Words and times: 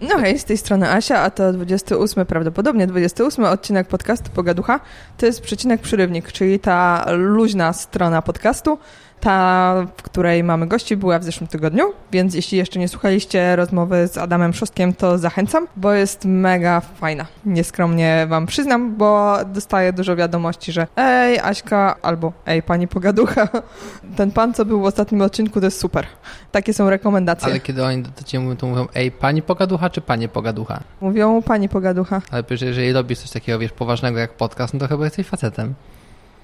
No 0.00 0.18
hej, 0.18 0.38
z 0.38 0.44
tej 0.44 0.56
strony 0.56 0.90
Asia, 0.90 1.20
a 1.20 1.30
to 1.30 1.52
28, 1.52 2.26
prawdopodobnie 2.26 2.86
28 2.86 3.44
odcinek 3.44 3.88
podcastu 3.88 4.30
Pogaducha. 4.30 4.80
To 5.16 5.26
jest 5.26 5.40
przecinek 5.40 5.80
przyrywnik, 5.80 6.32
czyli 6.32 6.58
ta 6.58 7.06
luźna 7.12 7.72
strona 7.72 8.22
podcastu, 8.22 8.78
ta, 9.20 9.74
w 9.96 10.02
której 10.02 10.44
mamy 10.44 10.66
gości, 10.66 10.96
była 10.96 11.18
w 11.18 11.24
zeszłym 11.24 11.48
tygodniu, 11.48 11.92
więc 12.12 12.34
jeśli 12.34 12.58
jeszcze 12.58 12.78
nie 12.78 12.88
słuchaliście 12.88 13.56
rozmowy 13.56 14.08
z 14.08 14.18
Adamem 14.18 14.52
Szostkiem, 14.52 14.94
to 14.94 15.18
zachęcam, 15.18 15.66
bo 15.76 15.92
jest 15.92 16.24
mega 16.24 16.80
fajna. 16.80 17.26
Nieskromnie 17.46 18.26
wam 18.28 18.46
przyznam, 18.46 18.96
bo 18.96 19.38
dostaję 19.46 19.92
dużo 19.92 20.16
wiadomości, 20.16 20.72
że 20.72 20.86
ej, 20.96 21.38
Aśka, 21.38 21.96
albo 22.02 22.32
ej, 22.46 22.62
pani 22.62 22.88
Pogaducha, 22.88 23.48
ten 24.16 24.30
pan, 24.30 24.54
co 24.54 24.64
był 24.64 24.80
w 24.80 24.84
ostatnim 24.84 25.22
odcinku, 25.22 25.60
to 25.60 25.66
jest 25.66 25.80
super. 25.80 26.06
Takie 26.52 26.74
są 26.74 26.90
rekomendacje. 26.90 27.48
Ale 27.48 27.60
kiedy 27.60 27.84
oni 27.84 28.02
do 28.02 28.22
ciebie 28.24 28.44
mówią, 28.44 28.56
to 28.56 28.66
mówią, 28.66 28.86
ej, 28.94 29.10
pani 29.10 29.42
pogaducha 29.42 29.90
czy 29.90 30.00
panie 30.00 30.28
pogaducha? 30.28 30.80
Mówią 31.00 31.42
pani 31.42 31.68
Pogaducha. 31.68 32.22
Ale 32.30 32.42
przecież 32.42 32.68
jeżeli 32.68 32.92
robisz 32.92 33.18
coś 33.18 33.30
takiego, 33.30 33.58
wiesz, 33.58 33.72
poważnego 33.72 34.18
jak 34.18 34.32
podcast, 34.32 34.74
no 34.74 34.80
to 34.80 34.88
chyba 34.88 35.04
jesteś 35.04 35.26
facetem. 35.26 35.74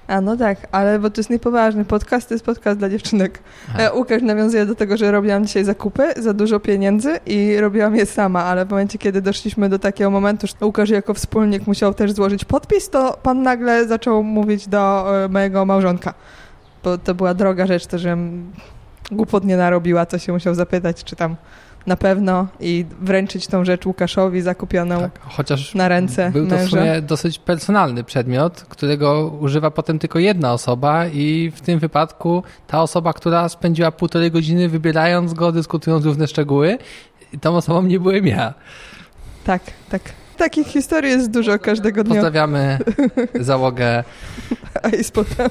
A 0.07 0.21
no 0.21 0.37
tak, 0.37 0.57
ale 0.71 0.99
bo 0.99 1.09
to 1.09 1.19
jest 1.21 1.29
niepoważny 1.29 1.85
podcast, 1.85 2.27
to 2.27 2.33
jest 2.33 2.45
podcast 2.45 2.79
dla 2.79 2.89
dziewczynek. 2.89 3.39
Aha. 3.69 3.79
E, 3.83 3.93
Łukasz 3.93 4.21
nawiązuje 4.21 4.65
do 4.65 4.75
tego, 4.75 4.97
że 4.97 5.11
robiłam 5.11 5.45
dzisiaj 5.45 5.63
zakupy 5.63 6.13
za 6.17 6.33
dużo 6.33 6.59
pieniędzy 6.59 7.19
i 7.25 7.57
robiłam 7.59 7.95
je 7.95 8.05
sama, 8.05 8.43
ale 8.43 8.65
w 8.65 8.69
momencie, 8.69 8.97
kiedy 8.97 9.21
doszliśmy 9.21 9.69
do 9.69 9.79
takiego 9.79 10.11
momentu, 10.11 10.47
że 10.47 10.53
Łukasz 10.61 10.89
jako 10.89 11.13
wspólnik 11.13 11.67
musiał 11.67 11.93
też 11.93 12.11
złożyć 12.11 12.45
podpis, 12.45 12.89
to 12.89 13.17
pan 13.23 13.41
nagle 13.41 13.87
zaczął 13.87 14.23
mówić 14.23 14.67
do 14.67 15.05
e, 15.25 15.27
mojego 15.27 15.65
małżonka. 15.65 16.13
Bo 16.83 16.97
to 16.97 17.15
była 17.15 17.33
droga 17.33 17.67
rzecz, 17.67 17.87
to 17.87 17.97
żem 17.97 18.51
głupot 19.11 19.45
nie 19.45 19.57
narobiła, 19.57 20.05
to 20.05 20.17
się 20.17 20.33
musiał 20.33 20.55
zapytać, 20.55 21.03
czy 21.03 21.15
tam 21.15 21.35
na 21.87 21.95
pewno 21.95 22.47
i 22.59 22.85
wręczyć 23.01 23.47
tą 23.47 23.65
rzecz 23.65 23.85
Łukaszowi 23.85 24.41
zakupioną 24.41 24.99
Tak, 24.99 25.19
chociaż 25.19 25.75
na 25.75 25.87
ręce 25.87 26.31
był 26.31 26.47
to 26.47 26.57
w 26.57 26.69
sumie 26.69 27.01
dosyć 27.01 27.39
personalny 27.39 28.03
przedmiot, 28.03 28.65
którego 28.69 29.37
używa 29.39 29.71
potem 29.71 29.99
tylko 29.99 30.19
jedna 30.19 30.53
osoba 30.53 31.07
i 31.07 31.51
w 31.55 31.61
tym 31.61 31.79
wypadku 31.79 32.43
ta 32.67 32.81
osoba, 32.81 33.13
która 33.13 33.49
spędziła 33.49 33.91
półtorej 33.91 34.31
godziny 34.31 34.69
wybierając 34.69 35.33
go, 35.33 35.51
dyskutując 35.51 36.05
różne 36.05 36.27
szczegóły, 36.27 36.77
tą 37.41 37.55
osobą 37.55 37.81
nie 37.83 37.99
byłem 37.99 38.27
ja. 38.27 38.53
Tak, 39.43 39.61
tak. 39.89 40.01
Takich 40.37 40.67
historii 40.67 41.11
jest 41.11 41.31
dużo 41.31 41.59
każdego 41.59 42.03
dnia. 42.03 42.13
Pozdrawiamy 42.13 42.77
załogę 43.39 44.03
A 44.83 44.89
i. 44.89 45.49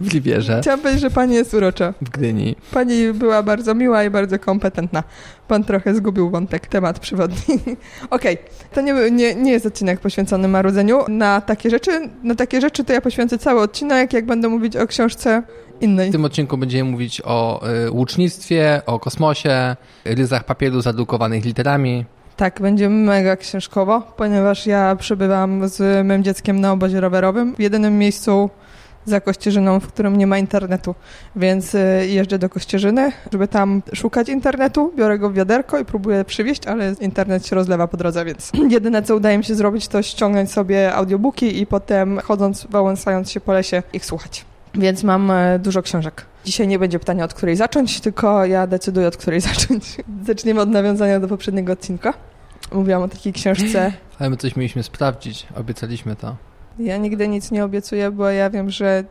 w 0.00 0.12
Liwierze, 0.12 0.58
Chciałam 0.62 0.80
powiedzieć, 0.80 1.00
że 1.02 1.10
pani 1.10 1.34
jest 1.34 1.54
urocza. 1.54 1.94
w 2.02 2.10
Gdyni. 2.10 2.56
Pani 2.72 3.12
była 3.12 3.42
bardzo 3.42 3.74
miła 3.74 4.04
i 4.04 4.10
bardzo 4.10 4.38
kompetentna. 4.38 5.02
Pan 5.48 5.64
trochę 5.64 5.94
zgubił 5.94 6.30
wątek, 6.30 6.66
temat 6.66 6.98
przewodni. 6.98 7.38
Okej, 8.10 8.38
to 8.72 8.80
nie, 8.80 9.10
nie, 9.10 9.34
nie 9.34 9.52
jest 9.52 9.66
odcinek 9.66 10.00
poświęcony 10.00 10.48
marudzeniu. 10.48 11.04
Na 11.08 11.40
takie 11.40 11.70
rzeczy, 11.70 11.90
na 12.22 12.34
takie 12.34 12.60
rzeczy 12.60 12.84
to 12.84 12.92
ja 12.92 13.00
poświęcę 13.00 13.38
cały 13.38 13.60
odcinek, 13.60 14.12
jak 14.12 14.26
będę 14.26 14.48
mówić 14.48 14.76
o 14.76 14.86
książce 14.86 15.42
innej. 15.80 16.08
W 16.08 16.12
tym 16.12 16.24
odcinku 16.24 16.58
będziemy 16.58 16.90
mówić 16.90 17.22
o 17.24 17.68
y, 17.86 17.90
łucznictwie, 17.90 18.82
o 18.86 19.00
kosmosie, 19.00 19.76
ryzach 20.04 20.44
papieru 20.44 20.80
zadrukowanych 20.80 21.44
literami. 21.44 22.04
Tak, 22.36 22.60
będzie 22.60 22.88
mega 22.88 23.36
książkowo, 23.36 24.02
ponieważ 24.16 24.66
ja 24.66 24.96
przebywam 24.96 25.68
z 25.68 26.06
moim 26.06 26.24
dzieckiem 26.24 26.60
na 26.60 26.72
obozie 26.72 27.00
rowerowym 27.00 27.54
w 27.54 27.60
jedynym 27.60 27.98
miejscu 27.98 28.50
za 29.08 29.20
Kościerzyną, 29.20 29.80
w 29.80 29.86
którym 29.86 30.16
nie 30.16 30.26
ma 30.26 30.38
internetu. 30.38 30.94
Więc 31.36 31.74
y, 31.74 32.06
jeżdżę 32.08 32.38
do 32.38 32.48
Kościerzyny, 32.48 33.12
żeby 33.32 33.48
tam 33.48 33.82
szukać 33.92 34.28
internetu, 34.28 34.92
biorę 34.96 35.18
go 35.18 35.30
w 35.30 35.34
wiaderko 35.34 35.78
i 35.78 35.84
próbuję 35.84 36.24
przywieźć, 36.24 36.66
ale 36.66 36.94
internet 37.00 37.46
się 37.46 37.56
rozlewa 37.56 37.88
po 37.88 37.96
drodze, 37.96 38.24
więc 38.24 38.52
jedyne 38.70 39.02
co 39.02 39.16
udaje 39.16 39.38
mi 39.38 39.44
się 39.44 39.54
zrobić 39.54 39.88
to 39.88 40.02
ściągnąć 40.02 40.52
sobie 40.52 40.94
audiobooki 40.94 41.60
i 41.60 41.66
potem 41.66 42.18
chodząc, 42.18 42.66
wałęsając 42.70 43.30
się 43.30 43.40
po 43.40 43.52
lesie 43.52 43.82
ich 43.92 44.04
słuchać. 44.04 44.44
Więc 44.74 45.04
mam 45.04 45.30
e, 45.30 45.58
dużo 45.58 45.82
książek. 45.82 46.24
Dzisiaj 46.44 46.68
nie 46.68 46.78
będzie 46.78 46.98
pytania, 46.98 47.24
od 47.24 47.34
której 47.34 47.56
zacząć, 47.56 48.00
tylko 48.00 48.44
ja 48.44 48.66
decyduję, 48.66 49.08
od 49.08 49.16
której 49.16 49.40
zacząć. 49.50 49.96
Zaczniemy 50.26 50.60
od 50.60 50.68
nawiązania 50.68 51.20
do 51.20 51.28
poprzedniego 51.28 51.72
odcinka. 51.72 52.14
Mówiłam 52.72 53.02
o 53.02 53.08
takiej 53.08 53.32
książce. 53.32 53.92
Ale 54.18 54.30
my 54.30 54.36
coś 54.36 54.56
mieliśmy 54.56 54.82
sprawdzić, 54.82 55.46
obiecaliśmy 55.56 56.16
to. 56.16 56.36
Ja 56.78 56.96
nigdy 56.96 57.28
nic 57.28 57.50
nie 57.50 57.64
obiecuję, 57.64 58.10
bo 58.10 58.30
ja 58.30 58.50
wiem, 58.50 58.70
że 58.70 59.04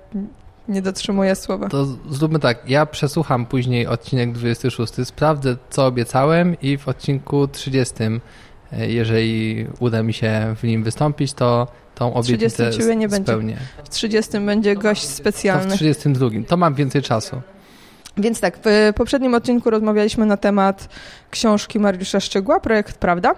nie 0.67 0.81
dotrzymuję 0.81 1.35
słowa. 1.35 1.69
To 1.69 1.85
zróbmy 2.09 2.39
tak, 2.39 2.69
ja 2.69 2.85
przesłucham 2.85 3.45
później 3.45 3.88
odcinek 3.88 4.31
26, 4.31 4.94
sprawdzę 5.03 5.55
co 5.69 5.85
obiecałem 5.85 6.55
i 6.61 6.78
w 6.78 6.88
odcinku 6.88 7.47
30, 7.47 7.95
e, 8.73 8.89
jeżeli 8.89 9.66
uda 9.79 10.03
mi 10.03 10.13
się 10.13 10.55
w 10.57 10.63
nim 10.63 10.83
wystąpić, 10.83 11.33
to 11.33 11.67
tą 11.95 12.22
30 12.22 12.33
obietnicę 12.33 12.72
ciebie 12.78 12.95
nie 12.95 13.07
będzie. 13.07 13.23
spełnię. 13.31 13.57
W 13.84 13.89
30 13.89 14.39
będzie 14.39 14.75
gość 14.75 15.01
To 15.01 15.07
w 15.09 15.11
specjalny. 15.13 15.75
32, 15.75 16.29
to 16.47 16.57
mam 16.57 16.75
więcej 16.75 17.01
czasu. 17.01 17.41
Więc 18.17 18.39
tak, 18.39 18.57
w 18.66 18.94
poprzednim 18.95 19.33
odcinku 19.33 19.69
rozmawialiśmy 19.69 20.25
na 20.25 20.38
temat 20.38 20.89
książki 21.31 21.79
Mariusza 21.79 22.19
Szczegła, 22.19 22.59
Projekt 22.59 22.97
Prawda. 22.97 23.35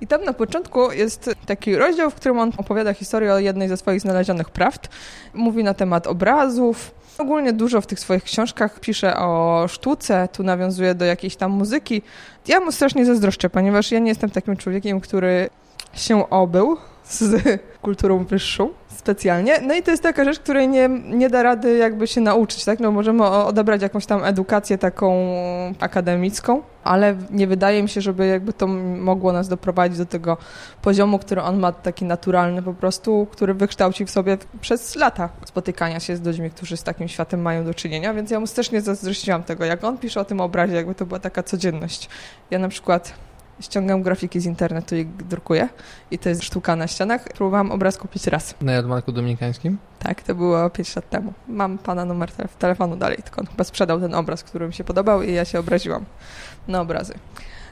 I 0.00 0.06
tam 0.06 0.24
na 0.24 0.32
początku 0.32 0.92
jest 0.92 1.30
taki 1.46 1.76
rozdział, 1.76 2.10
w 2.10 2.14
którym 2.14 2.38
on 2.38 2.52
opowiada 2.56 2.94
historię 2.94 3.32
o 3.32 3.38
jednej 3.38 3.68
ze 3.68 3.76
swoich 3.76 4.00
znalezionych 4.00 4.50
prawd. 4.50 4.88
Mówi 5.34 5.64
na 5.64 5.74
temat 5.74 6.06
obrazów. 6.06 6.94
Ogólnie 7.18 7.52
dużo 7.52 7.80
w 7.80 7.86
tych 7.86 8.00
swoich 8.00 8.24
książkach 8.24 8.80
pisze 8.80 9.16
o 9.16 9.64
sztuce, 9.68 10.28
tu 10.32 10.42
nawiązuje 10.42 10.94
do 10.94 11.04
jakiejś 11.04 11.36
tam 11.36 11.50
muzyki. 11.50 12.02
Ja 12.48 12.60
mu 12.60 12.72
strasznie 12.72 13.06
zazdroszczę, 13.06 13.50
ponieważ 13.50 13.92
ja 13.92 13.98
nie 13.98 14.08
jestem 14.08 14.30
takim 14.30 14.56
człowiekiem, 14.56 15.00
który 15.00 15.50
się 15.94 16.30
obył 16.30 16.76
z 17.08 17.42
kulturą 17.82 18.24
wyższą 18.24 18.68
specjalnie. 18.88 19.60
No 19.60 19.74
i 19.74 19.82
to 19.82 19.90
jest 19.90 20.02
taka 20.02 20.24
rzecz, 20.24 20.38
której 20.38 20.68
nie, 20.68 20.88
nie 21.04 21.30
da 21.30 21.42
rady 21.42 21.76
jakby 21.76 22.06
się 22.06 22.20
nauczyć, 22.20 22.64
tak? 22.64 22.80
No 22.80 22.92
możemy 22.92 23.24
odebrać 23.24 23.82
jakąś 23.82 24.06
tam 24.06 24.24
edukację 24.24 24.78
taką 24.78 25.34
akademicką, 25.80 26.62
ale 26.84 27.16
nie 27.30 27.46
wydaje 27.46 27.82
mi 27.82 27.88
się, 27.88 28.00
żeby 28.00 28.26
jakby 28.26 28.52
to 28.52 28.66
mogło 28.66 29.32
nas 29.32 29.48
doprowadzić 29.48 29.98
do 29.98 30.06
tego 30.06 30.36
poziomu, 30.82 31.18
który 31.18 31.42
on 31.42 31.58
ma 31.58 31.72
taki 31.72 32.04
naturalny 32.04 32.62
po 32.62 32.74
prostu, 32.74 33.26
który 33.30 33.54
wykształcił 33.54 34.06
w 34.06 34.10
sobie 34.10 34.38
przez 34.60 34.96
lata 34.96 35.28
spotykania 35.44 36.00
się 36.00 36.16
z 36.16 36.22
ludźmi, 36.22 36.50
którzy 36.50 36.76
z 36.76 36.82
takim 36.82 37.08
światem 37.08 37.42
mają 37.42 37.64
do 37.64 37.74
czynienia, 37.74 38.14
więc 38.14 38.30
ja 38.30 38.40
mu 38.40 38.46
też 38.46 38.70
nie 38.70 38.80
zazdrościłam 38.80 39.42
tego, 39.42 39.64
jak 39.64 39.84
on 39.84 39.98
pisze 39.98 40.20
o 40.20 40.24
tym 40.24 40.40
obrazie, 40.40 40.74
jakby 40.74 40.94
to 40.94 41.06
była 41.06 41.20
taka 41.20 41.42
codzienność. 41.42 42.08
Ja 42.50 42.58
na 42.58 42.68
przykład 42.68 43.14
ściągam 43.60 44.02
grafiki 44.02 44.40
z 44.40 44.46
internetu 44.46 44.96
i 44.96 45.04
drukuję 45.04 45.68
i 46.10 46.18
to 46.18 46.28
jest 46.28 46.44
sztuka 46.44 46.76
na 46.76 46.86
ścianach. 46.86 47.24
Próbowałam 47.24 47.70
obraz 47.72 47.96
kupić 47.98 48.26
raz. 48.26 48.54
Na 48.60 48.72
jarmarku 48.72 49.12
dominikańskim? 49.12 49.78
Tak, 49.98 50.22
to 50.22 50.34
było 50.34 50.70
5 50.70 50.96
lat 50.96 51.10
temu. 51.10 51.32
Mam 51.48 51.78
pana 51.78 52.04
numer 52.04 52.30
tele- 52.32 52.48
telefonu 52.58 52.96
dalej, 52.96 53.18
tylko 53.24 53.40
on 53.40 53.46
chyba 53.46 53.64
sprzedał 53.64 54.00
ten 54.00 54.14
obraz, 54.14 54.44
który 54.44 54.66
mi 54.66 54.74
się 54.74 54.84
podobał 54.84 55.22
i 55.22 55.32
ja 55.32 55.44
się 55.44 55.58
obraziłam 55.58 56.04
na 56.68 56.80
obrazy. 56.80 57.14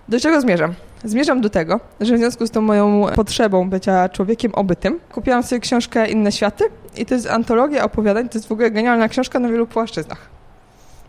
Do 0.08 0.20
czego 0.20 0.40
zmierzam? 0.40 0.74
Zmierzam 1.04 1.40
do 1.40 1.50
tego, 1.50 1.80
że 2.00 2.14
w 2.14 2.18
związku 2.18 2.46
z 2.46 2.50
tą 2.50 2.60
moją 2.60 3.06
potrzebą 3.14 3.70
bycia 3.70 4.08
człowiekiem 4.08 4.54
obytym, 4.54 5.00
kupiłam 5.12 5.42
sobie 5.42 5.60
książkę 5.60 6.08
Inne 6.08 6.32
Światy 6.32 6.64
i 6.96 7.06
to 7.06 7.14
jest 7.14 7.26
antologia 7.26 7.84
opowiadań, 7.84 8.28
to 8.28 8.38
jest 8.38 8.48
w 8.48 8.52
ogóle 8.52 8.70
genialna 8.70 9.08
książka 9.08 9.38
na 9.38 9.48
wielu 9.48 9.66
płaszczyznach. 9.66 10.18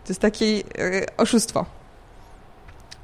To 0.04 0.08
jest 0.08 0.20
takie 0.20 0.44
e, 0.46 0.60
oszustwo, 1.16 1.64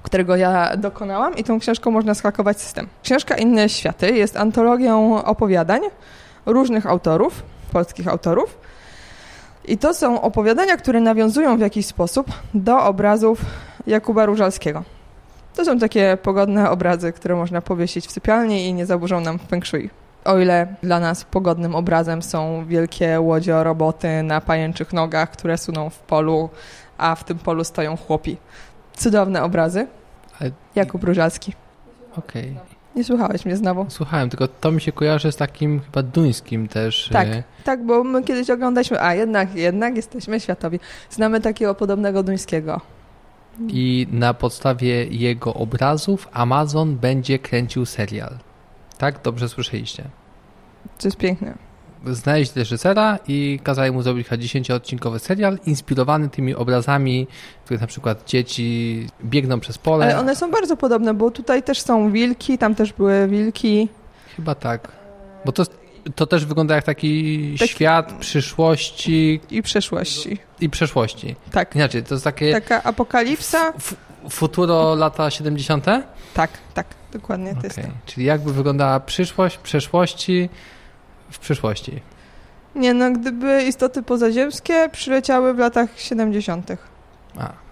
którego 0.04 0.36
ja 0.36 0.76
dokonałam 0.76 1.36
i 1.36 1.44
tą 1.44 1.60
książką 1.60 1.90
można 1.90 2.14
schakować 2.14 2.60
system. 2.60 2.86
Książka 3.02 3.36
Inne 3.36 3.68
Światy 3.68 4.10
jest 4.10 4.36
antologią 4.36 5.24
opowiadań 5.24 5.80
różnych 6.46 6.86
autorów, 6.86 7.42
polskich 7.72 8.08
autorów. 8.08 8.58
I 9.64 9.78
to 9.78 9.94
są 9.94 10.20
opowiadania, 10.20 10.76
które 10.76 11.00
nawiązują 11.00 11.56
w 11.56 11.60
jakiś 11.60 11.86
sposób 11.86 12.26
do 12.54 12.84
obrazów 12.84 13.40
Jakuba 13.86 14.26
Różalskiego. 14.26 14.82
To 15.56 15.64
są 15.64 15.78
takie 15.78 16.18
pogodne 16.22 16.70
obrazy, 16.70 17.12
które 17.12 17.36
można 17.36 17.60
powiesić 17.60 18.06
w 18.06 18.10
sypialni 18.10 18.66
i 18.66 18.74
nie 18.74 18.86
zaburzą 18.86 19.20
nam 19.20 19.38
feng 19.38 19.66
shui. 19.66 19.90
O 20.24 20.38
ile 20.38 20.66
dla 20.82 21.00
nas 21.00 21.24
pogodnym 21.24 21.74
obrazem 21.74 22.22
są 22.22 22.64
wielkie 22.66 23.20
łodzie 23.20 23.64
roboty 23.64 24.22
na 24.22 24.40
pajęczych 24.40 24.92
nogach, 24.92 25.30
które 25.30 25.58
suną 25.58 25.90
w 25.90 25.98
polu, 25.98 26.48
a 26.98 27.14
w 27.14 27.24
tym 27.24 27.38
polu 27.38 27.64
stoją 27.64 27.96
chłopi. 27.96 28.36
Cudowne 28.96 29.42
obrazy. 29.42 29.86
Ale- 30.40 30.50
Jakub 30.74 31.04
Różalski. 31.04 31.52
Okej. 32.16 32.56
Nie 32.96 33.04
słuchałeś 33.04 33.44
mnie 33.44 33.56
znowu? 33.56 33.86
Słuchałem, 33.88 34.30
tylko 34.30 34.48
to 34.48 34.70
mi 34.72 34.80
się 34.80 34.92
kojarzy 34.92 35.32
z 35.32 35.36
takim 35.36 35.80
chyba 35.80 36.02
duńskim 36.02 36.68
też. 36.68 37.08
Tak. 37.12 37.28
e, 37.28 37.42
Tak, 37.64 37.86
bo 37.86 38.04
my 38.04 38.22
kiedyś 38.22 38.50
oglądaliśmy, 38.50 39.00
a 39.02 39.14
jednak, 39.14 39.54
jednak 39.54 39.96
jesteśmy 39.96 40.40
światowi. 40.40 40.80
Znamy 41.10 41.40
takiego 41.40 41.74
podobnego 41.74 42.22
duńskiego. 42.22 42.80
I 43.68 44.06
na 44.12 44.34
podstawie 44.34 45.04
jego 45.04 45.54
obrazów 45.54 46.28
Amazon 46.32 46.96
będzie 46.96 47.38
kręcił 47.38 47.86
serial. 47.86 48.38
Tak? 48.98 49.22
Dobrze 49.22 49.48
słyszeliście. 49.48 50.04
To 50.98 51.08
jest 51.08 51.16
piękne. 51.16 51.54
Znaleźli 52.06 52.58
reżysera 52.58 53.18
i 53.28 53.60
kazali 53.62 53.92
mu 53.92 54.02
zrobić 54.02 54.28
chyba 54.28 54.42
10-odcinkowy 54.42 55.18
serial 55.18 55.58
inspirowany 55.66 56.28
tymi 56.28 56.54
obrazami, 56.54 57.26
w 57.60 57.64
których 57.64 57.80
na 57.80 57.86
przykład 57.86 58.24
dzieci 58.26 59.06
biegną 59.24 59.60
przez 59.60 59.78
pole. 59.78 60.04
Ale 60.04 60.18
one 60.18 60.36
są 60.36 60.50
bardzo 60.50 60.76
podobne, 60.76 61.14
bo 61.14 61.30
tutaj 61.30 61.62
też 61.62 61.80
są 61.80 62.12
wilki, 62.12 62.58
tam 62.58 62.74
też 62.74 62.92
były 62.92 63.28
wilki. 63.28 63.88
Chyba 64.36 64.54
tak. 64.54 64.88
Bo 65.44 65.52
to, 65.52 65.64
to 66.14 66.26
też 66.26 66.46
wygląda 66.46 66.74
jak 66.74 66.84
taki 66.84 67.56
tak. 67.58 67.68
świat 67.68 68.12
przyszłości. 68.12 69.40
I 69.50 69.62
przeszłości. 69.62 70.38
I 70.60 70.70
przeszłości. 70.70 71.36
Tak. 71.50 71.74
Inaczej, 71.74 72.02
to 72.02 72.14
jest 72.14 72.24
takie... 72.24 72.52
Taka 72.52 72.82
apokalipsa. 72.82 73.72
Futuro 74.30 74.94
lata 74.94 75.30
70. 75.30 75.84
Tak, 76.34 76.50
tak, 76.74 76.86
dokładnie. 77.12 77.52
To 77.52 77.58
okay. 77.58 77.70
jest 77.76 77.76
to. 77.76 77.88
Czyli 78.06 78.26
jakby 78.26 78.52
wyglądała 78.52 79.00
przyszłość, 79.00 79.58
przeszłości 79.58 80.48
w 81.34 81.38
przyszłości. 81.38 82.02
Nie, 82.74 82.94
no 82.94 83.10
gdyby 83.10 83.62
istoty 83.62 84.02
pozaziemskie 84.02 84.88
przyleciały 84.92 85.54
w 85.54 85.58
latach 85.58 85.88
70. 85.96 86.70
A. 87.38 87.64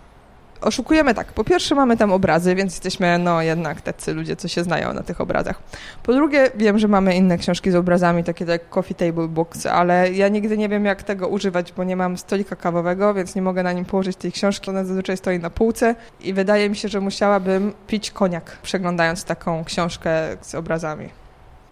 Oszukujemy 0.61 1.15
tak. 1.15 1.33
Po 1.33 1.45
pierwsze 1.45 1.75
mamy 1.75 1.97
tam 1.97 2.13
obrazy, 2.13 2.55
więc 2.55 2.73
jesteśmy 2.73 3.19
no 3.19 3.43
jednak 3.43 3.81
tacy 3.81 4.15
ludzie, 4.15 4.37
co 4.37 4.49
się 4.49 4.65
znają 4.65 4.93
na 4.95 5.03
tych 5.03 5.21
obrazach. 5.21 5.63
Po 6.03 6.13
drugie 6.13 6.51
wiem, 6.55 6.79
że 6.79 6.89
mamy 6.89 7.17
inne 7.17 7.39
książki 7.39 7.71
z 7.71 7.75
obrazami, 7.75 8.25
takie 8.25 8.45
jak 8.45 8.69
Coffee 8.69 8.95
Table 8.95 9.29
Books, 9.29 9.67
ale 9.67 10.13
ja 10.13 10.29
nigdy 10.29 10.59
nie 10.59 10.69
wiem 10.69 10.85
jak 10.85 11.03
tego 11.03 11.29
używać, 11.29 11.73
bo 11.73 11.85
nie 11.85 11.97
mam 11.97 12.19
stolika 12.19 12.57
kawowego, 12.57 13.15
więc 13.15 13.35
nie 13.35 13.43
mogę 13.43 13.63
na 13.63 13.73
nim 13.73 13.85
położyć 13.85 14.17
tej 14.17 14.33
książki. 14.33 14.71
Ona 14.71 14.85
zazwyczaj 14.85 15.17
stoi 15.17 15.39
na 15.39 15.51
półce 15.51 15.95
i 16.21 16.35
wydaje 16.35 16.71
mi 16.71 16.77
się, 16.77 16.89
że 16.89 17.01
musiałabym 17.01 17.73
pić 17.87 18.11
koniak, 18.11 18.59
przeglądając 18.63 19.25
taką 19.25 19.65
książkę 19.65 20.37
z 20.41 20.55
obrazami. 20.55 21.22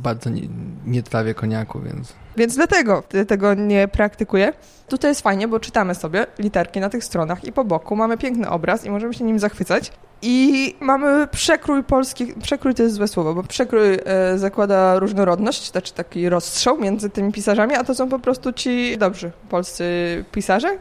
Bardzo 0.03 0.31
nie, 0.31 0.43
nie 0.87 1.03
trawię 1.03 1.35
koniaku, 1.35 1.81
więc... 1.81 2.13
Więc 2.37 2.57
dlatego 2.57 3.03
tego 3.29 3.55
nie 3.55 3.89
praktykuję. 3.89 4.53
Tutaj 4.89 5.11
jest 5.11 5.21
fajnie, 5.21 5.49
bo 5.49 5.61
czytamy 5.61 5.95
sobie 5.95 6.27
literki 6.39 6.81
na 6.81 6.89
tych 6.89 7.05
stronach 7.05 7.45
i 7.45 7.53
po 7.53 7.65
boku 7.65 7.97
mamy 7.97 8.19
piękny 8.19 8.49
obraz 8.49 8.85
i 8.85 8.91
możemy 8.91 9.15
się 9.15 9.25
nim 9.25 9.39
zachwycać. 9.39 9.93
I 10.23 10.77
mamy 10.81 11.27
przekrój 11.27 11.85
polski, 11.85 12.35
przekrój 12.43 12.75
to 12.75 12.83
jest 12.83 12.95
złe 12.95 13.09
słowo, 13.09 13.35
bo 13.35 13.43
przekrój 13.43 13.99
e, 14.05 14.39
zakłada 14.39 14.99
różnorodność, 14.99 15.71
znaczy 15.71 15.95
taki 15.95 16.29
rozstrzał 16.29 16.79
między 16.79 17.11
tymi 17.11 17.33
pisarzami, 17.33 17.75
a 17.75 17.85
to 17.85 17.95
są 17.95 18.09
po 18.09 18.19
prostu 18.19 18.53
ci 18.53 18.99
dobrzy 18.99 19.33
polscy 19.49 19.85
pisarze. 20.33 20.79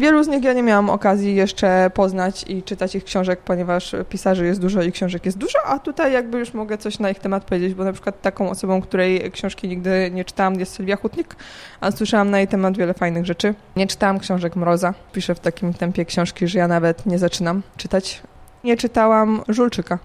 Wielu 0.00 0.24
z 0.24 0.28
nich 0.28 0.44
ja 0.44 0.52
nie 0.52 0.62
miałam 0.62 0.90
okazji 0.90 1.34
jeszcze 1.34 1.90
poznać 1.94 2.44
i 2.48 2.62
czytać 2.62 2.94
ich 2.94 3.04
książek, 3.04 3.40
ponieważ 3.40 3.94
pisarzy 4.08 4.46
jest 4.46 4.60
dużo 4.60 4.82
i 4.82 4.92
książek 4.92 5.26
jest 5.26 5.38
dużo, 5.38 5.58
a 5.64 5.78
tutaj 5.78 6.12
jakby 6.12 6.38
już 6.38 6.54
mogę 6.54 6.78
coś 6.78 6.98
na 6.98 7.10
ich 7.10 7.18
temat 7.18 7.44
powiedzieć, 7.44 7.74
bo 7.74 7.84
na 7.84 7.92
przykład 7.92 8.22
taką 8.22 8.50
osobą, 8.50 8.82
której 8.82 9.30
książki 9.30 9.68
nigdy 9.68 10.10
nie 10.12 10.24
czytałam 10.24 10.60
jest 10.60 10.74
Sylwia 10.74 10.96
Hutnik, 10.96 11.36
a 11.80 11.90
słyszałam 11.90 12.30
na 12.30 12.38
jej 12.38 12.48
temat 12.48 12.76
wiele 12.76 12.94
fajnych 12.94 13.26
rzeczy. 13.26 13.54
Nie 13.76 13.86
czytałam 13.86 14.18
książek 14.18 14.56
Mroza, 14.56 14.94
piszę 15.12 15.34
w 15.34 15.40
takim 15.40 15.74
tempie 15.74 16.04
książki, 16.04 16.48
że 16.48 16.58
ja 16.58 16.68
nawet 16.68 17.06
nie 17.06 17.18
zaczynam 17.18 17.62
czytać. 17.76 18.22
Nie 18.64 18.76
czytałam 18.76 19.42
Żulczyka. 19.48 19.98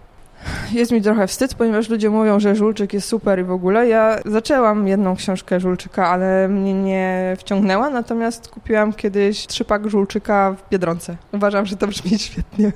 Jest 0.72 0.92
mi 0.92 1.02
trochę 1.02 1.28
wstyd, 1.28 1.56
ponieważ 1.56 1.90
ludzie 1.90 2.10
mówią, 2.10 2.40
że 2.40 2.56
Żulczyk 2.56 2.94
jest 2.94 3.08
super 3.08 3.40
i 3.40 3.44
w 3.44 3.52
ogóle. 3.52 3.88
Ja 3.88 4.20
zaczęłam 4.26 4.88
jedną 4.88 5.16
książkę 5.16 5.60
Żulczyka, 5.60 6.08
ale 6.08 6.48
mnie 6.48 6.74
nie 6.74 7.36
wciągnęła, 7.40 7.90
natomiast 7.90 8.48
kupiłam 8.48 8.94
kiedyś 8.94 9.48
trzypak 9.48 9.90
Żulczyka 9.90 10.56
w 10.58 10.70
Biedronce. 10.70 11.18
Uważam, 11.32 11.66
że 11.66 11.76
to 11.76 11.88
brzmi 11.88 12.20
świetnie. 12.20 12.72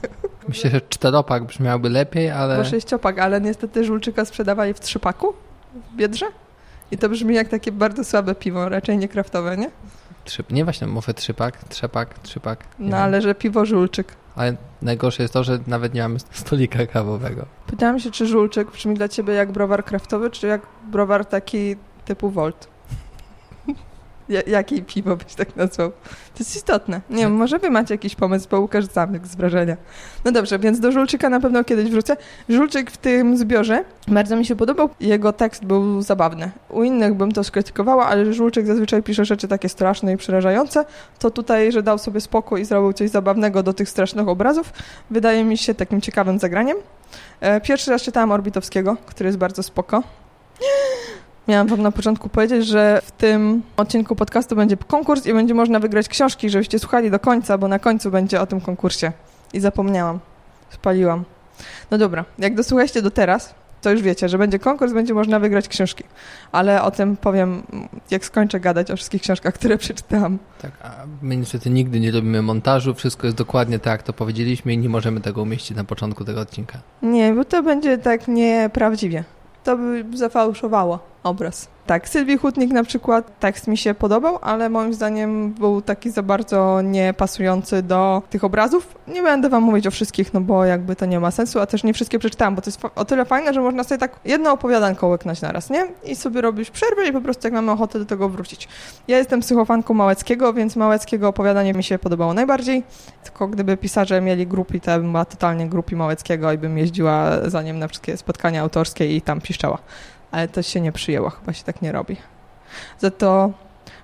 Myślę, 0.48 0.70
że 0.70 0.82
czteropak 0.82 1.44
brzmiałby 1.44 1.90
lepiej, 1.90 2.32
ale... 2.32 2.58
Bo 2.58 2.66
sześciopak, 2.66 3.20
ale 3.20 3.42
niestety 3.42 3.84
Żulczyka 3.84 4.26
sprzedawali 4.26 4.74
w 4.74 4.80
trzypaku 4.80 5.34
w 5.94 5.96
Biedrze. 5.96 6.26
I 6.92 6.98
to 6.98 7.10
brzmi 7.10 7.36
jak 7.36 7.48
takie 7.48 7.72
bardzo 7.72 8.04
słabe 8.04 8.36
piwo, 8.36 8.70
raczej 8.70 8.98
nie 8.98 9.08
kraftowe, 9.08 9.58
nie? 9.58 9.70
Trzy, 10.26 10.44
nie 10.50 10.64
właśnie, 10.64 10.88
mówię 10.88 11.14
trzypak, 11.14 11.64
trzepak, 11.70 12.20
trzypak. 12.20 12.64
No 12.80 12.98
ale 12.98 13.22
że 13.22 13.36
piwo 13.36 13.66
Żulczyk. 13.66 14.16
Ale 14.38 14.56
najgorsze 14.82 15.24
jest 15.24 15.34
to, 15.34 15.44
że 15.44 15.60
nawet 15.68 15.94
nie 15.94 16.02
mamy 16.02 16.20
stolika 16.32 16.86
kawowego. 16.86 17.46
Pytałam 17.68 18.00
się, 18.00 18.12
czy 18.12 18.28
żulczyk 18.28 18.72
brzmi 18.72 18.96
dla 18.96 19.08
ciebie 19.08 19.34
jak 19.34 19.52
browar 19.52 19.86
kraftowy, 19.86 20.30
czy 20.30 20.48
jak 20.48 20.62
browar 20.92 21.26
taki 21.26 21.76
typu 22.06 22.30
Volt? 22.30 22.68
Jakiej 24.48 24.84
piwo 24.84 25.16
byś 25.16 25.36
tak 25.36 25.56
nazwał? 25.56 25.92
To 25.92 26.40
jest 26.40 26.56
istotne. 26.56 27.02
Nie 27.10 27.24
wiem, 27.24 27.34
może 27.34 27.60
wy 27.60 27.70
macie 27.70 27.94
jakiś 27.94 28.16
pomysł, 28.16 28.48
bo 28.52 28.60
Łukasz 28.60 28.86
zamyk 28.86 29.28
z 29.28 29.36
wrażenia. 29.36 29.78
No 30.26 30.32
dobrze, 30.32 30.60
więc 30.60 30.80
do 30.80 30.92
Żulczyka 30.92 31.30
na 31.30 31.40
pewno 31.40 31.64
kiedyś 31.64 31.90
wrócę. 31.90 32.18
Żulczyk 32.50 32.92
w 32.92 32.98
tym 32.98 33.38
zbiorze 33.38 33.84
bardzo 34.08 34.36
mi 34.36 34.46
się 34.46 34.56
podobał. 34.56 34.90
Jego 35.00 35.34
tekst 35.34 35.66
był 35.66 36.02
zabawny. 36.02 36.52
U 36.70 36.84
innych 36.84 37.14
bym 37.14 37.32
to 37.32 37.44
skrytykowała, 37.44 38.08
ale 38.08 38.34
Żulczyk 38.34 38.68
zazwyczaj 38.68 39.04
pisze 39.04 39.26
rzeczy 39.26 39.48
takie 39.48 39.70
straszne 39.70 40.14
i 40.14 40.18
przerażające. 40.18 40.86
To 41.20 41.32
tutaj, 41.32 41.72
że 41.72 41.84
dał 41.84 41.98
sobie 41.98 42.22
spokój 42.22 42.62
i 42.62 42.66
zrobił 42.66 42.94
coś 42.94 43.10
zabawnego 43.10 43.64
do 43.64 43.74
tych 43.74 43.90
strasznych 43.90 44.28
obrazów, 44.28 44.74
wydaje 45.10 45.44
mi 45.44 45.58
się 45.58 45.74
takim 45.74 46.02
ciekawym 46.02 46.40
zagraniem. 46.40 46.78
E, 47.40 47.62
pierwszy 47.62 47.92
raz 47.92 48.02
czytałam 48.02 48.32
Orbitowskiego, 48.32 48.98
który 49.06 49.28
jest 49.28 49.38
bardzo 49.38 49.64
spoko. 49.64 50.04
Miałam 51.48 51.68
wam 51.68 51.82
na 51.82 51.92
początku 51.92 52.30
powiedzieć, 52.30 52.68
że 52.68 53.02
w 53.06 53.12
tym 53.12 53.62
odcinku 53.78 54.16
podcastu 54.16 54.56
będzie 54.56 54.78
konkurs 54.78 55.26
i 55.26 55.34
będzie 55.34 55.54
można 55.54 55.80
wygrać 55.80 56.08
książki, 56.08 56.50
żebyście 56.50 56.80
słuchali 56.80 57.12
do 57.12 57.20
końca, 57.20 57.58
bo 57.58 57.68
na 57.68 57.80
końcu 57.80 58.12
będzie 58.12 58.42
o 58.42 58.48
tym 58.48 58.62
konkursie. 58.62 59.12
I 59.54 59.60
zapomniałam. 59.60 60.20
Spaliłam. 60.70 61.24
No 61.92 61.98
dobra, 61.98 62.26
jak 62.40 62.56
dosłuchaliście 62.56 63.02
do 63.02 63.12
teraz, 63.12 63.56
to 63.82 63.92
już 63.92 64.02
wiecie, 64.02 64.30
że 64.30 64.38
będzie 64.38 64.60
konkurs, 64.60 64.94
będzie 64.94 65.14
można 65.14 65.40
wygrać 65.40 65.68
książki. 65.68 66.04
Ale 66.52 66.82
o 66.82 66.92
tym 66.92 67.18
powiem, 67.18 67.64
jak 68.12 68.26
skończę 68.26 68.60
gadać 68.60 68.92
o 68.92 68.96
wszystkich 68.96 69.22
książkach, 69.22 69.54
które 69.54 69.78
przeczytałam. 69.78 70.38
Tak, 70.62 70.72
a 70.84 70.92
my 71.22 71.38
niestety 71.38 71.70
nigdy 71.70 72.00
nie 72.00 72.12
robimy 72.12 72.42
montażu, 72.42 72.94
wszystko 72.94 73.28
jest 73.28 73.38
dokładnie 73.38 73.80
tak, 73.80 73.92
jak 73.92 74.04
to 74.04 74.14
powiedzieliśmy 74.14 74.74
i 74.74 74.78
nie 74.78 74.90
możemy 74.90 75.22
tego 75.22 75.42
umieścić 75.42 75.78
na 75.78 75.84
początku 75.84 76.26
tego 76.26 76.42
odcinka. 76.42 76.80
Nie, 77.02 77.34
bo 77.34 77.46
to 77.46 77.64
będzie 77.64 77.98
tak 77.98 78.28
nieprawdziwie. 78.28 79.24
To 79.64 79.78
by 79.78 80.06
zafałszowało 80.14 81.00
obraz. 81.24 81.68
Tak, 81.88 82.10
Sylwii 82.10 82.38
Hutnik 82.38 82.72
na 82.72 82.84
przykład 82.84 83.40
tekst 83.40 83.68
mi 83.68 83.78
się 83.78 83.94
podobał, 83.94 84.40
ale 84.42 84.70
moim 84.70 84.94
zdaniem 84.94 85.54
był 85.54 85.82
taki 85.82 86.10
za 86.12 86.24
bardzo 86.24 86.82
niepasujący 86.82 87.84
do 87.84 88.22
tych 88.30 88.44
obrazów. 88.44 88.96
Nie 89.08 89.24
będę 89.24 89.50
wam 89.50 89.64
mówić 89.64 89.88
o 89.88 89.92
wszystkich, 89.92 90.34
no 90.34 90.42
bo 90.42 90.66
jakby 90.66 90.96
to 90.96 91.06
nie 91.06 91.20
ma 91.20 91.32
sensu, 91.32 91.60
a 91.60 91.66
też 91.66 91.84
nie 91.84 91.94
wszystkie 91.94 92.20
przeczytałam, 92.20 92.56
bo 92.56 92.62
to 92.62 92.70
jest 92.70 92.82
o 92.96 93.06
tyle 93.06 93.26
fajne, 93.26 93.54
że 93.54 93.62
można 93.62 93.84
sobie 93.84 93.98
tak 93.98 94.20
jedno 94.26 94.52
opowiadanko 94.52 95.08
łyknąć 95.08 95.42
naraz, 95.42 95.70
nie? 95.70 95.88
I 96.04 96.16
sobie 96.16 96.42
robić 96.42 96.72
przerwę 96.72 97.08
i 97.08 97.12
po 97.12 97.22
prostu 97.22 97.48
jak 97.48 97.54
mamy 97.54 97.72
ochotę 97.72 98.00
do 98.00 98.06
tego 98.06 98.30
wrócić. 98.30 98.68
Ja 99.08 99.18
jestem 99.18 99.40
psychofanką 99.40 99.94
Małeckiego, 99.94 100.54
więc 100.54 100.76
Małeckiego 100.76 101.28
opowiadanie 101.28 101.74
mi 101.74 101.84
się 101.84 102.00
podobało 102.00 102.34
najbardziej, 102.34 102.84
tylko 103.24 103.48
gdyby 103.48 103.78
pisarze 103.78 104.22
mieli 104.22 104.48
grupy, 104.48 104.80
to 104.80 105.00
bym 105.00 105.12
była 105.12 105.26
totalnie 105.26 105.70
grupi 105.70 105.96
Małeckiego 105.96 106.52
i 106.52 106.58
bym 106.58 106.78
jeździła 106.78 107.50
za 107.50 107.62
nim 107.62 107.80
na 107.80 107.88
wszystkie 107.88 108.18
spotkania 108.18 108.62
autorskie 108.62 109.16
i 109.16 109.22
tam 109.22 109.42
piszczała 109.42 109.78
ale 110.32 110.48
to 110.48 110.62
się 110.62 110.82
nie 110.82 110.92
przyjęło, 110.92 111.30
chyba 111.30 111.54
się 111.54 111.64
tak 111.64 111.82
nie 111.82 111.92
robi. 111.92 112.18
Za 113.00 113.12
to 113.12 113.52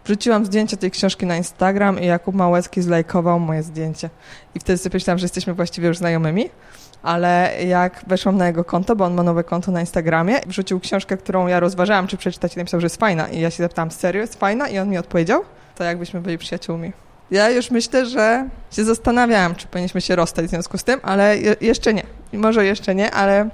wrzuciłam 0.05 0.45
zdjęcie 0.45 0.77
tej 0.77 0.91
książki 0.91 1.25
na 1.25 1.37
Instagram 1.37 1.99
i 1.99 2.05
Jakub 2.05 2.35
Małecki 2.35 2.81
zlajkował 2.81 3.39
moje 3.39 3.63
zdjęcie. 3.63 4.09
I 4.55 4.59
wtedy 4.59 4.77
sobie 4.77 4.93
myślałam, 4.93 5.19
że 5.19 5.25
jesteśmy 5.25 5.53
właściwie 5.53 5.87
już 5.87 5.97
znajomymi, 5.97 6.49
ale 7.03 7.53
jak 7.67 8.01
weszłam 8.07 8.37
na 8.37 8.47
jego 8.47 8.63
konto, 8.63 8.95
bo 8.95 9.05
on 9.05 9.13
ma 9.13 9.23
nowe 9.23 9.43
konto 9.43 9.71
na 9.71 9.79
Instagramie, 9.79 10.39
wrzucił 10.47 10.79
książkę, 10.79 11.17
którą 11.17 11.47
ja 11.47 11.59
rozważałam, 11.59 12.07
czy 12.07 12.17
przeczytać 12.17 12.55
i 12.55 12.57
napisał, 12.57 12.79
że 12.79 12.85
jest 12.85 12.97
fajna. 12.97 13.27
I 13.27 13.39
ja 13.39 13.51
się 13.51 13.63
zapytałam, 13.63 13.91
serio 13.91 14.21
jest 14.21 14.39
fajna? 14.39 14.69
I 14.69 14.79
on 14.79 14.89
mi 14.89 14.97
odpowiedział, 14.97 15.43
to 15.75 15.83
jakbyśmy 15.83 16.21
byli 16.21 16.37
przyjaciółmi. 16.37 16.91
Ja 17.31 17.49
już 17.49 17.71
myślę, 17.71 18.05
że 18.05 18.49
się 18.71 18.83
zastanawiałam, 18.83 19.55
czy 19.55 19.67
powinniśmy 19.67 20.01
się 20.01 20.15
rozstać 20.15 20.45
w 20.45 20.49
związku 20.49 20.77
z 20.77 20.83
tym, 20.83 20.99
ale 21.03 21.37
je 21.37 21.55
jeszcze 21.61 21.93
nie. 21.93 22.03
Może 22.33 22.65
jeszcze 22.65 22.95
nie, 22.95 23.11
ale 23.11 23.49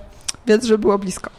wiedz, 0.47 0.65
że 0.65 0.77
było 0.77 0.97
blisko. 0.97 1.38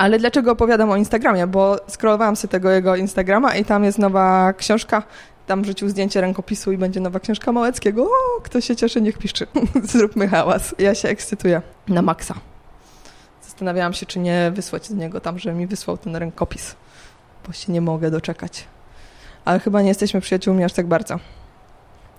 Ale 0.00 0.18
dlaczego 0.18 0.52
opowiadam 0.52 0.90
o 0.90 0.96
Instagramie? 0.96 1.46
Bo 1.46 1.76
scrollowałam 1.88 2.36
sobie 2.36 2.52
tego 2.52 2.70
jego 2.70 2.96
Instagrama 2.96 3.56
i 3.56 3.64
tam 3.64 3.84
jest 3.84 3.98
nowa 3.98 4.52
książka. 4.52 5.02
Tam 5.46 5.62
wrzucił 5.62 5.88
zdjęcie 5.88 6.20
rękopisu 6.20 6.72
i 6.72 6.78
będzie 6.78 7.00
nowa 7.00 7.20
książka 7.20 7.52
Małeckiego. 7.52 8.04
O, 8.04 8.40
kto 8.42 8.60
się 8.60 8.76
cieszy, 8.76 9.00
niech 9.00 9.18
piszczy. 9.18 9.46
Zróbmy 9.92 10.28
hałas. 10.28 10.74
Ja 10.78 10.94
się 10.94 11.08
ekscytuję 11.08 11.62
na 11.88 12.02
maksa. 12.02 12.34
Zastanawiałam 13.42 13.92
się, 13.92 14.06
czy 14.06 14.18
nie 14.18 14.50
wysłać 14.54 14.88
do 14.88 14.94
niego 14.94 15.20
tam, 15.20 15.38
że 15.38 15.52
mi 15.52 15.66
wysłał 15.66 15.98
ten 15.98 16.16
rękopis, 16.16 16.74
bo 17.46 17.52
się 17.52 17.72
nie 17.72 17.80
mogę 17.80 18.10
doczekać. 18.10 18.64
Ale 19.44 19.60
chyba 19.60 19.82
nie 19.82 19.88
jesteśmy 19.88 20.20
przyjaciółmi 20.20 20.64
aż 20.64 20.72
tak 20.72 20.86
bardzo. 20.86 21.18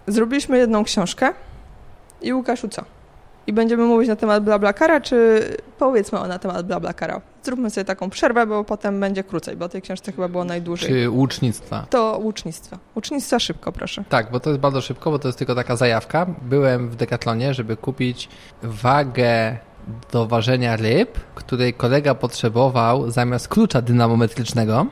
Zrobiliśmy 0.07 0.57
jedną 0.57 0.83
książkę 0.83 1.33
i 2.21 2.33
Łukaszu 2.33 2.67
co? 2.67 2.85
i 3.47 3.53
będziemy 3.53 3.83
mówić 3.83 4.09
na 4.09 4.15
temat 4.15 4.43
BlaBlaCara, 4.43 5.01
czy 5.01 5.43
powiedzmy 5.79 6.19
o 6.19 6.27
na 6.27 6.39
temat 6.39 6.65
BlaBlaCara. 6.65 7.21
Zróbmy 7.43 7.69
sobie 7.69 7.85
taką 7.85 8.09
przerwę, 8.09 8.47
bo 8.47 8.63
potem 8.63 8.99
będzie 8.99 9.23
krócej, 9.23 9.57
bo 9.57 9.69
tej 9.69 9.81
książce 9.81 10.11
chyba 10.11 10.27
było 10.27 10.43
najdłużej. 10.43 10.89
Czy 10.89 11.09
łucznictwa? 11.09 11.85
To 11.89 12.19
łucznictwa. 12.23 12.79
Łucznictwa 12.95 13.39
szybko, 13.39 13.71
proszę. 13.71 14.03
Tak, 14.09 14.31
bo 14.31 14.39
to 14.39 14.49
jest 14.49 14.61
bardzo 14.61 14.81
szybko, 14.81 15.11
bo 15.11 15.19
to 15.19 15.27
jest 15.27 15.37
tylko 15.37 15.55
taka 15.55 15.75
zajawka. 15.75 16.25
Byłem 16.41 16.89
w 16.89 16.95
Decathlonie, 16.95 17.53
żeby 17.53 17.77
kupić 17.77 18.29
wagę 18.63 19.57
do 20.11 20.27
ważenia 20.27 20.75
ryb, 20.75 21.19
której 21.35 21.73
kolega 21.73 22.15
potrzebował 22.15 23.11
zamiast 23.11 23.47
klucza 23.47 23.81
dynamometrycznego. 23.81 24.85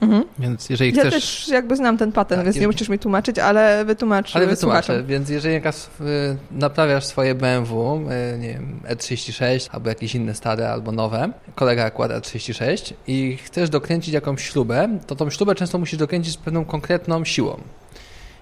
Mhm. 0.00 0.24
Więc 0.38 0.70
jeżeli 0.70 0.96
ja 0.96 1.02
chcesz... 1.02 1.14
też 1.14 1.48
jakby 1.48 1.76
znam 1.76 1.98
ten 1.98 2.12
patent, 2.12 2.38
tak, 2.38 2.44
więc 2.44 2.56
nie 2.56 2.66
musisz 2.66 2.88
mi 2.88 2.98
tłumaczyć, 2.98 3.38
ale 3.38 3.84
wytłumacz 3.84 4.36
Ale 4.36 4.46
wytłumaczę, 4.46 5.02
więc 5.02 5.28
jeżeli 5.28 5.54
jakaś 5.54 5.76
naprawiasz 6.50 7.04
swoje 7.04 7.34
BMW, 7.34 8.00
y, 8.34 8.38
nie 8.38 8.48
wiem, 8.48 8.80
E36 8.88 9.68
albo 9.72 9.88
jakieś 9.88 10.14
inne 10.14 10.34
stare 10.34 10.70
albo 10.70 10.92
nowe, 10.92 11.32
kolega 11.54 11.84
akurat 11.84 12.12
E36 12.12 12.92
i 13.06 13.36
chcesz 13.36 13.70
dokręcić 13.70 14.14
jakąś 14.14 14.42
śrubę, 14.42 14.88
to 15.06 15.16
tą 15.16 15.30
śrubę 15.30 15.54
często 15.54 15.78
musisz 15.78 15.98
dokręcić 15.98 16.34
z 16.34 16.36
pewną 16.36 16.64
konkretną 16.64 17.24
siłą. 17.24 17.60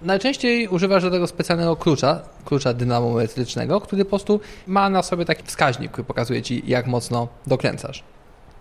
Najczęściej 0.03 0.69
używasz 0.69 1.03
do 1.03 1.11
tego 1.11 1.27
specjalnego 1.27 1.77
klucza, 1.77 2.23
klucza 2.45 2.75
dynamometrycznego, 2.75 3.81
który 3.81 4.05
po 4.05 4.09
prostu 4.09 4.41
ma 4.67 4.91
na 4.91 5.03
sobie 5.03 5.25
taki 5.25 5.43
wskaźnik, 5.43 5.93
który 5.93 6.05
pokazuje 6.05 6.43
Ci, 6.43 6.63
jak 6.67 6.87
mocno 6.87 7.29
dokręcasz. 7.47 8.05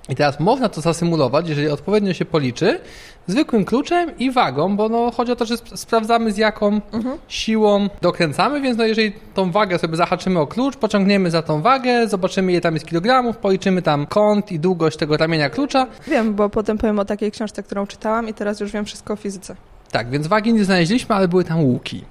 I 0.10 0.16
teraz 0.16 0.40
można 0.40 0.70
to 0.70 0.82
zasymulować, 0.82 1.50
jeżeli 1.50 1.70
odpowiednio 1.70 2.14
się 2.14 2.26
policzy, 2.26 2.80
zwykłym 3.28 3.66
kluczem 3.66 4.18
i 4.18 4.32
wagą, 4.32 4.76
bo 4.76 4.90
no, 4.90 5.12
chodzi 5.12 5.32
o 5.32 5.36
to, 5.36 5.46
że 5.46 5.54
sp 5.62 5.68
sprawdzamy 5.78 6.32
z 6.32 6.38
jaką 6.38 6.82
mhm. 6.94 7.18
siłą 7.28 7.90
dokręcamy, 8.02 8.62
więc 8.62 8.78
no, 8.78 8.86
jeżeli 8.86 9.14
tą 9.34 9.52
wagę 9.52 9.80
sobie 9.80 9.98
zahaczymy 9.98 10.40
o 10.40 10.48
klucz, 10.48 10.76
pociągniemy 10.78 11.32
za 11.32 11.42
tą 11.42 11.62
wagę, 11.62 12.08
zobaczymy 12.08 12.52
ile 12.52 12.62
tam 12.62 12.74
jest 12.74 12.86
kilogramów, 12.86 13.38
policzymy 13.38 13.82
tam 13.82 14.06
kąt 14.06 14.52
i 14.52 14.60
długość 14.60 14.98
tego 14.98 15.18
ramienia 15.18 15.50
klucza. 15.50 15.88
Wiem, 16.08 16.36
bo 16.36 16.50
potem 16.50 16.78
powiem 16.78 17.00
o 17.00 17.06
takiej 17.06 17.32
książce, 17.32 17.64
którą 17.64 17.88
czytałam 17.88 18.30
i 18.30 18.34
teraz 18.34 18.60
już 18.60 18.72
wiem 18.72 18.86
wszystko 18.86 19.14
o 19.14 19.16
fizyce. 19.16 19.56
Tak, 19.92 20.10
więc 20.10 20.28
wagi 20.28 20.54
nie 20.54 20.66
znaleźliśmy, 20.66 21.16
ale 21.16 21.28
były 21.28 21.44
tam 21.44 21.64
łuki. 21.64 22.04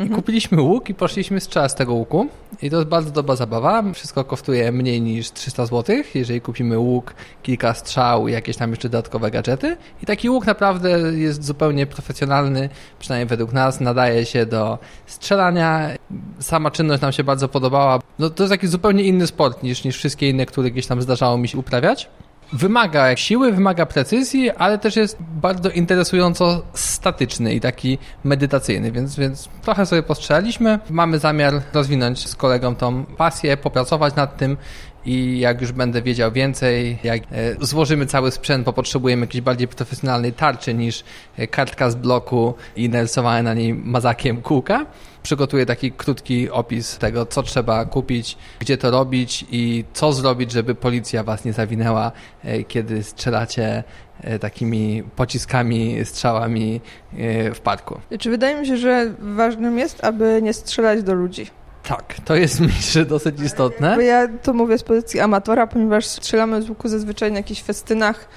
Mhm. 0.00 0.20
kupiliśmy 0.20 0.62
łuk 0.62 0.88
i 0.88 0.94
poszliśmy 0.94 1.40
strzelać 1.40 1.72
z 1.72 1.74
tego 1.74 1.94
łuku. 1.94 2.28
I 2.62 2.70
to 2.70 2.76
jest 2.76 2.88
bardzo 2.88 3.10
dobra 3.10 3.36
zabawa. 3.36 3.82
Wszystko 3.94 4.24
kosztuje 4.24 4.72
mniej 4.72 5.02
niż 5.02 5.32
300 5.32 5.66
zł, 5.66 5.96
jeżeli 6.14 6.40
kupimy 6.40 6.78
łuk, 6.78 7.14
kilka 7.42 7.74
strzał 7.74 8.28
i 8.28 8.32
jakieś 8.32 8.56
tam 8.56 8.70
jeszcze 8.70 8.88
dodatkowe 8.88 9.30
gadżety. 9.30 9.76
I 10.02 10.06
taki 10.06 10.30
łuk 10.30 10.46
naprawdę 10.46 10.90
jest 11.12 11.44
zupełnie 11.44 11.86
profesjonalny, 11.86 12.68
przynajmniej 12.98 13.28
według 13.28 13.52
nas, 13.52 13.80
nadaje 13.80 14.26
się 14.26 14.46
do 14.46 14.78
strzelania. 15.06 15.88
Sama 16.40 16.70
czynność 16.70 17.02
nam 17.02 17.12
się 17.12 17.24
bardzo 17.24 17.48
podobała. 17.48 18.00
No, 18.18 18.30
to 18.30 18.42
jest 18.42 18.52
taki 18.52 18.66
zupełnie 18.66 19.04
inny 19.04 19.26
sport 19.26 19.62
niż, 19.62 19.84
niż 19.84 19.96
wszystkie 19.96 20.30
inne, 20.30 20.46
które 20.46 20.70
gdzieś 20.70 20.86
tam 20.86 21.02
zdarzało 21.02 21.38
mi 21.38 21.48
się 21.48 21.58
uprawiać. 21.58 22.10
Wymaga 22.52 23.16
siły, 23.16 23.52
wymaga 23.52 23.86
precyzji, 23.86 24.50
ale 24.50 24.78
też 24.78 24.96
jest 24.96 25.16
bardzo 25.20 25.70
interesująco 25.70 26.62
statyczny 26.72 27.54
i 27.54 27.60
taki 27.60 27.98
medytacyjny, 28.24 28.92
więc, 28.92 29.16
więc 29.16 29.48
trochę 29.62 29.86
sobie 29.86 30.02
postrzelaliśmy. 30.02 30.78
Mamy 30.90 31.18
zamiar 31.18 31.62
rozwinąć 31.72 32.28
z 32.28 32.36
kolegą 32.36 32.74
tą 32.74 33.04
pasję, 33.04 33.56
popracować 33.56 34.14
nad 34.14 34.36
tym 34.36 34.56
i 35.04 35.38
jak 35.38 35.60
już 35.60 35.72
będę 35.72 36.02
wiedział 36.02 36.32
więcej, 36.32 36.98
jak 37.04 37.22
e, 37.22 37.26
złożymy 37.60 38.06
cały 38.06 38.30
sprzęt, 38.30 38.64
bo 38.64 38.72
potrzebujemy 38.72 39.26
jakiejś 39.26 39.42
bardziej 39.42 39.68
profesjonalnej 39.68 40.32
tarczy 40.32 40.74
niż 40.74 41.04
e, 41.36 41.46
kartka 41.46 41.90
z 41.90 41.94
bloku 41.94 42.54
i 42.76 42.88
narysowane 42.88 43.42
na 43.42 43.54
niej 43.54 43.74
mazakiem 43.74 44.42
kółka. 44.42 44.86
Przygotuję 45.22 45.66
taki 45.66 45.92
krótki 45.92 46.50
opis 46.50 46.98
tego, 46.98 47.26
co 47.26 47.42
trzeba 47.42 47.84
kupić, 47.84 48.38
gdzie 48.58 48.78
to 48.78 48.90
robić 48.90 49.44
i 49.50 49.84
co 49.92 50.12
zrobić, 50.12 50.52
żeby 50.52 50.74
policja 50.74 51.24
was 51.24 51.44
nie 51.44 51.52
zawinęła, 51.52 52.12
e, 52.44 52.64
kiedy 52.64 53.02
strzelacie 53.02 53.84
takimi 54.40 55.02
pociskami, 55.16 56.04
strzałami 56.04 56.80
w 57.54 57.60
parku. 57.62 58.00
Czy 58.18 58.30
wydaje 58.30 58.60
mi 58.60 58.66
się, 58.66 58.76
że 58.76 59.14
ważnym 59.18 59.78
jest, 59.78 60.04
aby 60.04 60.40
nie 60.42 60.52
strzelać 60.52 61.02
do 61.02 61.14
ludzi? 61.14 61.46
Tak, 61.82 62.14
to 62.24 62.34
jest 62.34 62.60
myślę 62.76 63.04
dosyć 63.04 63.40
istotne. 63.40 63.96
Bo 63.96 64.00
ja 64.00 64.28
to 64.42 64.52
mówię 64.52 64.78
z 64.78 64.82
pozycji 64.82 65.20
amatora, 65.20 65.66
ponieważ 65.66 66.06
strzelamy 66.06 66.62
z 66.62 66.68
łuku 66.68 66.88
zazwyczaj 66.88 67.32
na 67.32 67.38
jakichś 67.38 67.62
festynach 67.62 68.28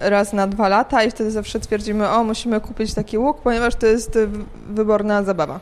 raz 0.00 0.32
na 0.32 0.46
dwa 0.46 0.68
lata 0.68 1.04
i 1.04 1.10
wtedy 1.10 1.30
zawsze 1.30 1.60
twierdzimy, 1.60 2.08
o 2.08 2.24
musimy 2.24 2.60
kupić 2.60 2.94
taki 2.94 3.18
łuk, 3.18 3.40
ponieważ 3.40 3.74
to 3.74 3.86
jest 3.86 4.18
wyborna 4.70 5.22
zabawa. 5.22 5.60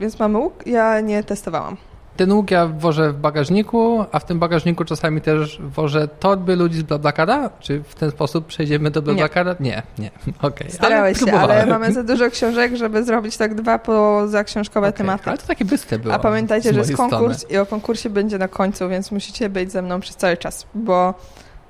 Więc 0.00 0.18
mamy 0.18 0.38
łuk, 0.38 0.66
ja 0.66 1.00
nie 1.00 1.24
testowałam. 1.24 1.76
Ten 2.16 2.32
łuk 2.32 2.50
ja 2.50 2.66
wożę 2.66 3.12
w 3.12 3.16
bagażniku, 3.16 4.04
a 4.12 4.18
w 4.18 4.24
tym 4.24 4.38
bagażniku 4.38 4.84
czasami 4.84 5.20
też 5.20 5.60
wożę 5.62 6.08
torby 6.08 6.56
ludzi 6.56 6.78
z 6.78 6.82
Blablakara? 6.82 7.50
Czy 7.60 7.82
w 7.82 7.94
ten 7.94 8.10
sposób 8.10 8.46
przejdziemy 8.46 8.90
do 8.90 9.02
Blablakara? 9.02 9.56
Nie, 9.60 9.70
nie. 9.70 9.82
nie. 10.26 10.32
Okay. 10.42 10.70
Starałeś 10.70 11.22
ale 11.22 11.32
się, 11.32 11.38
ale 11.38 11.66
mamy 11.66 11.92
za 11.92 12.02
dużo 12.02 12.30
książek, 12.30 12.76
żeby 12.76 13.04
zrobić 13.04 13.36
tak 13.36 13.54
dwa 13.54 13.78
poza 13.78 14.44
książkowe 14.44 14.88
okay. 14.88 14.98
tematy. 14.98 15.30
Ale 15.30 15.38
to 15.38 15.46
takie 15.46 15.64
bystre 15.64 15.98
było. 15.98 16.14
A 16.14 16.18
pamiętajcie, 16.18 16.72
że 16.72 16.78
jest 16.78 16.96
konkurs 16.96 17.38
strony. 17.38 17.54
i 17.54 17.58
o 17.58 17.66
konkursie 17.66 18.10
będzie 18.10 18.38
na 18.38 18.48
końcu, 18.48 18.88
więc 18.88 19.10
musicie 19.12 19.48
być 19.48 19.72
ze 19.72 19.82
mną 19.82 20.00
przez 20.00 20.16
cały 20.16 20.36
czas, 20.36 20.66
bo 20.74 21.14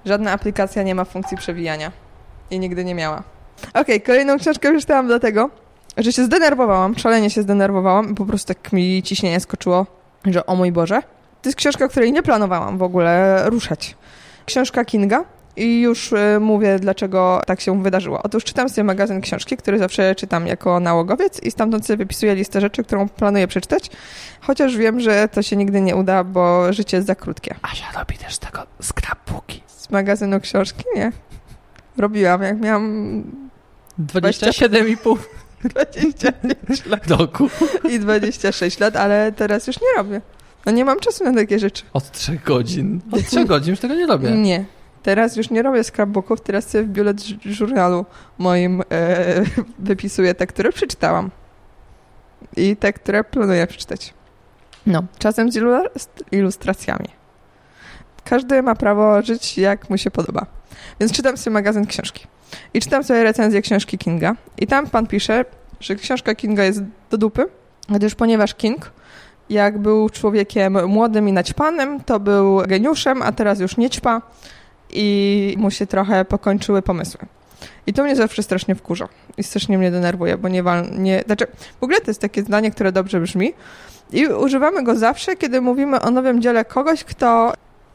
żadna 0.04 0.32
aplikacja 0.32 0.82
nie 0.82 0.94
ma 0.94 1.04
funkcji 1.04 1.36
przewijania 1.36 1.92
i 2.50 2.58
nigdy 2.58 2.84
nie 2.84 2.94
miała. 2.94 3.22
Okej, 3.68 3.80
okay, 3.82 4.00
kolejną 4.00 4.38
książkę 4.38 4.70
przeczytałam 4.70 5.06
dlatego, 5.06 5.50
że 5.96 6.12
się 6.12 6.24
zdenerwowałam, 6.24 6.98
szalenie 6.98 7.30
się 7.30 7.42
zdenerwowałam 7.42 8.10
i 8.10 8.14
po 8.14 8.26
prostu 8.26 8.54
tak 8.54 8.72
mi 8.72 9.02
ciśnienie 9.02 9.40
skoczyło 9.40 9.86
że 10.24 10.46
o 10.46 10.56
mój 10.56 10.72
Boże. 10.72 11.02
To 11.42 11.48
jest 11.48 11.58
książka, 11.58 11.88
której 11.88 12.12
nie 12.12 12.22
planowałam 12.22 12.78
w 12.78 12.82
ogóle 12.82 13.42
ruszać. 13.50 13.96
Książka 14.46 14.84
Kinga 14.84 15.24
i 15.56 15.80
już 15.80 16.12
y, 16.12 16.16
mówię, 16.40 16.78
dlaczego 16.78 17.40
tak 17.46 17.60
się 17.60 17.82
wydarzyło. 17.82 18.22
Otóż 18.22 18.44
czytam 18.44 18.68
sobie 18.68 18.84
magazyn 18.84 19.20
książki, 19.20 19.56
który 19.56 19.78
zawsze 19.78 20.14
czytam 20.14 20.46
jako 20.46 20.80
nałogowiec 20.80 21.42
i 21.42 21.50
stamtąd 21.50 21.86
sobie 21.86 21.96
wypisuję 21.96 22.34
listę 22.34 22.60
rzeczy, 22.60 22.84
którą 22.84 23.08
planuję 23.08 23.48
przeczytać, 23.48 23.90
chociaż 24.40 24.76
wiem, 24.76 25.00
że 25.00 25.28
to 25.28 25.42
się 25.42 25.56
nigdy 25.56 25.80
nie 25.80 25.96
uda, 25.96 26.24
bo 26.24 26.72
życie 26.72 26.96
jest 26.96 27.06
za 27.06 27.14
krótkie. 27.14 27.54
Asia 27.62 27.98
robi 27.98 28.18
też 28.18 28.38
tego 28.38 28.66
scrapbooki. 28.82 29.62
Z 29.66 29.90
magazynu 29.90 30.40
książki? 30.40 30.84
Nie. 30.94 31.12
Robiłam, 31.96 32.42
jak 32.42 32.60
miałam... 32.60 33.24
27,5 33.98 35.16
25 35.64 36.86
lat. 36.86 37.06
Roku. 37.10 37.50
I 37.90 38.00
26 38.00 38.80
lat, 38.80 38.96
ale 38.96 39.32
teraz 39.32 39.66
już 39.66 39.80
nie 39.80 39.96
robię. 39.96 40.20
No 40.66 40.72
nie 40.72 40.84
mam 40.84 41.00
czasu 41.00 41.24
na 41.24 41.34
takie 41.34 41.58
rzeczy. 41.58 41.82
Od 41.92 42.10
3 42.10 42.40
godzin. 42.46 43.00
Od 43.12 43.26
3 43.26 43.44
godzin 43.44 43.70
już 43.70 43.80
tego 43.80 43.94
nie 43.94 44.06
robię. 44.06 44.30
Nie. 44.30 44.64
Teraz 45.02 45.36
już 45.36 45.50
nie 45.50 45.62
robię 45.62 45.84
scrapbooków, 45.84 46.40
teraz 46.40 46.66
sobie 46.66 46.84
w 46.84 46.88
biulet 46.88 47.20
żurnalu 47.44 48.06
moim 48.38 48.82
e, 48.90 49.42
wypisuję 49.78 50.34
te, 50.34 50.46
które 50.46 50.72
przeczytałam. 50.72 51.30
I 52.56 52.76
te, 52.76 52.92
które 52.92 53.24
planuję 53.24 53.66
przeczytać. 53.66 54.14
No, 54.86 55.02
czasem 55.18 55.52
z 55.52 55.58
ilustracjami. 56.32 57.08
Każdy 58.24 58.62
ma 58.62 58.74
prawo 58.74 59.22
żyć 59.22 59.58
jak 59.58 59.90
mu 59.90 59.98
się 59.98 60.10
podoba. 60.10 60.46
Więc 61.00 61.12
czytam 61.12 61.36
sobie 61.36 61.54
magazyn 61.54 61.86
książki. 61.86 62.26
I 62.74 62.80
czytam 62.80 63.04
sobie 63.04 63.22
recenzję 63.22 63.62
książki 63.62 63.98
Kinga. 63.98 64.36
I 64.58 64.66
tam 64.66 64.86
pan 64.86 65.06
pisze, 65.06 65.44
że 65.80 65.96
książka 65.96 66.34
Kinga 66.34 66.64
jest 66.64 66.82
do 67.10 67.18
dupy, 67.18 67.46
gdyż 67.88 68.14
ponieważ 68.14 68.54
King, 68.54 68.92
jak 69.50 69.78
był 69.78 70.10
człowiekiem 70.10 70.88
młodym 70.88 71.28
i 71.28 71.32
naćpanym, 71.32 72.00
to 72.00 72.20
był 72.20 72.62
geniuszem, 72.66 73.22
a 73.22 73.32
teraz 73.32 73.60
już 73.60 73.76
nie 73.76 73.90
ćpa 73.90 74.22
i 74.90 75.54
mu 75.58 75.70
się 75.70 75.86
trochę 75.86 76.24
pokończyły 76.24 76.82
pomysły. 76.82 77.20
I 77.86 77.92
to 77.92 78.04
mnie 78.04 78.16
zawsze 78.16 78.42
strasznie 78.42 78.74
wkurza 78.74 79.08
i 79.38 79.42
strasznie 79.42 79.78
mnie 79.78 79.90
denerwuje, 79.90 80.38
bo 80.38 80.48
nie, 80.48 80.62
wal, 80.62 80.90
nie 80.98 81.22
znaczy 81.26 81.46
w 81.80 81.82
ogóle 81.82 82.00
to 82.00 82.10
jest 82.10 82.20
takie 82.20 82.42
zdanie, 82.42 82.70
które 82.70 82.92
dobrze 82.92 83.20
brzmi 83.20 83.52
i 84.12 84.26
używamy 84.26 84.82
go 84.82 84.96
zawsze, 84.96 85.36
kiedy 85.36 85.60
mówimy 85.60 86.00
o 86.00 86.10
nowym 86.10 86.42
dziele 86.42 86.64
kogoś, 86.64 87.04
kto 87.04 87.52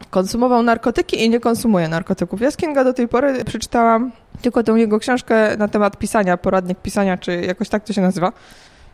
konsumował 0.10 0.64
narkotyki 0.64 1.24
i 1.24 1.30
nie 1.30 1.40
konsumuje 1.40 1.88
narkotyków. 1.88 2.42
Ja 2.42 2.52
z 2.52 2.58
Kinga 2.58 2.84
do 2.84 2.94
tej 2.94 3.08
pory 3.08 3.46
przeczytałam 3.46 4.12
tylko 4.42 4.64
tę 4.64 4.72
jego 4.72 5.00
książkę 5.00 5.58
na 5.58 5.68
temat 5.68 5.98
pisania, 5.98 6.38
poradnik 6.38 6.80
pisania, 6.80 7.18
czy 7.18 7.42
jakoś 7.42 7.70
tak 7.70 7.84
to 7.84 7.94
się 7.94 8.02
nazywa. 8.02 8.32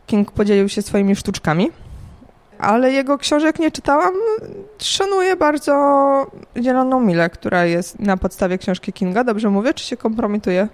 King 0.08 0.32
podzielił 0.32 0.70
się 0.70 0.82
swoimi 0.82 1.16
sztuczkami, 1.16 1.70
ale 2.60 2.92
jego 2.92 3.18
książek 3.18 3.60
nie 3.60 3.72
czytałam. 3.72 4.14
Szanuję 4.80 5.36
bardzo 5.36 5.74
Zieloną 6.64 7.00
Milę, 7.02 7.30
która 7.30 7.66
jest 7.66 8.00
na 8.00 8.18
podstawie 8.18 8.58
książki 8.58 8.94
Kinga. 8.94 9.24
Dobrze 9.24 9.50
mówię, 9.50 9.74
czy 9.74 9.84
się 9.86 9.98
kompromituję? 9.98 10.68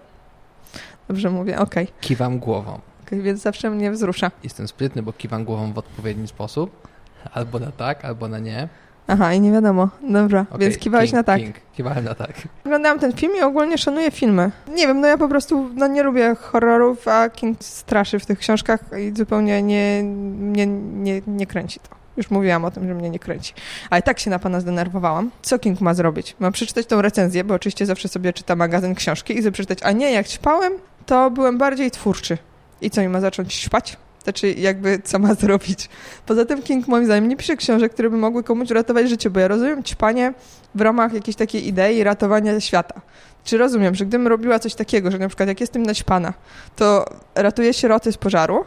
Dobrze 1.08 1.30
mówię, 1.30 1.60
okej. 1.60 1.84
Okay. 1.84 2.02
Kiwam 2.02 2.40
głową. 2.40 2.80
Okay, 3.06 3.22
więc 3.22 3.42
zawsze 3.42 3.70
mnie 3.70 3.92
wzrusza. 3.92 4.32
Jestem 4.44 4.68
sprytny, 4.68 5.04
bo 5.04 5.14
kiwam 5.14 5.46
głową 5.46 5.74
w 5.74 5.78
odpowiedni 5.78 6.28
sposób. 6.28 6.88
Albo 7.34 7.60
na 7.60 7.72
tak, 7.72 8.06
albo 8.06 8.28
na 8.28 8.40
nie. 8.40 8.68
Aha, 9.08 9.34
i 9.34 9.42
nie 9.42 9.52
wiadomo. 9.52 9.90
Dobra, 10.10 10.46
okay, 10.50 10.60
więc 10.60 10.78
kiwałeś 10.78 11.10
King, 11.10 11.16
na 11.16 11.24
tak. 11.24 11.42
King. 11.42 11.56
Kiwałem 11.74 12.06
na 12.06 12.16
tak. 12.16 12.32
Oglądałam 12.66 13.00
ten 13.00 13.14
film 13.14 13.34
i 13.40 13.42
ogólnie 13.42 13.78
szanuję 13.78 14.12
filmy. 14.12 14.52
Nie 14.76 14.88
wiem, 14.88 15.00
no 15.00 15.08
ja 15.08 15.18
po 15.18 15.28
prostu 15.28 15.70
no, 15.76 15.88
nie 15.88 16.04
lubię 16.04 16.36
horrorów, 16.36 17.08
a 17.08 17.30
King 17.30 17.64
straszy 17.64 18.20
w 18.20 18.26
tych 18.26 18.40
książkach 18.40 18.80
i 19.00 19.18
zupełnie 19.18 19.62
nie, 19.62 20.04
nie, 20.04 20.68
nie, 20.68 21.22
nie 21.28 21.46
kręci 21.46 21.80
to. 21.80 21.98
Już 22.18 22.32
mówiłam 22.32 22.66
o 22.66 22.72
tym, 22.72 22.88
że 22.88 22.94
mnie 22.94 23.10
nie 23.10 23.20
kręci. 23.20 23.54
Ale 23.90 24.02
tak 24.02 24.20
się 24.20 24.30
na 24.30 24.40
pana 24.40 24.60
zdenerwowałam. 24.60 25.32
Co 25.42 25.60
King 25.60 25.82
ma 25.82 25.94
zrobić? 25.94 26.36
Ma 26.40 26.52
przeczytać 26.52 26.86
tą 26.86 27.02
recenzję, 27.02 27.44
bo 27.44 27.54
oczywiście 27.54 27.86
zawsze 27.86 28.08
sobie 28.08 28.34
czyta 28.34 28.56
magazyn 28.56 28.96
książki 28.96 29.40
i 29.40 29.52
przeczytać, 29.52 29.80
a 29.84 29.92
nie, 29.92 30.12
jak 30.12 30.28
ćpałem, 30.28 30.74
to 31.06 31.32
byłem 31.32 31.58
bardziej 31.58 31.92
twórczy. 31.92 32.38
I 32.82 32.90
co, 32.90 33.02
mi 33.02 33.10
ma 33.10 33.22
zacząć 33.22 33.54
śpać? 33.54 33.98
Znaczy, 34.28 34.52
jakby 34.52 35.00
co 35.04 35.20
ma 35.20 35.34
zrobić. 35.42 35.90
Poza 36.26 36.46
tym 36.46 36.62
King 36.62 36.88
moim 36.88 37.06
zdaniem 37.06 37.28
nie 37.28 37.38
pisze 37.38 37.56
książek, 37.56 37.94
które 37.94 38.10
by 38.10 38.18
mogły 38.18 38.44
komuś 38.44 38.72
uratować 38.72 39.10
życie, 39.10 39.30
bo 39.30 39.40
ja 39.40 39.48
rozumiem 39.48 39.84
ćpanie 39.84 40.34
w 40.76 40.82
ramach 40.82 41.14
jakiejś 41.14 41.36
takiej 41.38 41.68
idei 41.68 42.04
ratowania 42.04 42.60
świata. 42.60 43.02
Czy 43.44 43.58
rozumiem, 43.58 43.96
że 43.96 44.06
gdybym 44.06 44.28
robiła 44.28 44.60
coś 44.60 44.76
takiego, 44.76 45.12
że 45.12 45.18
na 45.18 45.28
przykład 45.28 45.50
jak 45.50 45.62
jestem 45.62 45.84
naćpana, 45.84 46.34
to 46.76 47.06
ratuję 47.36 47.74
sieroty 47.74 48.12
z 48.12 48.18
pożaru, 48.18 48.66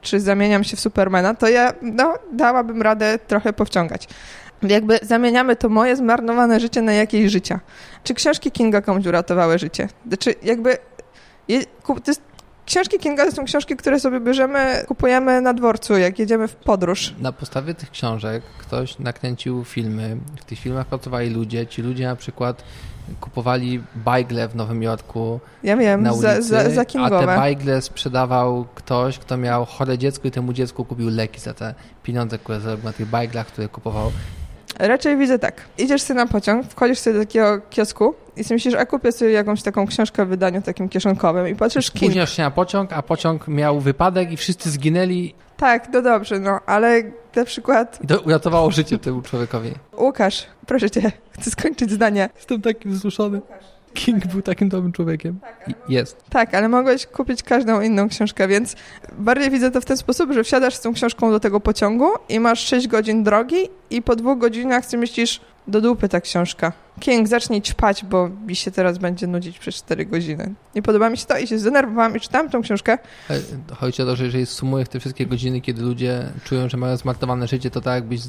czy 0.00 0.20
zamieniam 0.20 0.64
się 0.64 0.76
w 0.76 0.80
Supermana, 0.80 1.34
to 1.34 1.48
ja 1.48 1.72
no, 1.82 2.14
dałabym 2.32 2.82
radę 2.82 3.18
trochę 3.18 3.52
powciągać. 3.52 4.08
Jakby 4.62 4.98
zamieniamy 5.02 5.56
to 5.56 5.68
moje 5.68 5.96
zmarnowane 5.96 6.60
życie 6.60 6.82
na 6.82 6.92
jakieś 6.92 7.32
życia. 7.32 7.60
Czy 8.04 8.14
książki 8.14 8.50
Kinga 8.50 8.82
komuś 8.82 9.06
uratowały 9.06 9.58
życie? 9.58 9.88
Znaczy 10.08 10.34
jakby... 10.42 10.76
To 11.86 11.94
jest, 12.06 12.20
książki 12.66 12.98
Kinga 12.98 13.24
to 13.24 13.32
są 13.32 13.44
książki, 13.44 13.76
które 13.76 14.00
sobie 14.00 14.20
bierzemy, 14.20 14.84
kupujemy 14.88 15.40
na 15.40 15.54
dworcu, 15.54 15.98
jak 15.98 16.18
jedziemy 16.18 16.48
w 16.48 16.56
podróż. 16.56 17.14
Na 17.18 17.32
podstawie 17.32 17.74
tych 17.74 17.90
książek 17.90 18.42
ktoś 18.58 18.98
nakręcił 18.98 19.64
filmy. 19.64 20.16
W 20.40 20.44
tych 20.44 20.58
filmach 20.58 20.86
pracowali 20.86 21.30
ludzie. 21.30 21.66
Ci 21.66 21.82
ludzie 21.82 22.06
na 22.06 22.16
przykład 22.16 22.64
kupowali 23.20 23.82
bajgle 23.94 24.48
w 24.48 24.56
Nowym 24.56 24.82
Jorku. 24.82 25.40
Ja 25.62 25.76
wiem, 25.76 26.02
na 26.02 26.12
ulicy, 26.12 26.42
za, 26.42 26.42
za, 26.42 26.70
za 26.70 26.84
Kingowe. 26.84 27.16
A 27.16 27.20
te 27.20 27.26
bajgle 27.26 27.82
sprzedawał 27.82 28.66
ktoś, 28.74 29.18
kto 29.18 29.36
miał 29.36 29.64
chore 29.64 29.98
dziecko 29.98 30.28
i 30.28 30.30
temu 30.30 30.52
dziecku 30.52 30.84
kupił 30.84 31.10
leki 31.10 31.40
za 31.40 31.54
te 31.54 31.74
pieniądze, 32.02 32.38
które 32.38 32.60
zarobił 32.60 32.84
na 32.84 32.92
tych 32.92 33.06
bajglach, 33.06 33.46
które 33.46 33.68
kupował. 33.68 34.12
Raczej 34.78 35.16
widzę 35.16 35.38
tak. 35.38 35.60
Idziesz 35.78 36.02
sobie 36.02 36.20
na 36.20 36.26
pociąg, 36.26 36.66
wchodzisz 36.66 36.98
sobie 36.98 37.18
do 37.18 37.20
takiego 37.20 37.60
kiosku 37.70 38.14
i 38.36 38.44
sobie 38.44 38.54
myślisz, 38.54 38.74
a 38.74 38.86
kupię 38.86 39.12
sobie 39.12 39.30
jakąś 39.30 39.62
taką 39.62 39.86
książkę 39.86 40.26
w 40.26 40.28
wydaniu 40.28 40.62
takim 40.62 40.88
kieszonkowym 40.88 41.48
i 41.48 41.54
patrzysz 41.54 41.90
King. 41.90 42.12
Później 42.12 42.26
się 42.26 42.42
na 42.42 42.50
pociąg, 42.50 42.92
a 42.92 43.02
pociąg 43.02 43.48
miał 43.48 43.80
wypadek 43.80 44.32
i 44.32 44.36
wszyscy 44.36 44.70
zginęli. 44.70 45.34
Tak, 45.56 45.86
to 45.86 46.02
dobrze, 46.02 46.38
no, 46.38 46.60
ale 46.66 47.02
na 47.36 47.44
przykład... 47.44 47.98
I 48.04 48.06
to 48.06 48.20
uratowało 48.20 48.70
życie 48.70 48.98
temu 48.98 49.22
człowiekowi. 49.22 49.72
Łukasz, 49.98 50.46
proszę 50.66 50.90
cię, 50.90 51.12
chcę 51.30 51.50
skończyć 51.50 51.90
zdanie. 51.90 52.28
Jestem 52.36 52.62
taki 52.62 52.88
wzruszony. 52.88 53.40
King 53.94 54.26
był 54.26 54.42
takim 54.42 54.68
dobrym 54.68 54.92
człowiekiem. 54.92 55.38
Jest. 55.88 56.24
Tak, 56.30 56.54
ale 56.54 56.68
mogłeś 56.68 57.06
kupić 57.06 57.42
każdą 57.42 57.80
inną 57.80 58.08
książkę, 58.08 58.48
więc 58.48 58.76
bardziej 59.18 59.50
widzę 59.50 59.70
to 59.70 59.80
w 59.80 59.84
ten 59.84 59.96
sposób, 59.96 60.32
że 60.32 60.44
wsiadasz 60.44 60.74
z 60.74 60.80
tą 60.80 60.94
książką 60.94 61.30
do 61.30 61.40
tego 61.40 61.60
pociągu 61.60 62.08
i 62.28 62.40
masz 62.40 62.66
6 62.66 62.88
godzin 62.88 63.24
drogi 63.24 63.68
i 63.90 64.02
po 64.02 64.16
dwóch 64.16 64.38
godzinach 64.38 64.86
ty 64.86 64.98
myślisz, 64.98 65.40
do 65.66 65.80
dupy 65.80 66.08
ta 66.08 66.20
książka. 66.20 66.72
King, 67.00 67.28
zacznij 67.28 67.62
ćpać, 67.62 68.04
bo 68.04 68.28
mi 68.28 68.56
się 68.56 68.70
teraz 68.70 68.98
będzie 68.98 69.26
nudzić 69.26 69.58
przez 69.58 69.74
4 69.74 70.06
godziny. 70.06 70.54
Nie 70.74 70.82
podoba 70.82 71.10
mi 71.10 71.16
się 71.16 71.26
to 71.26 71.38
i 71.38 71.46
się 71.46 71.58
zdenerwowałam 71.58 72.16
i 72.16 72.20
czytałam 72.20 72.50
tą 72.50 72.62
książkę. 72.62 72.98
Chodzi 73.76 74.02
o 74.02 74.06
to, 74.06 74.16
że 74.16 74.24
jeżeli 74.24 74.46
sumujesz 74.46 74.88
te 74.88 75.00
wszystkie 75.00 75.26
godziny, 75.26 75.60
kiedy 75.60 75.82
ludzie 75.82 76.22
czują, 76.44 76.68
że 76.68 76.76
mają 76.76 76.96
zmarnowane 76.96 77.48
życie, 77.48 77.70
to 77.70 77.80
tak 77.80 77.94
jakbyś 77.94 78.20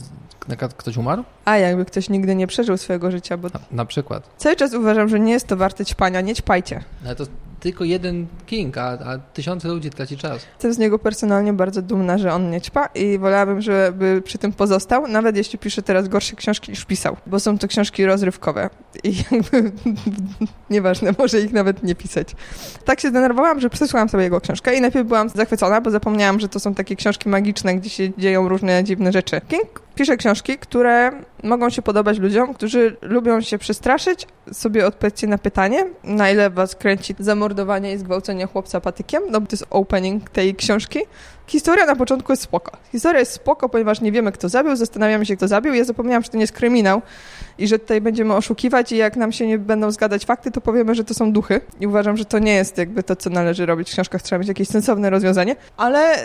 ktoś 0.78 0.98
umarł? 0.98 1.24
A, 1.46 1.58
jakby 1.58 1.86
ktoś 1.86 2.10
nigdy 2.10 2.36
nie 2.36 2.48
przeżył 2.48 2.78
swojego 2.78 3.12
życia, 3.12 3.38
bo... 3.38 3.48
Na, 3.50 3.60
na 3.72 3.86
przykład. 3.86 4.30
Cały 4.38 4.56
czas 4.56 4.74
uważam, 4.74 5.10
że 5.10 5.20
nie 5.20 5.32
jest 5.32 5.48
to 5.48 5.58
warte 5.58 5.86
ćpania, 5.86 6.22
nie 6.22 6.36
ćpajcie. 6.36 6.84
Ale 7.06 7.16
to 7.16 7.26
tylko 7.66 7.84
jeden 7.84 8.28
King, 8.46 8.78
a, 8.78 8.84
a 8.84 9.18
tysiące 9.18 9.68
ludzi 9.68 9.90
traci 9.90 10.18
czas. 10.18 10.46
Jestem 10.54 10.74
z 10.74 10.78
niego 10.78 11.00
personalnie 11.00 11.54
bardzo 11.54 11.82
dumna, 11.82 12.18
że 12.18 12.34
on 12.34 12.50
nie 12.50 12.62
ćpa 12.62 12.86
i 12.86 13.18
wolałabym, 13.18 13.62
żeby 13.62 14.22
przy 14.26 14.38
tym 14.38 14.54
pozostał, 14.54 15.08
nawet 15.08 15.38
jeśli 15.38 15.60
pisze 15.60 15.82
teraz 15.82 16.08
gorsze 16.08 16.36
książki 16.36 16.72
niż 16.72 16.86
pisał, 16.86 17.18
bo 17.28 17.40
są 17.40 17.58
to 17.58 17.68
książki 17.68 18.06
rozrywkowe 18.06 18.70
i 19.04 19.14
jakby 19.32 19.72
nieważne, 20.70 21.14
może 21.18 21.42
ich 21.42 21.54
nawet 21.54 21.84
nie 21.84 21.96
pisać. 21.96 22.36
Tak 22.86 23.00
się 23.00 23.10
zdenerwowałam, 23.10 23.60
że 23.60 23.70
przesłuchałam 23.70 24.10
sobie 24.10 24.24
jego 24.24 24.42
książkę 24.42 24.76
i 24.76 24.82
najpierw 24.82 25.08
byłam 25.08 25.30
zachwycona, 25.30 25.82
bo 25.82 25.92
zapomniałam, 25.92 26.40
że 26.40 26.50
to 26.50 26.60
są 26.60 26.74
takie 26.74 26.96
książki 26.96 27.30
magiczne, 27.30 27.76
gdzie 27.76 27.90
się 27.90 28.10
dzieją 28.18 28.50
różne 28.50 28.84
dziwne 28.84 29.12
rzeczy. 29.12 29.42
King 29.48 29.85
pisze 29.96 30.18
książki, 30.18 30.58
które 30.58 31.12
mogą 31.44 31.70
się 31.70 31.82
podobać 31.82 32.20
ludziom, 32.20 32.54
którzy 32.54 32.98
lubią 33.02 33.42
się 33.42 33.58
przestraszyć. 33.58 34.28
Sobie 34.52 34.88
odpowiedzcie 34.88 35.28
na 35.28 35.38
pytanie, 35.38 35.86
na 36.04 36.32
ile 36.32 36.50
was 36.50 36.76
kręci 36.76 37.16
zamordowanie 37.20 37.94
i 37.94 37.98
zgwałcenie 37.98 38.46
chłopca 38.46 38.82
patykiem, 38.82 39.24
no 39.30 39.42
bo 39.42 39.48
to 39.48 39.54
jest 39.54 39.66
opening 39.70 40.30
tej 40.30 40.56
książki. 40.56 41.00
Historia 41.48 41.86
na 41.86 41.96
początku 41.96 42.32
jest 42.32 42.44
spoko. 42.44 42.78
Historia 42.92 43.20
jest 43.20 43.32
spoko, 43.32 43.70
ponieważ 43.70 44.02
nie 44.02 44.12
wiemy, 44.12 44.32
kto 44.32 44.50
zabił, 44.50 44.76
zastanawiamy 44.76 45.26
się, 45.26 45.38
kto 45.38 45.48
zabił. 45.48 45.74
Ja 45.74 45.84
zapomniałam, 45.84 46.24
że 46.24 46.30
to 46.30 46.38
nie 46.38 46.44
jest 46.44 46.54
kryminał 46.54 47.02
i 47.58 47.68
że 47.68 47.80
tutaj 47.80 48.02
będziemy 48.02 48.34
oszukiwać 48.34 48.92
i 48.92 48.98
jak 48.98 49.16
nam 49.16 49.32
się 49.32 49.48
nie 49.48 49.58
będą 49.58 49.92
zgadzać 49.92 50.26
fakty, 50.26 50.52
to 50.52 50.62
powiemy, 50.62 50.96
że 50.96 51.04
to 51.04 51.14
są 51.14 51.32
duchy. 51.32 51.62
I 51.80 51.88
uważam, 51.88 52.18
że 52.18 52.26
to 52.26 52.40
nie 52.40 52.54
jest 52.54 52.78
jakby 52.78 53.04
to, 53.04 53.16
co 53.16 53.30
należy 53.30 53.66
robić 53.66 53.90
w 53.90 53.94
książkach. 53.94 54.22
Trzeba 54.22 54.40
mieć 54.40 54.48
jakieś 54.48 54.68
sensowne 54.68 55.10
rozwiązanie, 55.10 55.56
ale 55.78 56.16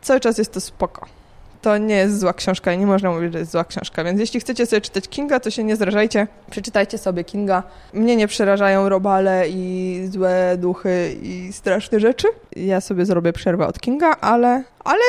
cały 0.00 0.20
czas 0.20 0.38
jest 0.38 0.52
to 0.52 0.60
spoko 0.60 1.17
to 1.62 1.78
nie 1.78 1.94
jest 1.94 2.20
zła 2.20 2.32
książka 2.32 2.72
i 2.72 2.78
nie 2.78 2.86
można 2.86 3.10
mówić, 3.10 3.32
że 3.32 3.38
jest 3.38 3.52
zła 3.52 3.64
książka. 3.64 4.04
Więc 4.04 4.20
jeśli 4.20 4.40
chcecie 4.40 4.66
sobie 4.66 4.80
czytać 4.80 5.08
Kinga, 5.08 5.40
to 5.40 5.50
się 5.50 5.64
nie 5.64 5.76
zrażajcie. 5.76 6.26
Przeczytajcie 6.50 6.98
sobie 6.98 7.24
Kinga. 7.24 7.62
Mnie 7.92 8.16
nie 8.16 8.28
przerażają 8.28 8.88
robale 8.88 9.48
i 9.48 10.02
złe 10.10 10.56
duchy 10.58 11.16
i 11.22 11.52
straszne 11.52 12.00
rzeczy. 12.00 12.28
Ja 12.56 12.80
sobie 12.80 13.06
zrobię 13.06 13.32
przerwę 13.32 13.66
od 13.66 13.80
Kinga, 13.80 14.16
ale, 14.20 14.64
ale 14.84 15.00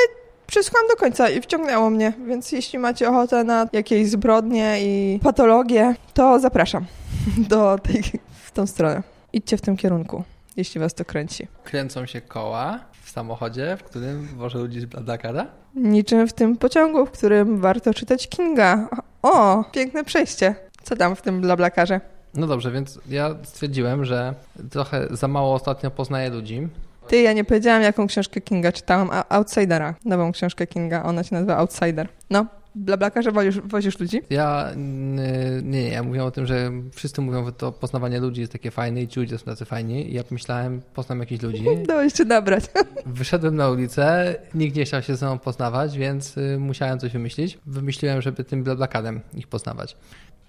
przesłuchałam 0.47 0.87
do 0.87 0.95
końca 0.95 1.29
i 1.29 1.41
wciągnęło 1.41 1.89
mnie, 1.89 2.13
więc 2.27 2.51
jeśli 2.51 2.79
macie 2.79 3.09
ochotę 3.09 3.43
na 3.43 3.67
jakieś 3.73 4.09
zbrodnie 4.09 4.77
i 4.81 5.19
patologie, 5.23 5.95
to 6.13 6.39
zapraszam 6.39 6.85
do 7.49 7.77
tej, 7.77 8.03
w 8.43 8.51
tą 8.51 8.67
stronę. 8.67 9.03
Idźcie 9.33 9.57
w 9.57 9.61
tym 9.61 9.77
kierunku, 9.77 10.23
jeśli 10.57 10.81
was 10.81 10.93
to 10.93 11.05
kręci. 11.05 11.47
Kręcą 11.63 12.05
się 12.05 12.21
koła 12.21 12.79
w 13.09 13.11
samochodzie, 13.11 13.77
w 13.79 13.83
którym 13.83 14.27
wożę 14.27 14.59
ludzi 14.59 14.81
z 14.81 14.85
Bladakara? 14.85 15.45
Niczym 15.75 16.27
w 16.27 16.33
tym 16.33 16.57
pociągu, 16.57 17.05
w 17.05 17.11
którym 17.11 17.61
warto 17.61 17.93
czytać 17.93 18.27
Kinga. 18.27 18.89
O, 19.21 19.63
piękne 19.71 20.03
przejście. 20.03 20.55
Co 20.83 20.95
tam 20.95 21.15
w 21.15 21.21
tym 21.21 21.41
blablakarze? 21.41 22.01
No 22.33 22.47
dobrze, 22.47 22.71
więc 22.71 22.99
ja 23.09 23.35
stwierdziłem, 23.43 24.05
że 24.05 24.33
trochę 24.71 25.07
za 25.11 25.27
mało 25.27 25.53
ostatnio 25.53 25.91
poznaję 25.91 26.29
ludzi. 26.29 26.67
Ty, 27.07 27.21
ja 27.21 27.33
nie 27.33 27.43
powiedziałam, 27.43 27.81
jaką 27.81 28.07
książkę 28.07 28.41
Kinga 28.41 28.71
czytałam, 28.71 29.09
a 29.11 29.29
Outsidera, 29.29 29.95
nową 30.05 30.31
książkę 30.31 30.67
Kinga, 30.67 31.03
ona 31.03 31.23
się 31.23 31.35
nazywa 31.35 31.57
Outsider. 31.57 32.07
No, 32.29 32.45
blablakarze 32.79 33.31
wozisz, 33.31 33.59
wozisz 33.59 33.99
ludzi? 33.99 34.21
Ja 34.29 34.69
nie, 34.75 35.61
nie, 35.63 35.89
ja 35.89 36.03
mówię 36.03 36.23
o 36.23 36.31
tym, 36.31 36.45
że 36.45 36.71
wszyscy 36.91 37.21
mówią, 37.21 37.45
że 37.45 37.51
to 37.51 37.71
poznawanie 37.71 38.19
ludzi 38.19 38.41
jest 38.41 38.53
takie 38.53 38.71
fajne 38.71 39.01
i 39.01 39.07
ci 39.07 39.19
ludzie 39.19 39.37
są 39.37 39.45
tacy 39.45 39.65
fajni. 39.65 40.11
I 40.11 40.13
ja 40.13 40.23
pomyślałem, 40.23 40.81
poznam 40.93 41.19
jakichś 41.19 41.43
ludzi. 41.43 41.65
Dałeś 41.87 42.13
się 42.13 42.25
nabrać. 42.25 42.63
Wyszedłem 43.05 43.55
na 43.55 43.69
ulicę, 43.69 44.35
nikt 44.53 44.75
nie 44.75 44.85
chciał 44.85 45.01
się 45.01 45.15
ze 45.15 45.25
mną 45.25 45.39
poznawać, 45.39 45.97
więc 45.97 46.37
y, 46.37 46.57
musiałem 46.59 46.99
coś 46.99 47.11
wymyślić. 47.11 47.59
Wymyśliłem, 47.65 48.21
żeby 48.21 48.43
tym 48.43 48.63
blablakarem 48.63 49.21
ich 49.33 49.47
poznawać. 49.47 49.97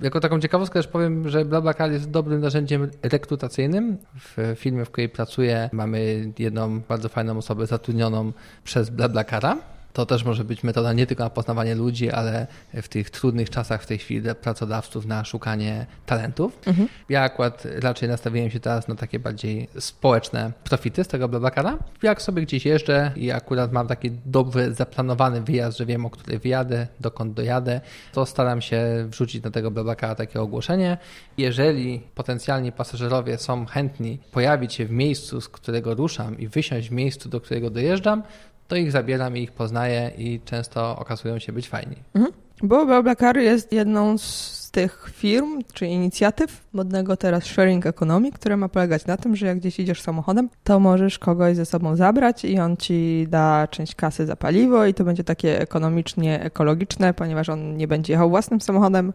Jako 0.00 0.20
taką 0.20 0.40
ciekawostkę 0.40 0.78
też 0.78 0.86
powiem, 0.86 1.28
że 1.28 1.44
BlaBlaCar 1.44 1.92
jest 1.92 2.10
dobrym 2.10 2.40
narzędziem 2.40 2.90
rekrutacyjnym. 3.02 3.98
W 4.14 4.54
firmie, 4.56 4.84
w 4.84 4.90
której 4.90 5.08
pracuję, 5.08 5.70
mamy 5.72 6.32
jedną 6.38 6.80
bardzo 6.80 7.08
fajną 7.08 7.38
osobę 7.38 7.66
zatrudnioną 7.66 8.32
przez 8.64 8.90
BlaBlaCara 8.90 9.56
to 9.92 10.06
też 10.06 10.24
może 10.24 10.44
być 10.44 10.62
metoda 10.62 10.92
nie 10.92 11.06
tylko 11.06 11.24
na 11.24 11.30
poznawanie 11.30 11.74
ludzi, 11.74 12.10
ale 12.10 12.46
w 12.74 12.88
tych 12.88 13.10
trudnych 13.10 13.50
czasach 13.50 13.82
w 13.82 13.86
tej 13.86 13.98
chwili 13.98 14.22
dla 14.22 14.34
pracodawców 14.34 15.06
na 15.06 15.24
szukanie 15.24 15.86
talentów. 16.06 16.58
Mhm. 16.66 16.88
Ja 17.08 17.22
akurat 17.22 17.66
raczej 17.80 18.08
nastawiłem 18.08 18.50
się 18.50 18.60
teraz 18.60 18.88
na 18.88 18.94
takie 18.94 19.18
bardziej 19.18 19.68
społeczne 19.78 20.52
profity 20.64 21.04
z 21.04 21.08
tego 21.08 21.28
Blablacara. 21.28 21.78
Jak 22.02 22.22
sobie 22.22 22.42
gdzieś 22.42 22.66
jeżdżę 22.66 23.12
i 23.16 23.30
akurat 23.30 23.72
mam 23.72 23.86
taki 23.86 24.10
dobry, 24.26 24.74
zaplanowany 24.74 25.40
wyjazd, 25.40 25.78
że 25.78 25.86
wiem, 25.86 26.06
o 26.06 26.10
której 26.10 26.38
wyjadę, 26.38 26.86
dokąd 27.00 27.34
dojadę, 27.34 27.80
to 28.12 28.26
staram 28.26 28.60
się 28.60 29.06
wrzucić 29.08 29.42
na 29.42 29.50
tego 29.50 29.70
Blablacara 29.70 30.14
takie 30.14 30.40
ogłoszenie. 30.40 30.98
Jeżeli 31.38 32.00
potencjalni 32.14 32.72
pasażerowie 32.72 33.38
są 33.38 33.66
chętni 33.66 34.18
pojawić 34.32 34.74
się 34.74 34.86
w 34.86 34.90
miejscu, 34.90 35.40
z 35.40 35.48
którego 35.48 35.94
ruszam 35.94 36.38
i 36.38 36.48
wysiąść 36.48 36.88
w 36.88 36.92
miejscu, 36.92 37.28
do 37.28 37.40
którego 37.40 37.70
dojeżdżam, 37.70 38.22
to 38.70 38.76
ich 38.76 38.92
zabieram 38.92 39.36
i 39.36 39.42
ich 39.42 39.52
poznaję 39.52 40.10
i 40.18 40.40
często 40.44 40.96
okazują 40.98 41.38
się 41.38 41.52
być 41.52 41.68
fajni. 41.68 41.96
Mhm. 42.14 42.32
Bo 42.62 42.86
BlaBlaCar 42.86 43.38
jest 43.38 43.72
jedną 43.72 44.18
z 44.18 44.70
tych 44.70 45.10
firm 45.12 45.62
czy 45.72 45.86
inicjatyw 45.86 46.64
modnego 46.72 47.16
teraz 47.16 47.44
sharing 47.44 47.86
economy, 47.86 48.32
które 48.32 48.56
ma 48.56 48.68
polegać 48.68 49.06
na 49.06 49.16
tym, 49.16 49.36
że 49.36 49.46
jak 49.46 49.58
gdzieś 49.58 49.80
idziesz 49.80 50.02
samochodem, 50.02 50.48
to 50.64 50.80
możesz 50.80 51.18
kogoś 51.18 51.56
ze 51.56 51.66
sobą 51.66 51.96
zabrać 51.96 52.44
i 52.44 52.58
on 52.58 52.76
ci 52.76 53.26
da 53.30 53.68
część 53.70 53.94
kasy 53.94 54.26
za 54.26 54.36
paliwo 54.36 54.86
i 54.86 54.94
to 54.94 55.04
będzie 55.04 55.24
takie 55.24 55.60
ekonomicznie 55.60 56.42
ekologiczne, 56.42 57.14
ponieważ 57.14 57.48
on 57.48 57.76
nie 57.76 57.88
będzie 57.88 58.12
jechał 58.12 58.30
własnym 58.30 58.60
samochodem, 58.60 59.12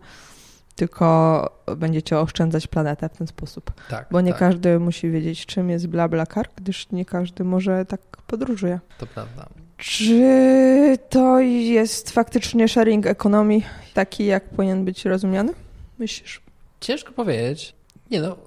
tylko 0.75 1.49
będziecie 1.77 2.19
oszczędzać 2.19 2.67
planetę 2.67 3.09
w 3.09 3.17
ten 3.17 3.27
sposób. 3.27 3.71
Tak, 3.89 4.07
Bo 4.11 4.21
nie 4.21 4.31
tak. 4.31 4.39
każdy 4.39 4.79
musi 4.79 5.09
wiedzieć, 5.09 5.45
czym 5.45 5.69
jest 5.69 5.87
BlaBlaCar, 5.87 6.49
gdyż 6.55 6.91
nie 6.91 7.05
każdy 7.05 7.43
może 7.43 7.85
tak 7.85 8.01
podróżuje. 8.27 8.79
To 8.97 9.07
prawda. 9.07 9.45
Czy 9.77 10.97
to 11.09 11.39
jest 11.39 12.11
faktycznie 12.11 12.67
sharing 12.67 13.05
economy 13.05 13.61
taki, 13.93 14.25
jak 14.25 14.49
powinien 14.49 14.85
być 14.85 15.05
rozumiany? 15.05 15.53
Myślisz? 15.99 16.41
Ciężko 16.79 17.11
powiedzieć. 17.11 17.75
Nie 18.11 18.21
no, 18.21 18.37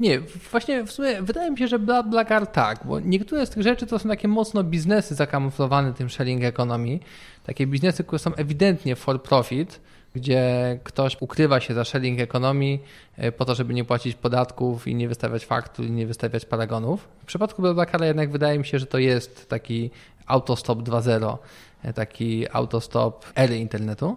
nie, 0.00 0.20
właśnie 0.50 0.84
w 0.84 0.92
sumie 0.92 1.22
wydaje 1.22 1.50
mi 1.50 1.58
się, 1.58 1.68
że 1.68 1.78
BlaBlaCar 1.78 2.46
tak, 2.46 2.80
bo 2.84 3.00
niektóre 3.00 3.46
z 3.46 3.50
tych 3.50 3.62
rzeczy 3.62 3.86
to 3.86 3.98
są 3.98 4.08
takie 4.08 4.28
mocno 4.28 4.64
biznesy 4.64 5.14
zakamuflowane 5.14 5.94
tym 5.94 6.10
sharing 6.10 6.44
economy, 6.44 6.98
takie 7.44 7.66
biznesy, 7.66 8.04
które 8.04 8.18
są 8.18 8.34
ewidentnie 8.34 8.96
for 8.96 9.22
profit, 9.22 9.80
gdzie 10.14 10.78
ktoś 10.84 11.16
ukrywa 11.20 11.60
się 11.60 11.74
za 11.74 11.84
sharing 11.84 12.20
economy 12.20 12.78
e, 13.16 13.32
po 13.32 13.44
to, 13.44 13.54
żeby 13.54 13.74
nie 13.74 13.84
płacić 13.84 14.14
podatków 14.14 14.86
i 14.86 14.94
nie 14.94 15.08
wystawiać 15.08 15.46
faktur 15.46 15.86
i 15.86 15.90
nie 15.90 16.06
wystawiać 16.06 16.44
paragonów. 16.44 17.08
W 17.22 17.26
przypadku 17.26 17.62
BlaBlaCara 17.62 18.06
jednak 18.06 18.30
wydaje 18.30 18.58
mi 18.58 18.66
się, 18.66 18.78
że 18.78 18.86
to 18.86 18.98
jest 18.98 19.48
taki 19.48 19.90
autostop 20.26 20.78
2.0, 20.78 21.38
e, 21.82 21.92
taki 21.92 22.46
autostop 22.52 23.26
ery 23.34 23.58
internetu. 23.58 24.16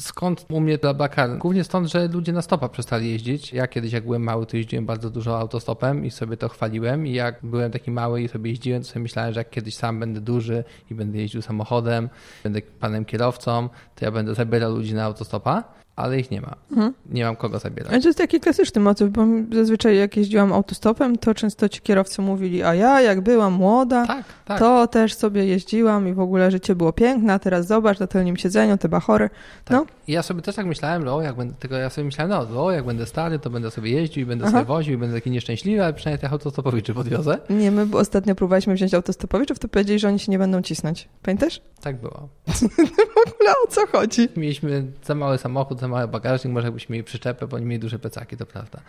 Skąd 0.00 0.46
u 0.50 0.60
mnie 0.60 0.78
BlaBlaCar? 0.78 1.38
Głównie 1.38 1.64
stąd, 1.64 1.88
że 1.88 2.08
ludzie 2.08 2.32
na 2.32 2.42
stopa 2.42 2.68
przestali 2.68 3.10
jeździć. 3.10 3.52
Ja 3.52 3.66
kiedyś, 3.66 3.92
jak 3.92 4.04
byłem 4.04 4.22
mały, 4.22 4.46
to 4.46 4.56
jeździłem 4.56 4.86
bardzo 4.86 5.10
dużo 5.10 5.38
autostopem 5.38 6.04
i 6.04 6.10
sobie 6.10 6.36
to 6.36 6.48
chwaliłem. 6.48 7.06
I 7.06 7.12
jak 7.12 7.38
byłem 7.42 7.72
taki 7.72 7.90
mały 7.90 8.22
i 8.22 8.28
sobie 8.28 8.50
jeździłem, 8.50 8.82
to 8.82 8.88
sobie 8.88 9.02
myślałem, 9.02 9.32
że 9.34 9.40
jak 9.40 9.50
kiedyś 9.50 9.74
sam 9.74 10.00
będę 10.00 10.20
duży 10.20 10.64
i 10.90 10.94
będę 10.94 11.18
jeździł 11.18 11.42
samochodem, 11.42 12.08
będę 12.44 12.62
panem 12.80 13.04
kierowcą, 13.04 13.68
to 13.94 14.04
ja 14.04 14.10
będę 14.10 14.34
zabierał 14.34 14.72
ludzi 14.72 14.94
na 14.94 15.04
autostopa 15.04 15.64
ale 15.96 16.20
ich 16.20 16.30
nie 16.30 16.40
ma. 16.40 16.56
Mhm. 16.70 16.94
Nie 17.10 17.24
mam 17.24 17.36
kogo 17.36 17.58
zabierać. 17.58 17.92
Ale 17.92 18.02
to 18.02 18.08
jest 18.08 18.18
taki 18.18 18.40
klasyczny 18.40 18.80
motyw, 18.80 19.10
bo 19.10 19.26
zazwyczaj 19.52 19.96
jak 19.96 20.16
jeździłam 20.16 20.52
autostopem, 20.52 21.18
to 21.18 21.34
często 21.34 21.68
ci 21.68 21.80
kierowcy 21.80 22.22
mówili, 22.22 22.62
a 22.62 22.74
ja 22.74 23.00
jak 23.00 23.20
byłam 23.20 23.52
młoda, 23.52 24.06
tak, 24.06 24.24
tak. 24.44 24.58
to 24.58 24.86
też 24.86 25.14
sobie 25.14 25.46
jeździłam 25.46 26.08
i 26.08 26.12
w 26.12 26.20
ogóle 26.20 26.50
życie 26.50 26.74
było 26.74 26.92
piękne, 26.92 27.32
a 27.32 27.38
teraz 27.38 27.66
zobacz 27.66 27.98
na 27.98 28.06
tylnym 28.06 28.36
siedzeniu 28.36 28.78
te 28.78 28.88
bachory. 28.88 29.30
Tak. 29.64 29.76
No. 29.76 29.86
I 30.08 30.12
ja 30.12 30.22
sobie 30.22 30.42
też 30.42 30.54
tak 30.54 30.66
myślałem, 30.66 31.04
no, 31.04 31.22
jak 31.22 31.36
będę, 31.36 31.54
tylko 31.54 31.76
ja 31.76 31.90
sobie 31.90 32.04
myślałem, 32.04 32.48
no, 32.54 32.70
jak 32.70 32.86
będę 32.86 33.06
stary, 33.06 33.38
to 33.38 33.50
będę 33.50 33.70
sobie 33.70 33.90
jeździł 33.90 34.22
i 34.22 34.26
będę 34.26 34.44
Aha. 34.44 34.52
sobie 34.52 34.64
woził 34.64 34.94
i 34.94 34.96
będę 34.96 35.14
taki 35.14 35.30
nieszczęśliwy, 35.30 35.84
ale 35.84 35.94
przynajmniej 35.94 36.20
tych 36.20 36.32
autostopowiczy 36.32 36.94
podwiozę. 36.94 37.38
Nie, 37.50 37.70
my 37.70 37.86
ostatnio 37.98 38.34
próbowaliśmy 38.34 38.74
wziąć 38.74 38.94
autostopowiczów, 38.94 39.58
to 39.58 39.68
powiedzieli, 39.68 39.98
że 39.98 40.08
oni 40.08 40.18
się 40.18 40.32
nie 40.32 40.38
będą 40.38 40.62
cisnąć. 40.62 41.08
Pamiętasz? 41.22 41.60
Tak 41.80 42.00
było. 42.00 42.28
w 43.16 43.28
ogóle 43.28 43.50
o 43.66 43.70
co 43.70 43.86
chodzi? 43.86 44.28
Mieliśmy 44.36 44.86
za 45.04 45.14
mały 45.14 45.38
samochód, 45.38 45.80
za 45.80 45.88
mały 45.88 46.08
bagażnik, 46.08 46.52
może 46.52 46.66
jakbyśmy 46.66 46.92
mieli 46.92 47.04
przyczepę, 47.04 47.46
bo 47.46 47.56
oni 47.56 47.66
mieli 47.66 47.80
duże 47.80 47.98
plecaki, 47.98 48.36
to 48.36 48.46
prawda. 48.46 48.80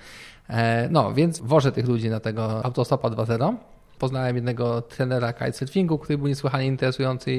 E, 0.49 0.89
no, 0.91 1.13
więc 1.13 1.39
wożę 1.39 1.71
tych 1.71 1.87
ludzi 1.87 2.09
na 2.09 2.19
tego 2.19 2.65
autostopa 2.65 3.09
2.0. 3.09 3.55
Poznałem 3.99 4.35
jednego 4.35 4.81
trenera 4.81 5.33
kitesurfingu, 5.33 5.99
który 5.99 6.17
był 6.17 6.27
niesłychanie 6.27 6.67
interesujący 6.67 7.33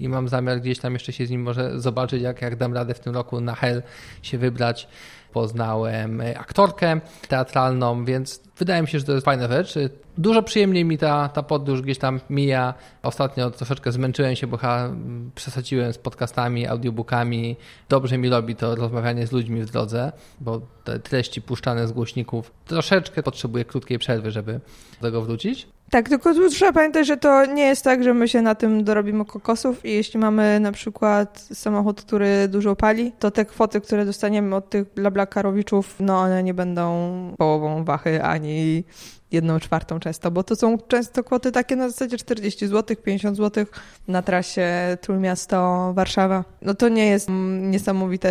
i, 0.00 0.08
mam 0.08 0.28
zamiar 0.28 0.60
gdzieś 0.60 0.78
tam 0.78 0.92
jeszcze 0.92 1.12
się 1.12 1.26
z 1.26 1.30
nim 1.30 1.42
może 1.42 1.80
zobaczyć, 1.80 2.22
jak, 2.22 2.42
jak 2.42 2.56
dam 2.56 2.74
radę 2.74 2.94
w 2.94 3.00
tym 3.00 3.14
roku 3.14 3.40
na 3.40 3.54
Hell 3.54 3.82
się 4.22 4.38
wybrać 4.38 4.88
poznałem 5.32 6.22
aktorkę 6.36 7.00
teatralną, 7.28 8.04
więc 8.04 8.40
wydaje 8.58 8.82
mi 8.82 8.88
się, 8.88 8.98
że 8.98 9.04
to 9.04 9.12
jest 9.12 9.24
fajna 9.24 9.48
rzecz. 9.48 9.74
Dużo 10.18 10.42
przyjemniej 10.42 10.84
mi 10.84 10.98
ta, 10.98 11.28
ta 11.28 11.42
podróż 11.42 11.82
gdzieś 11.82 11.98
tam 11.98 12.20
mija. 12.30 12.74
Ostatnio 13.02 13.50
troszeczkę 13.50 13.92
zmęczyłem 13.92 14.36
się, 14.36 14.46
bo 14.46 14.56
chyba 14.56 14.90
przesadziłem 15.34 15.92
z 15.92 15.98
podcastami, 15.98 16.66
audiobookami. 16.66 17.56
Dobrze 17.88 18.18
mi 18.18 18.28
robi 18.28 18.56
to 18.56 18.74
rozmawianie 18.74 19.26
z 19.26 19.32
ludźmi 19.32 19.62
w 19.62 19.70
drodze, 19.70 20.12
bo 20.40 20.60
te 20.84 20.98
treści 20.98 21.42
puszczane 21.42 21.88
z 21.88 21.92
głośników 21.92 22.52
troszeczkę 22.66 23.22
potrzebuję 23.22 23.64
krótkiej 23.64 23.98
przerwy, 23.98 24.30
żeby 24.30 24.52
do 25.00 25.06
tego 25.06 25.22
wrócić. 25.22 25.68
Tak, 25.92 26.08
tylko 26.08 26.34
tu 26.34 26.50
trzeba 26.50 26.72
pamiętać, 26.72 27.06
że 27.06 27.16
to 27.16 27.46
nie 27.46 27.62
jest 27.62 27.84
tak, 27.84 28.04
że 28.04 28.14
my 28.14 28.28
się 28.28 28.42
na 28.42 28.54
tym 28.54 28.84
dorobimy 28.84 29.24
kokosów 29.24 29.84
i 29.84 29.92
jeśli 29.92 30.20
mamy 30.20 30.60
na 30.60 30.72
przykład 30.72 31.48
samochód, 31.52 32.02
który 32.02 32.48
dużo 32.48 32.76
pali, 32.76 33.12
to 33.18 33.30
te 33.30 33.44
kwoty, 33.44 33.80
które 33.80 34.04
dostaniemy 34.04 34.56
od 34.56 34.70
tych 34.70 34.94
blablakarowiczów, 34.94 35.96
no 36.00 36.18
one 36.18 36.42
nie 36.42 36.54
będą 36.54 37.34
połową 37.38 37.84
wachy 37.84 38.22
ani 38.22 38.84
jedną 39.32 39.60
czwartą 39.60 40.00
często, 40.00 40.30
bo 40.30 40.44
to 40.44 40.56
są 40.56 40.78
często 40.78 41.24
kwoty 41.24 41.52
takie 41.52 41.76
na 41.76 41.88
zasadzie 41.88 42.18
40 42.18 42.66
zł, 42.66 42.96
50 42.96 43.36
zł 43.36 43.66
na 44.08 44.22
trasie 44.22 44.96
Trójmiasto 45.00 45.92
Warszawa. 45.94 46.44
No 46.62 46.74
to 46.74 46.88
nie 46.88 47.06
jest 47.06 47.28
niesamowity 47.60 48.28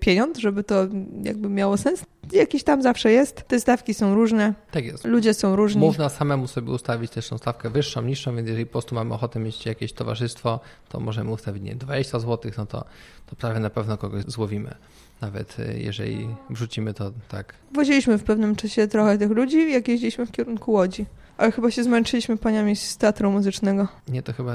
pieniądz, 0.00 0.38
żeby 0.38 0.64
to 0.64 0.86
jakby 1.22 1.48
miało 1.48 1.76
sens. 1.76 2.04
Jakiś 2.32 2.64
tam 2.64 2.82
zawsze 2.82 3.12
jest. 3.12 3.42
Te 3.48 3.60
stawki 3.60 3.94
są 3.94 4.14
różne. 4.14 4.54
Tak 4.70 4.84
jest. 4.84 5.04
Ludzie 5.04 5.34
są 5.34 5.56
różni. 5.56 5.80
Można 5.80 6.08
samemu 6.08 6.46
sobie 6.46 6.72
ustawić 6.72 7.10
też 7.10 7.28
tą 7.28 7.38
stawkę 7.38 7.70
wyższą, 7.70 8.02
niższą, 8.02 8.36
więc 8.36 8.48
jeżeli 8.48 8.66
po 8.66 8.72
prostu 8.72 8.94
mamy 8.94 9.14
ochotę 9.14 9.40
mieć 9.40 9.66
jakieś 9.66 9.92
towarzystwo, 9.92 10.60
to 10.88 11.00
możemy 11.00 11.30
ustawić 11.30 11.62
nie 11.62 11.74
20 11.74 12.18
zł, 12.18 12.52
no 12.58 12.66
to, 12.66 12.84
to 13.26 13.36
prawie 13.36 13.60
na 13.60 13.70
pewno 13.70 13.96
kogoś 13.96 14.24
złowimy 14.24 14.74
nawet 15.20 15.58
y, 15.58 15.78
jeżeli 15.78 16.28
wrzucimy 16.50 16.94
to 16.94 17.12
tak. 17.28 17.54
Woziliśmy 17.72 18.18
w 18.18 18.24
pewnym 18.24 18.56
czasie 18.56 18.88
trochę 18.88 19.18
tych 19.18 19.30
ludzi, 19.30 19.72
jak 19.72 19.88
jeździliśmy 19.88 20.26
w 20.26 20.32
kierunku 20.32 20.72
Łodzi. 20.72 21.06
Ale 21.40 21.52
chyba 21.52 21.70
się 21.70 21.84
zmęczyliśmy 21.84 22.36
paniami 22.36 22.76
z 22.76 22.96
teatru 22.96 23.30
muzycznego. 23.30 23.88
Nie, 24.08 24.22
to 24.22 24.32
chyba... 24.32 24.54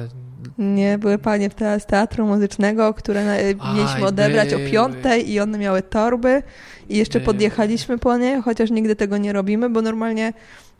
Nie, 0.57 0.97
były 0.97 1.17
panie 1.17 1.49
z 1.79 1.85
teatru 1.85 2.27
muzycznego, 2.27 2.93
które 2.93 3.25
na, 3.25 3.35
mieliśmy 3.73 4.05
odebrać 4.05 4.49
były. 4.49 4.67
o 4.67 4.71
piątej 4.71 5.31
i 5.31 5.39
one 5.39 5.57
miały 5.57 5.81
torby 5.81 6.43
i 6.89 6.97
jeszcze 6.97 7.19
były. 7.19 7.25
podjechaliśmy 7.25 7.97
po 7.97 8.17
nie, 8.17 8.41
chociaż 8.41 8.71
nigdy 8.71 8.95
tego 8.95 9.17
nie 9.17 9.33
robimy, 9.33 9.69
bo 9.69 9.81
normalnie 9.81 10.33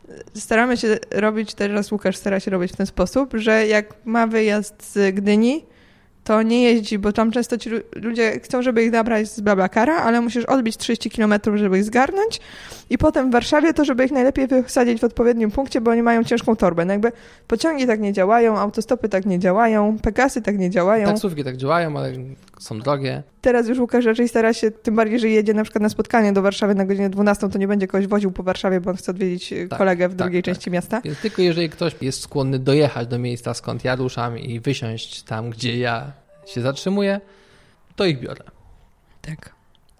e, 0.08 0.40
staramy 0.40 0.76
się 0.76 0.98
robić, 1.10 1.54
teraz 1.54 1.92
Łukasz 1.92 2.16
stara 2.16 2.40
się 2.40 2.50
robić 2.50 2.72
w 2.72 2.76
ten 2.76 2.86
sposób, 2.86 3.34
że 3.34 3.66
jak 3.66 3.94
ma 4.04 4.26
wyjazd 4.26 4.92
z 4.92 5.14
Gdyni, 5.14 5.64
to 6.26 6.42
nie 6.42 6.62
jeździ, 6.62 6.98
bo 6.98 7.12
tam 7.12 7.30
często 7.30 7.58
ci 7.58 7.70
ludzie 7.94 8.40
chcą, 8.40 8.62
żeby 8.62 8.84
ich 8.84 8.90
zabrać 8.90 9.28
z 9.28 9.40
Blablacara, 9.40 9.96
ale 9.96 10.20
musisz 10.20 10.44
odbić 10.44 10.76
30 10.76 11.10
km, 11.10 11.34
żeby 11.54 11.78
ich 11.78 11.84
zgarnąć 11.84 12.40
i 12.90 12.98
potem 12.98 13.30
w 13.30 13.32
Warszawie 13.32 13.74
to, 13.74 13.84
żeby 13.84 14.04
ich 14.04 14.12
najlepiej 14.12 14.46
wysadzić 14.46 15.00
w 15.00 15.04
odpowiednim 15.04 15.50
punkcie, 15.50 15.80
bo 15.80 15.90
oni 15.90 16.02
mają 16.02 16.24
ciężką 16.24 16.56
torbę. 16.56 16.84
No 16.84 16.92
jakby 16.92 17.12
pociągi 17.46 17.86
tak 17.86 18.00
nie 18.00 18.12
działają, 18.12 18.58
autostopy 18.58 19.08
tak 19.08 19.26
nie 19.26 19.38
działają, 19.38 19.98
Pegasy 20.02 20.42
tak 20.42 20.58
nie 20.58 20.70
działają. 20.70 21.06
Taksówki 21.06 21.44
tak 21.44 21.56
działają, 21.56 21.98
ale 21.98 22.12
są 22.58 22.78
drogie. 22.78 23.22
Teraz 23.40 23.68
już 23.68 23.78
Łukasz 23.78 24.04
raczej 24.04 24.28
stara 24.28 24.52
się, 24.52 24.70
tym 24.70 24.96
bardziej, 24.96 25.20
że 25.20 25.28
jedzie 25.28 25.54
na 25.54 25.62
przykład 25.62 25.82
na 25.82 25.88
spotkanie 25.88 26.32
do 26.32 26.42
Warszawy 26.42 26.74
na 26.74 26.84
godzinę 26.84 27.10
12, 27.10 27.48
to 27.48 27.58
nie 27.58 27.68
będzie 27.68 27.86
kogoś 27.86 28.06
woził 28.06 28.32
po 28.32 28.42
Warszawie, 28.42 28.80
bo 28.80 28.90
on 28.90 28.96
chce 28.96 29.10
odwiedzić 29.12 29.54
tak, 29.68 29.78
kolegę 29.78 30.08
w 30.08 30.12
tak, 30.12 30.18
drugiej 30.18 30.42
tak. 30.42 30.54
części 30.54 30.70
miasta. 30.70 31.00
Więc 31.00 31.20
tylko 31.20 31.42
jeżeli 31.42 31.70
ktoś 31.70 31.96
jest 32.00 32.20
skłonny 32.20 32.58
dojechać 32.58 33.08
do 33.08 33.18
miejsca, 33.18 33.54
skąd 33.54 33.84
ja 33.84 33.96
ruszam 33.96 34.38
i 34.38 34.60
wysiąść 34.60 35.22
tam, 35.22 35.50
gdzie 35.50 35.78
ja 35.78 36.12
się 36.46 36.60
zatrzymuję, 36.60 37.20
to 37.96 38.04
ich 38.04 38.20
biorę. 38.20 38.44
Tak. 39.22 39.55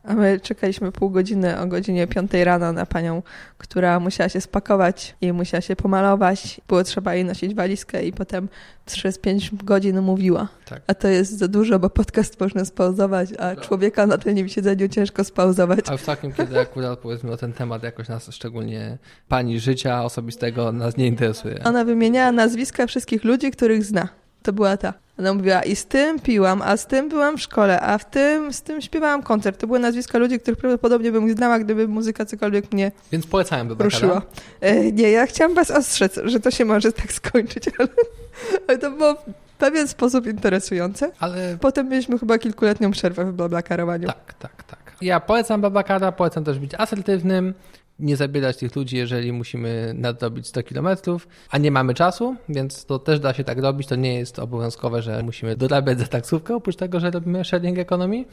A 0.07 0.15
my 0.15 0.41
czekaliśmy 0.41 0.93
pół 0.93 1.11
godziny 1.11 1.61
o 1.61 1.67
godzinie 1.67 2.07
5 2.07 2.33
rano 2.33 2.73
na 2.73 2.87
panią, 2.87 3.23
która 3.59 4.01
musiała 4.01 4.29
się 4.29 4.41
spakować 4.41 5.17
i 5.21 5.33
musiała 5.33 5.61
się 5.61 5.77
pomalować. 5.77 6.61
Było 6.69 6.85
trzeba 6.85 7.15
jej 7.15 7.25
nosić 7.25 7.55
walizkę 7.55 8.05
i 8.05 8.13
potem 8.13 8.49
przez 8.87 9.19
5 9.19 9.55
godzin 9.55 10.01
mówiła. 10.01 10.49
Tak. 10.65 10.83
A 10.87 10.95
to 10.95 11.09
jest 11.09 11.39
za 11.39 11.49
dużo, 11.49 11.79
bo 11.79 11.91
podcast 11.91 12.41
można 12.41 12.65
spauzować, 12.65 13.31
a 13.39 13.55
no. 13.55 13.61
człowieka 13.61 14.07
na 14.07 14.19
tylnym 14.19 14.49
siedzeniu 14.49 14.89
ciężko 14.89 15.25
spauzować. 15.25 15.81
A 15.89 15.97
w 15.97 16.05
takim, 16.05 16.33
kiedy 16.33 16.61
akurat 16.61 16.99
powiedzmy 16.99 17.33
o 17.33 17.37
ten 17.37 17.53
temat 17.53 17.83
jakoś 17.83 18.09
nas, 18.09 18.29
szczególnie 18.31 18.99
pani 19.29 19.61
życia 19.61 20.05
osobistego, 20.05 20.73
nas 20.73 20.97
nie 20.97 21.07
interesuje. 21.07 21.65
Ona 21.65 21.85
wymieniała 21.85 22.33
nazwiska 22.33 22.87
wszystkich 22.87 23.25
ludzi, 23.25 23.51
których 23.51 23.85
zna. 23.85 24.09
To 24.43 24.53
była 24.53 24.77
ta. 24.77 25.06
Ona 25.19 25.35
mówiła, 25.35 25.63
i 25.63 25.77
z 25.77 25.87
tym 25.87 26.21
piłam, 26.21 26.63
a 26.63 26.77
z 26.77 26.87
tym 26.87 27.09
byłam 27.09 27.37
w 27.37 27.41
szkole, 27.41 27.81
a 27.81 27.99
w 27.99 28.11
tym, 28.11 28.53
z 28.53 28.63
tym 28.63 28.81
śpiewałam 28.81 29.23
koncert. 29.23 29.61
To 29.61 29.67
były 29.67 29.79
nazwiska 29.79 30.19
ludzi, 30.19 30.41
których 30.41 30.61
prawdopodobnie 30.61 31.13
bym 31.13 31.31
znała, 31.31 31.59
gdyby 31.59 31.89
muzyka 31.89 32.27
cokolwiek 32.27 32.73
mnie 32.73 32.93
Więc 33.13 33.27
polecałem 33.27 33.69
by 33.69 33.85
ruszyła. 33.85 34.23
E, 34.61 34.93
nie, 34.93 35.11
ja 35.11 35.27
chciałam 35.27 35.55
was 35.55 35.71
ostrzec, 35.71 36.21
że 36.25 36.41
to 36.41 36.51
się 36.51 36.65
może 36.65 36.93
tak 36.93 37.13
skończyć, 37.13 37.65
ale, 37.79 37.89
ale 38.69 38.79
to 38.79 38.91
było 38.91 39.15
w 39.15 39.59
pewien 39.59 39.89
sposób 39.89 40.27
interesujące. 40.27 41.11
Ale... 41.21 41.57
Potem 41.61 41.89
mieliśmy 41.89 42.19
chyba 42.19 42.39
kilkuletnią 42.39 42.91
przerwę 42.91 43.25
w 43.25 43.33
blablakarowaniu. 43.33 44.07
Tak, 44.07 44.35
tak, 44.35 44.63
tak. 44.63 44.97
Ja 45.01 45.21
polecam 45.21 45.61
Babakara, 45.61 46.13
polecam 46.13 46.45
też 46.45 46.59
być 46.59 46.75
asertywnym, 46.75 47.55
nie 47.99 48.17
zabierać 48.17 48.57
tych 48.57 48.77
ludzi, 48.77 48.97
jeżeli 48.97 49.33
musimy 49.33 49.93
nadrobić 49.95 50.47
100 50.47 50.63
kilometrów, 50.63 51.29
a 51.51 51.59
nie 51.59 51.71
mamy 51.71 51.95
czasu, 51.95 52.37
więc 52.49 52.85
to 52.85 52.99
też 52.99 53.21
da 53.21 53.35
się 53.35 53.45
tak 53.45 53.59
robić. 53.59 53.89
To 53.89 53.97
nie 53.97 54.15
jest 54.15 54.39
obowiązkowe, 54.39 55.03
że 55.03 55.23
musimy 55.23 55.57
dorabiać 55.57 55.99
za 55.99 56.07
taksówkę, 56.07 56.55
oprócz 56.55 56.77
tego, 56.77 57.01
że 57.01 57.11
robimy 57.11 57.45
sharing 57.45 57.79
economy. 57.79 58.25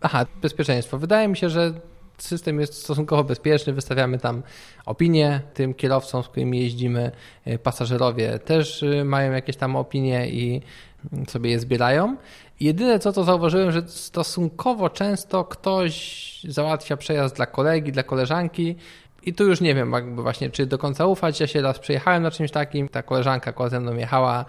Aha, 0.00 0.26
bezpieczeństwo. 0.42 0.98
Wydaje 0.98 1.28
mi 1.28 1.36
się, 1.36 1.50
że 1.50 1.72
system 2.22 2.60
jest 2.60 2.74
stosunkowo 2.74 3.24
bezpieczny, 3.24 3.72
wystawiamy 3.72 4.18
tam 4.18 4.42
opinie 4.86 5.40
tym 5.54 5.74
kierowcom, 5.74 6.22
z 6.22 6.28
którymi 6.28 6.60
jeździmy. 6.60 7.10
Pasażerowie 7.62 8.38
też 8.38 8.82
y, 8.82 9.04
mają 9.04 9.32
jakieś 9.32 9.56
tam 9.56 9.76
opinie 9.76 10.30
i 10.30 10.62
sobie 11.28 11.50
je 11.50 11.58
zbierają. 11.58 12.16
Jedyne 12.60 12.98
co 12.98 13.12
to 13.12 13.24
zauważyłem, 13.24 13.72
że 13.72 13.88
stosunkowo 13.88 14.90
często 14.90 15.44
ktoś 15.44 16.46
załatwia 16.48 16.96
przejazd 16.96 17.36
dla 17.36 17.46
kolegi, 17.46 17.92
dla 17.92 18.02
koleżanki 18.02 18.76
i 19.22 19.34
tu 19.34 19.44
już 19.44 19.60
nie 19.60 19.74
wiem 19.74 19.92
jakby 19.92 20.22
właśnie, 20.22 20.50
czy 20.50 20.66
do 20.66 20.78
końca 20.78 21.06
ufać. 21.06 21.40
Ja 21.40 21.46
się 21.46 21.62
raz 21.62 21.78
przejechałem 21.78 22.22
na 22.22 22.30
czymś 22.30 22.50
takim, 22.50 22.88
ta 22.88 23.02
koleżanka 23.02 23.50
akurat 23.50 23.70
ze 23.70 23.80
mną 23.80 23.96
jechała 23.96 24.44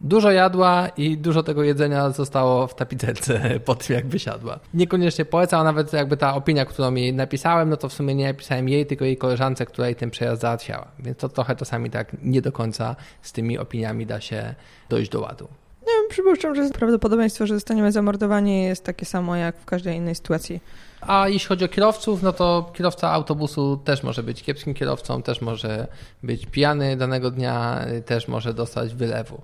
Dużo 0.00 0.30
jadła 0.30 0.88
i 0.96 1.18
dużo 1.18 1.42
tego 1.42 1.62
jedzenia 1.62 2.10
zostało 2.10 2.66
w 2.66 2.74
tapicerce 2.74 3.40
po 3.64 3.74
tym, 3.74 3.96
jak 3.96 4.06
wysiadła. 4.06 4.58
Niekoniecznie 4.74 5.24
polecam, 5.24 5.64
nawet 5.64 5.92
jakby 5.92 6.16
ta 6.16 6.34
opinia, 6.34 6.64
którą 6.64 6.94
jej 6.94 7.14
napisałem, 7.14 7.70
no 7.70 7.76
to 7.76 7.88
w 7.88 7.92
sumie 7.92 8.14
nie 8.14 8.26
napisałem 8.26 8.68
jej, 8.68 8.86
tylko 8.86 9.04
jej 9.04 9.16
koleżance, 9.16 9.66
która 9.66 9.86
jej 9.86 9.96
ten 9.96 10.10
przejazd 10.10 10.42
załatwiała. 10.42 10.88
Więc 10.98 11.18
to 11.18 11.28
trochę 11.28 11.56
czasami 11.56 11.90
tak 11.90 12.16
nie 12.22 12.42
do 12.42 12.52
końca 12.52 12.96
z 13.22 13.32
tymi 13.32 13.58
opiniami 13.58 14.06
da 14.06 14.20
się 14.20 14.54
dojść 14.88 15.10
do 15.10 15.20
ładu. 15.20 15.48
Nie 15.86 15.92
wiem, 15.92 16.10
przypuszczam, 16.10 16.54
że 16.54 16.70
prawdopodobieństwo, 16.70 17.46
że 17.46 17.54
zostaniemy 17.54 17.92
zamordowani 17.92 18.62
jest 18.62 18.84
takie 18.84 19.06
samo 19.06 19.36
jak 19.36 19.56
w 19.56 19.64
każdej 19.64 19.96
innej 19.96 20.14
sytuacji. 20.14 20.60
A 21.00 21.28
jeśli 21.28 21.48
chodzi 21.48 21.64
o 21.64 21.68
kierowców, 21.68 22.22
no 22.22 22.32
to 22.32 22.70
kierowca 22.74 23.10
autobusu 23.10 23.76
też 23.84 24.02
może 24.02 24.22
być 24.22 24.42
kiepskim 24.42 24.74
kierowcą, 24.74 25.22
też 25.22 25.40
może 25.40 25.86
być 26.22 26.46
pijany 26.46 26.96
danego 26.96 27.30
dnia, 27.30 27.84
też 28.06 28.28
może 28.28 28.54
dostać 28.54 28.94
wylewu. 28.94 29.42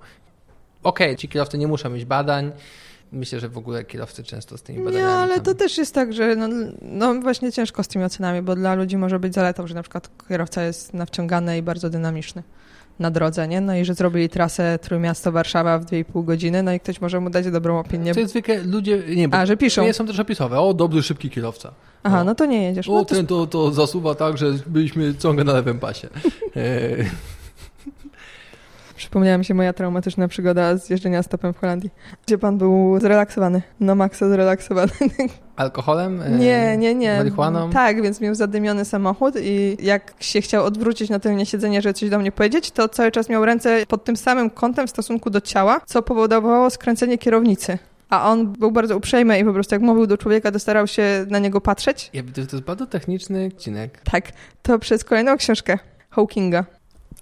Okej, 0.87 1.07
okay, 1.07 1.17
ci 1.17 1.29
kierowcy 1.29 1.57
nie 1.57 1.67
muszą 1.67 1.89
mieć 1.89 2.05
badań. 2.05 2.51
Myślę, 3.11 3.39
że 3.39 3.49
w 3.49 3.57
ogóle 3.57 3.83
kierowcy 3.83 4.23
często 4.23 4.57
z 4.57 4.63
tymi 4.63 4.79
badaniami. 4.79 5.05
Nie, 5.05 5.13
ale 5.13 5.35
tam... 5.35 5.43
to 5.43 5.53
też 5.53 5.77
jest 5.77 5.93
tak, 5.93 6.13
że 6.13 6.35
no, 6.35 6.47
no, 6.81 7.21
właśnie 7.21 7.51
ciężko 7.51 7.83
z 7.83 7.87
tymi 7.87 8.05
ocenami, 8.05 8.41
bo 8.41 8.55
dla 8.55 8.75
ludzi 8.75 8.97
może 8.97 9.19
być 9.19 9.33
zaletą, 9.33 9.67
że 9.67 9.75
na 9.75 9.81
przykład 9.81 10.09
kierowca 10.29 10.63
jest 10.63 10.93
nawciągany 10.93 11.57
i 11.57 11.61
bardzo 11.61 11.89
dynamiczny 11.89 12.43
na 12.99 13.11
drodze, 13.11 13.47
nie? 13.47 13.61
No 13.61 13.75
i 13.75 13.85
że 13.85 13.93
zrobili 13.93 14.29
trasę 14.29 14.79
Trójmiasto-Warszawa 14.81 15.79
w 15.79 15.85
2,5 15.85 16.25
godziny, 16.25 16.63
no 16.63 16.73
i 16.73 16.79
ktoś 16.79 17.01
może 17.01 17.19
mu 17.19 17.29
dać 17.29 17.51
dobrą 17.51 17.79
opinię. 17.79 18.13
To 18.13 18.19
jest 18.19 18.31
zwykle 18.31 18.63
ludzie, 18.63 19.03
nie 19.15 19.27
A, 19.31 19.45
że 19.45 19.57
piszą. 19.57 19.83
Nie 19.83 19.93
są 19.93 20.07
też 20.07 20.19
opisowe. 20.19 20.59
O, 20.59 20.73
dobry, 20.73 21.03
szybki 21.03 21.29
kierowca. 21.29 21.71
Aha, 22.03 22.17
no, 22.17 22.23
no 22.23 22.35
to 22.35 22.45
nie 22.45 22.63
jedziesz. 22.63 22.89
O, 22.89 22.93
no 22.93 23.05
to... 23.05 23.15
ten 23.15 23.27
to, 23.27 23.47
to 23.47 23.71
zasuwa 23.71 24.15
tak, 24.15 24.37
że 24.37 24.53
byliśmy 24.67 25.15
ciągle 25.15 25.43
na 25.43 25.53
lewym 25.53 25.79
pasie. 25.79 26.07
Przypomniała 28.97 29.37
mi 29.37 29.45
się 29.45 29.53
moja 29.53 29.73
traumatyczna 29.73 30.27
przygoda 30.27 30.77
z 30.77 30.89
jeżdżenia 30.89 31.23
stopem 31.23 31.53
w 31.53 31.57
Holandii, 31.57 31.89
gdzie 32.27 32.37
pan 32.37 32.57
był 32.57 32.99
zrelaksowany, 32.99 33.61
no 33.79 33.95
maksa 33.95 34.29
zrelaksowany. 34.29 34.91
Alkoholem? 35.55 36.21
E, 36.21 36.29
nie, 36.29 36.77
nie, 36.77 36.95
nie. 36.95 37.17
Marihuaną? 37.17 37.69
Tak, 37.69 38.01
więc 38.01 38.21
miał 38.21 38.35
zadymiony 38.35 38.85
samochód 38.85 39.35
i 39.41 39.77
jak 39.79 40.13
się 40.19 40.41
chciał 40.41 40.65
odwrócić 40.65 41.09
na 41.09 41.19
tylnie 41.19 41.45
siedzenie, 41.45 41.81
żeby 41.81 41.93
coś 41.93 42.09
do 42.09 42.19
mnie 42.19 42.31
powiedzieć, 42.31 42.71
to 42.71 42.89
cały 42.89 43.11
czas 43.11 43.29
miał 43.29 43.45
ręce 43.45 43.85
pod 43.87 44.03
tym 44.03 44.17
samym 44.17 44.49
kątem 44.49 44.87
w 44.87 44.89
stosunku 44.89 45.29
do 45.29 45.41
ciała, 45.41 45.81
co 45.85 46.01
powodowało 46.01 46.69
skręcenie 46.69 47.17
kierownicy. 47.17 47.77
A 48.09 48.29
on 48.31 48.53
był 48.53 48.71
bardzo 48.71 48.97
uprzejmy 48.97 49.39
i 49.39 49.43
po 49.43 49.53
prostu 49.53 49.75
jak 49.75 49.81
mówił 49.81 50.07
do 50.07 50.17
człowieka, 50.17 50.51
to 50.51 50.59
starał 50.59 50.87
się 50.87 51.25
na 51.29 51.39
niego 51.39 51.61
patrzeć. 51.61 52.09
Ja 52.13 52.23
że 52.37 52.47
to 52.47 52.55
jest 52.55 52.65
bardzo 52.65 52.85
techniczny 52.85 53.49
odcinek. 53.55 54.01
Tak, 54.11 54.31
to 54.61 54.79
przez 54.79 55.03
kolejną 55.03 55.37
książkę 55.37 55.79
Hawkinga. 56.09 56.65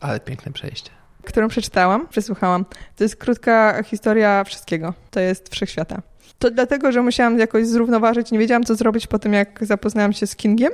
Ale 0.02 0.20
piękne 0.20 0.52
przejście 0.52 1.05
którą 1.26 1.48
przeczytałam, 1.48 2.08
przesłuchałam. 2.08 2.66
To 2.96 3.04
jest 3.04 3.16
krótka 3.16 3.84
historia 3.84 4.44
wszystkiego. 4.44 4.94
To 5.12 5.20
jest 5.20 5.50
wszechświata. 5.50 6.02
To 6.40 6.52
dlatego, 6.52 6.92
że 6.92 7.02
musiałam 7.02 7.40
jakoś 7.40 7.68
zrównoważyć, 7.68 8.32
nie 8.32 8.40
wiedziałam, 8.40 8.64
co 8.64 8.76
zrobić 8.76 9.08
po 9.08 9.20
tym, 9.20 9.34
jak 9.34 9.60
zapoznałam 9.62 10.14
się 10.14 10.28
z 10.28 10.36
Kingiem. 10.36 10.72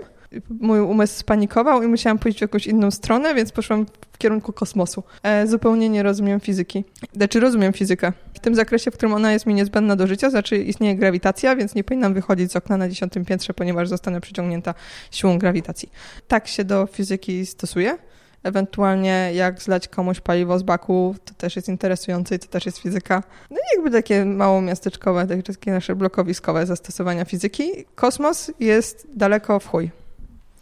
Mój 0.60 0.80
umysł 0.80 1.20
spanikował 1.20 1.84
i 1.84 1.88
musiałam 1.88 2.20
pójść 2.20 2.38
w 2.38 2.42
jakąś 2.42 2.68
inną 2.68 2.92
stronę, 2.92 3.36
więc 3.36 3.52
poszłam 3.52 3.86
w 4.12 4.18
kierunku 4.18 4.54
kosmosu. 4.54 5.04
E, 5.24 5.48
zupełnie 5.48 5.90
nie 5.90 6.04
rozumiem 6.04 6.40
fizyki. 6.40 6.84
Znaczy, 7.14 7.40
rozumiem 7.40 7.74
fizykę. 7.74 8.14
W 8.34 8.40
tym 8.40 8.56
zakresie, 8.56 8.92
w 8.92 8.94
którym 8.94 9.14
ona 9.14 9.34
jest 9.34 9.46
mi 9.46 9.54
niezbędna 9.54 9.96
do 9.96 10.08
życia, 10.08 10.30
znaczy 10.30 10.58
istnieje 10.58 10.96
grawitacja, 10.96 11.56
więc 11.56 11.76
nie 11.76 11.84
powinnam 11.84 12.14
wychodzić 12.14 12.52
z 12.52 12.56
okna 12.56 12.78
na 12.78 12.90
dziesiątym 12.90 13.26
piętrze, 13.26 13.54
ponieważ 13.54 13.90
zostanę 13.90 14.22
przyciągnięta 14.22 14.74
siłą 15.12 15.40
grawitacji. 15.40 15.92
Tak 16.28 16.48
się 16.48 16.64
do 16.64 16.88
fizyki 16.92 17.46
stosuje. 17.46 17.98
Ewentualnie 18.44 19.32
jak 19.34 19.62
zlać 19.62 19.88
komuś 19.88 20.20
paliwo 20.20 20.60
z 20.60 20.64
baku, 20.64 21.16
to 21.26 21.34
też 21.34 21.56
jest 21.56 21.70
interesujące 21.70 22.36
i 22.36 22.40
to 22.40 22.48
też 22.48 22.66
jest 22.66 22.78
fizyka. 22.78 23.24
No 23.50 23.58
i 23.58 23.76
jakby 23.76 23.92
takie 23.92 24.26
mało 24.26 24.62
miasteczkowe, 24.62 25.28
takie 25.28 25.72
nasze 25.72 25.96
blokowiskowe 25.96 26.66
zastosowania 26.66 27.26
fizyki. 27.26 27.72
Kosmos 27.96 28.52
jest 28.60 29.08
daleko 29.14 29.60
w 29.60 29.68
chuj. 29.68 29.92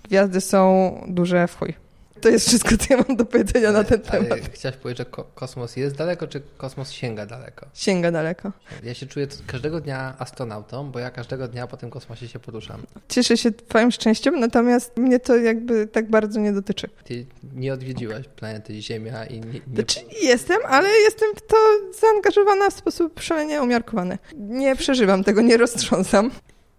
Gwiazdy 0.03 0.41
są 0.41 0.91
duże 1.07 1.47
w 1.47 1.57
chuj. 1.57 1.88
To 2.21 2.29
jest 2.29 2.47
wszystko, 2.47 2.77
co 2.77 2.85
ja 2.89 3.03
mam 3.07 3.17
do 3.17 3.25
powiedzenia 3.25 3.71
na 3.71 3.83
ten 3.83 4.01
temat. 4.01 4.39
Chciałeś 4.53 4.77
powiedzieć, 4.77 4.97
że 4.97 5.05
ko 5.05 5.23
kosmos 5.23 5.75
jest 5.75 5.95
daleko, 5.95 6.27
czy 6.27 6.41
kosmos 6.57 6.91
sięga 6.91 7.25
daleko? 7.25 7.65
Sięga 7.73 8.11
daleko. 8.11 8.51
Ja 8.83 8.93
się 8.93 9.05
czuję 9.05 9.27
każdego 9.47 9.81
dnia 9.81 10.15
astronautą, 10.19 10.91
bo 10.91 10.99
ja 10.99 11.11
każdego 11.11 11.47
dnia 11.47 11.67
po 11.67 11.77
tym 11.77 11.89
kosmosie 11.89 12.27
się 12.27 12.39
poruszam. 12.39 12.81
Cieszę 13.09 13.37
się 13.37 13.51
twoim 13.51 13.91
szczęściem, 13.91 14.39
natomiast 14.39 14.97
mnie 14.97 15.19
to 15.19 15.35
jakby 15.35 15.87
tak 15.87 16.09
bardzo 16.09 16.39
nie 16.39 16.53
dotyczy. 16.53 16.89
Ty 17.03 17.25
nie 17.55 17.73
odwiedziłaś 17.73 18.27
planety 18.27 18.81
Ziemia 18.81 19.25
i 19.25 19.39
nie... 19.39 19.53
nie... 19.53 19.61
Znaczy 19.73 19.99
jestem, 20.21 20.57
ale 20.65 20.89
jestem 20.89 21.29
w 21.35 21.41
to 21.41 21.57
zaangażowana 22.01 22.69
w 22.69 22.73
sposób 22.73 23.19
szalenie 23.19 23.61
umiarkowany. 23.61 24.17
Nie 24.35 24.75
przeżywam 24.75 25.23
tego, 25.23 25.41
nie 25.41 25.57
roztrząsam. 25.57 26.31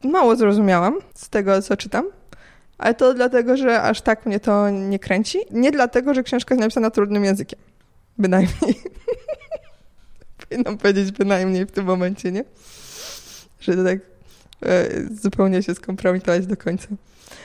Mało 0.05 0.37
zrozumiałam 0.37 0.99
z 1.15 1.29
tego, 1.29 1.63
co 1.63 1.77
czytam 1.77 2.05
ale 2.81 2.95
to 2.95 3.15
dlatego, 3.15 3.57
że 3.57 3.83
aż 3.83 4.01
tak 4.01 4.27
mnie 4.27 4.41
to 4.41 4.71
nie 4.71 4.99
kręci. 4.99 5.39
Nie 5.51 5.73
dlatego, 5.73 6.15
że 6.15 6.23
książka 6.23 6.55
jest 6.55 6.61
napisana 6.61 6.91
trudnym 6.91 7.25
językiem. 7.25 7.59
Bynajmniej. 8.19 8.75
Powinnam 10.49 10.79
powiedzieć 10.79 11.13
bynajmniej 11.13 11.67
w 11.67 11.71
tym 11.71 11.85
momencie, 11.85 12.33
nie? 12.33 12.45
Że 13.61 13.77
to 13.77 13.85
tak 13.85 13.99
e, 14.63 14.89
zupełnie 15.23 15.63
się 15.63 15.75
skompromitować 15.75 16.47
do 16.47 16.57
końca. 16.57 16.89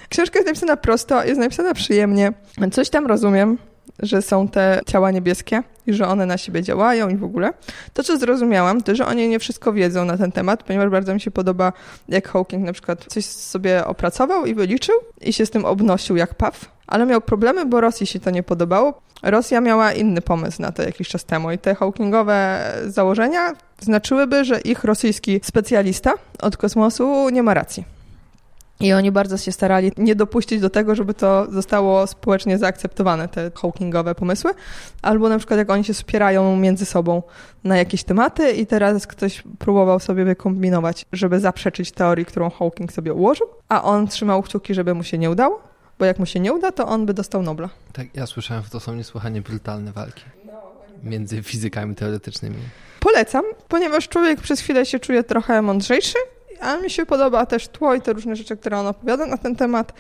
Książka 0.10 0.40
jest 0.40 0.48
napisana 0.48 0.78
prosto, 0.78 1.24
jest 1.24 1.40
napisana 1.40 1.74
przyjemnie. 1.74 2.34
Coś 2.72 2.90
tam 2.90 3.08
rozumiem, 3.08 3.58
że 4.00 4.22
są 4.22 4.48
te 4.48 4.82
ciała 4.86 5.12
niebieskie 5.12 5.64
i 5.88 5.94
że 5.94 6.08
one 6.08 6.26
na 6.26 6.38
siebie 6.38 6.64
działają 6.64 7.10
i 7.10 7.16
w 7.16 7.24
ogóle. 7.24 7.54
To, 7.94 8.04
co 8.04 8.18
zrozumiałam, 8.18 8.82
to, 8.82 8.96
że 8.96 9.06
oni 9.06 9.28
nie 9.28 9.40
wszystko 9.40 9.74
wiedzą 9.74 10.06
na 10.06 10.18
ten 10.18 10.32
temat, 10.32 10.64
ponieważ 10.64 10.90
bardzo 10.90 11.14
mi 11.14 11.22
się 11.22 11.32
podoba, 11.32 11.74
jak 12.10 12.28
Hawking 12.28 12.66
na 12.66 12.74
przykład 12.74 13.06
coś 13.08 13.26
sobie 13.26 13.86
opracował 13.86 14.46
i 14.46 14.56
wyliczył 14.56 14.96
i 15.22 15.34
się 15.34 15.46
z 15.46 15.50
tym 15.50 15.66
obnosił 15.66 16.16
jak 16.16 16.36
paw, 16.36 16.72
ale 16.88 17.06
miał 17.06 17.22
problemy, 17.22 17.66
bo 17.66 17.82
Rosji 17.82 18.08
się 18.08 18.20
to 18.20 18.30
nie 18.30 18.44
podobało. 18.44 19.02
Rosja 19.24 19.62
miała 19.62 19.94
inny 19.94 20.22
pomysł 20.22 20.62
na 20.62 20.72
to 20.72 20.84
jakiś 20.84 21.08
czas 21.08 21.26
temu 21.26 21.52
i 21.52 21.58
te 21.58 21.76
Hawkingowe 21.76 22.72
założenia 22.88 23.54
znaczyłyby, 23.82 24.46
że 24.46 24.60
ich 24.60 24.84
rosyjski 24.84 25.40
specjalista 25.44 26.14
od 26.40 26.58
kosmosu 26.58 27.30
nie 27.30 27.44
ma 27.44 27.54
racji. 27.54 27.95
I 28.80 28.94
oni 28.94 29.12
bardzo 29.12 29.38
się 29.38 29.52
starali 29.52 29.92
nie 29.98 30.16
dopuścić 30.16 30.62
do 30.62 30.70
tego, 30.70 30.96
żeby 30.96 31.14
to 31.14 31.52
zostało 31.52 32.08
społecznie 32.08 32.58
zaakceptowane, 32.58 33.28
te 33.28 33.52
Hawkingowe 33.56 34.16
pomysły. 34.16 34.52
Albo 35.02 35.30
na 35.30 35.38
przykład 35.38 35.58
jak 35.58 35.70
oni 35.70 35.84
się 35.84 35.94
wspierają 35.94 36.56
między 36.56 36.86
sobą 36.86 37.24
na 37.64 37.78
jakieś 37.78 38.04
tematy 38.04 38.52
i 38.52 38.68
teraz 38.68 39.08
ktoś 39.08 39.44
próbował 39.60 40.00
sobie 40.00 40.26
wykombinować, 40.26 41.06
żeby 41.12 41.40
zaprzeczyć 41.40 41.92
teorii, 41.92 42.26
którą 42.26 42.50
Hawking 42.50 42.94
sobie 42.94 43.14
ułożył, 43.14 43.48
a 43.70 43.84
on 43.84 44.08
trzymał 44.08 44.44
kciuki, 44.44 44.74
żeby 44.74 44.94
mu 44.94 45.04
się 45.04 45.18
nie 45.18 45.30
udało, 45.30 45.64
bo 46.00 46.06
jak 46.06 46.20
mu 46.20 46.26
się 46.26 46.40
nie 46.40 46.54
uda, 46.54 46.72
to 46.72 46.88
on 46.88 47.06
by 47.06 47.14
dostał 47.14 47.42
Nobla. 47.42 47.70
Tak, 47.94 48.08
ja 48.14 48.26
słyszałem, 48.26 48.64
że 48.64 48.70
to 48.70 48.80
są 48.80 48.96
niesłychanie 48.96 49.42
brutalne 49.42 49.92
walki 49.92 50.24
między 51.04 51.44
fizykami 51.44 51.96
teoretycznymi. 51.96 52.56
Polecam, 53.00 53.44
ponieważ 53.68 54.10
człowiek 54.10 54.42
przez 54.42 54.60
chwilę 54.60 54.86
się 54.86 55.00
czuje 55.00 55.24
trochę 55.24 55.62
mądrzejszy, 55.62 56.18
a 56.60 56.78
mi 56.78 56.90
się 56.90 57.06
podoba 57.06 57.46
też 57.46 57.68
tło 57.68 57.96
i 57.96 58.02
te 58.02 58.14
różne 58.14 58.36
rzeczy, 58.36 58.58
które 58.58 58.80
on 58.80 58.88
opowiada 58.88 59.26
na 59.26 59.38
ten 59.38 59.56
temat. 59.56 59.94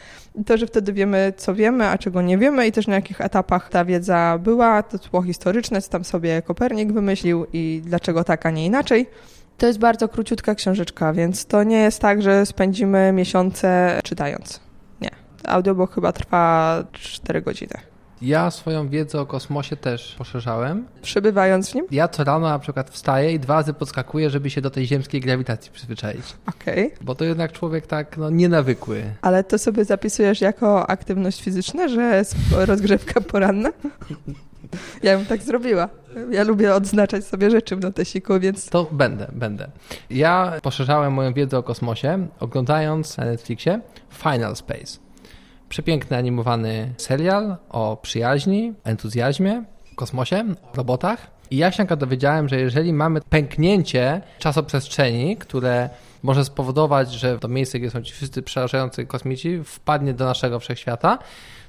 To, 0.45 0.57
że 0.57 0.67
wtedy 0.67 0.93
wiemy, 0.93 1.33
co 1.37 1.55
wiemy, 1.55 1.87
a 1.87 1.97
czego 1.97 2.21
nie 2.21 2.37
wiemy 2.37 2.67
i 2.67 2.71
też 2.71 2.87
na 2.87 2.95
jakich 2.95 3.21
etapach 3.21 3.69
ta 3.69 3.85
wiedza 3.85 4.39
była, 4.43 4.83
to 4.83 4.99
tło 4.99 5.21
historyczne, 5.21 5.81
co 5.81 5.89
tam 5.89 6.03
sobie 6.03 6.41
Kopernik 6.41 6.91
wymyślił 6.91 7.45
i 7.53 7.81
dlaczego 7.85 8.23
tak, 8.23 8.45
a 8.45 8.51
nie 8.51 8.65
inaczej. 8.65 9.09
To 9.57 9.67
jest 9.67 9.79
bardzo 9.79 10.07
króciutka 10.07 10.55
książeczka, 10.55 11.13
więc 11.13 11.45
to 11.45 11.63
nie 11.63 11.77
jest 11.77 11.99
tak, 11.99 12.21
że 12.21 12.45
spędzimy 12.45 13.11
miesiące 13.11 13.99
czytając. 14.03 14.59
Nie. 15.01 15.11
Audiobook 15.43 15.95
chyba 15.95 16.11
trwa 16.11 16.83
4 16.91 17.41
godziny. 17.41 17.94
Ja 18.25 18.51
swoją 18.51 18.89
wiedzę 18.89 19.21
o 19.21 19.25
kosmosie 19.25 19.77
też 19.77 20.15
poszerzałem. 20.17 20.87
Przebywając 21.01 21.71
w 21.71 21.75
nim? 21.75 21.85
Ja 21.91 22.07
co 22.07 22.23
rano 22.23 22.49
na 22.49 22.59
przykład 22.59 22.89
wstaję 22.89 23.33
i 23.33 23.39
dwa 23.39 23.53
razy 23.53 23.73
podskakuję, 23.73 24.29
żeby 24.29 24.49
się 24.49 24.61
do 24.61 24.69
tej 24.69 24.85
ziemskiej 24.85 25.21
grawitacji 25.21 25.71
przyzwyczaić. 25.71 26.35
Okej. 26.47 26.85
Okay. 26.85 27.05
Bo 27.05 27.15
to 27.15 27.25
jednak 27.25 27.51
człowiek 27.51 27.87
tak 27.87 28.17
no, 28.17 28.29
nienawykły. 28.29 29.03
Ale 29.21 29.43
to 29.43 29.57
sobie 29.57 29.85
zapisujesz 29.85 30.41
jako 30.41 30.89
aktywność 30.89 31.43
fizyczna, 31.43 31.87
że 31.87 32.23
rozgrzewka 32.51 33.21
poranna? 33.21 33.69
Ja 35.03 35.17
bym 35.17 35.25
tak 35.25 35.43
zrobiła. 35.43 35.89
Ja 36.31 36.43
lubię 36.43 36.73
odznaczać 36.73 37.25
sobie 37.25 37.51
rzeczy 37.51 37.75
w 37.75 37.81
notesiku, 37.81 38.39
więc... 38.39 38.69
To 38.69 38.87
będę, 38.91 39.27
będę. 39.33 39.67
Ja 40.09 40.53
poszerzałem 40.63 41.13
moją 41.13 41.33
wiedzę 41.33 41.57
o 41.57 41.63
kosmosie, 41.63 42.27
oglądając 42.39 43.17
na 43.17 43.25
Netflixie 43.25 43.79
Final 44.09 44.55
Space. 44.55 45.04
Przepiękny 45.69 46.17
animowany 46.17 46.93
serial 46.97 47.57
o 47.69 47.97
przyjaźni, 48.01 48.73
entuzjazmie, 48.83 49.63
kosmosie, 49.95 50.43
robotach. 50.73 51.27
I 51.51 51.57
ja 51.57 51.71
się 51.71 51.85
dowiedziałem, 51.85 52.49
że 52.49 52.59
jeżeli 52.59 52.93
mamy 52.93 53.21
pęknięcie 53.29 54.21
czasoprzestrzeni, 54.39 55.37
które 55.37 55.89
może 56.23 56.45
spowodować, 56.45 57.13
że 57.13 57.39
to 57.39 57.47
miejsce, 57.47 57.79
gdzie 57.79 57.91
są 57.91 58.01
ci 58.01 58.13
wszyscy 58.13 58.41
przerażający 58.41 59.05
kosmici, 59.05 59.63
wpadnie 59.63 60.13
do 60.13 60.25
naszego 60.25 60.59
wszechświata, 60.59 61.17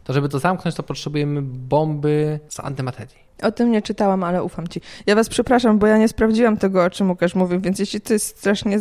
to 0.04 0.12
żeby 0.12 0.28
to 0.28 0.38
zamknąć, 0.38 0.76
to 0.76 0.82
potrzebujemy 0.82 1.42
bomby 1.42 2.40
z 2.48 2.60
antymaterii. 2.60 3.16
O 3.42 3.52
tym 3.52 3.70
nie 3.72 3.82
czytałam, 3.82 4.24
ale 4.24 4.42
ufam 4.42 4.68
ci. 4.68 4.80
Ja 5.06 5.14
was 5.14 5.28
przepraszam, 5.28 5.78
bo 5.78 5.86
ja 5.86 5.98
nie 5.98 6.08
sprawdziłam 6.08 6.56
tego, 6.56 6.84
o 6.84 6.90
czym 6.90 7.10
Łukasz 7.10 7.34
mówił, 7.34 7.60
więc 7.60 7.78
jeśli 7.78 8.00
to 8.00 8.12
jest 8.12 8.38
strasznie... 8.38 8.78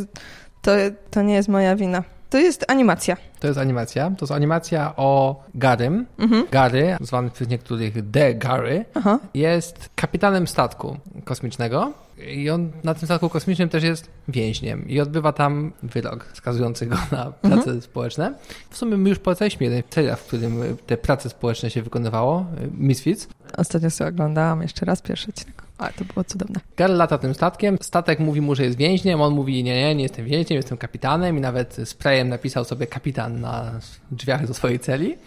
To, 0.61 0.71
to 1.11 1.21
nie 1.21 1.33
jest 1.33 1.49
moja 1.49 1.75
wina. 1.75 2.03
To 2.29 2.37
jest 2.37 2.65
animacja. 2.67 3.17
To 3.39 3.47
jest 3.47 3.59
animacja. 3.59 4.11
To 4.17 4.25
jest 4.25 4.31
animacja 4.31 4.93
o 4.97 5.43
Garym. 5.55 6.05
Mhm. 6.17 6.45
Gary, 6.51 6.97
zwany 7.01 7.29
przez 7.29 7.47
niektórych 7.47 7.93
The 8.11 8.35
Gary, 8.35 8.85
Aha. 8.93 9.19
jest 9.33 9.89
kapitanem 9.95 10.47
statku 10.47 10.97
kosmicznego. 11.23 11.93
I 12.27 12.49
on 12.49 12.71
na 12.83 12.93
tym 12.93 13.05
statku 13.05 13.29
kosmicznym 13.29 13.69
też 13.69 13.83
jest 13.83 14.09
więźniem 14.27 14.89
i 14.89 14.99
odbywa 14.99 15.33
tam 15.33 15.71
wyrok 15.83 16.25
skazujący 16.33 16.85
go 16.85 16.95
na 17.11 17.31
prace 17.31 17.55
mhm. 17.55 17.81
społeczne. 17.81 18.33
W 18.69 18.77
sumie 18.77 18.97
my 18.97 19.09
już 19.09 19.19
polecaliśmy 19.19 19.63
jeden 19.65 19.83
serial, 19.89 20.15
w 20.15 20.23
którym 20.23 20.77
te 20.85 20.97
prace 20.97 21.29
społeczne 21.29 21.69
się 21.69 21.81
wykonywało, 21.81 22.45
Misfits. 22.77 23.27
Ostatnio 23.57 23.89
sobie 23.89 24.09
oglądałam 24.09 24.61
jeszcze 24.61 24.85
raz 24.85 25.01
pierwszy 25.01 25.29
odcinek. 25.29 25.64
Ale 25.77 25.93
to 25.93 26.05
było 26.05 26.23
cudowne. 26.23 26.59
Gary 26.77 26.93
lata 26.93 27.17
tym 27.17 27.33
statkiem, 27.33 27.77
statek 27.81 28.19
mówi 28.19 28.41
mu, 28.41 28.55
że 28.55 28.63
jest 28.63 28.77
więźniem, 28.77 29.21
on 29.21 29.33
mówi 29.33 29.63
nie, 29.63 29.75
nie, 29.75 29.95
nie 29.95 30.03
jestem 30.03 30.25
więźniem, 30.25 30.57
jestem 30.57 30.77
kapitanem 30.77 31.37
i 31.37 31.41
nawet 31.41 31.77
sprayem 31.85 32.29
napisał 32.29 32.65
sobie 32.65 32.87
kapitan 32.87 33.41
na 33.41 33.79
drzwiach 34.11 34.47
do 34.47 34.53
swojej 34.53 34.79
celi. 34.79 35.17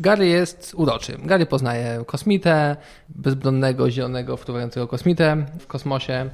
Gary 0.00 0.26
jest 0.26 0.72
uroczy. 0.76 1.18
Gary 1.24 1.46
poznaje 1.46 2.04
kosmitę, 2.06 2.76
bezbronnego, 3.08 3.90
zielonego, 3.90 4.36
fruwającego 4.36 4.88
kosmitę 4.88 5.46
w 5.58 5.66
kosmosie. 5.66 6.30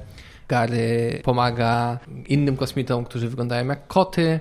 Gary 0.47 1.21
pomaga 1.23 1.99
innym 2.27 2.57
kosmitom, 2.57 3.05
którzy 3.05 3.29
wyglądają 3.29 3.67
jak 3.67 3.87
koty, 3.87 4.39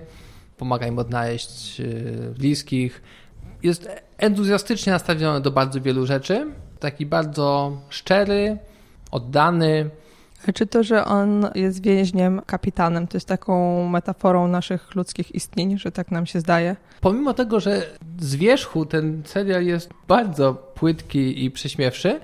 pomaga 0.56 0.86
im 0.86 0.98
odnaleźć 0.98 1.80
y, 1.80 2.34
bliskich. 2.38 3.02
Jest 3.62 3.88
entuzjastycznie 4.18 4.92
nastawiony 4.92 5.40
do 5.40 5.50
bardzo 5.50 5.80
wielu 5.80 6.06
rzeczy. 6.06 6.46
Taki 6.80 7.06
bardzo 7.06 7.76
szczery, 7.88 8.58
oddany. 9.10 9.90
Czy 10.54 10.66
to, 10.66 10.82
że 10.82 11.04
on 11.04 11.46
jest 11.54 11.82
więźniem, 11.82 12.42
kapitanem, 12.46 13.06
to 13.06 13.16
jest 13.16 13.28
taką 13.28 13.88
metaforą 13.88 14.48
naszych 14.48 14.94
ludzkich 14.94 15.34
istnień, 15.34 15.78
że 15.78 15.92
tak 15.92 16.10
nam 16.10 16.26
się 16.26 16.40
zdaje? 16.40 16.76
Pomimo 17.00 17.34
tego, 17.34 17.60
że 17.60 17.82
z 18.18 18.34
wierzchu 18.34 18.86
ten 18.86 19.22
serial 19.26 19.64
jest 19.64 19.90
bardzo 20.08 20.54
płytki 20.54 21.44
i 21.44 21.50
prześmiewszy, 21.50 22.20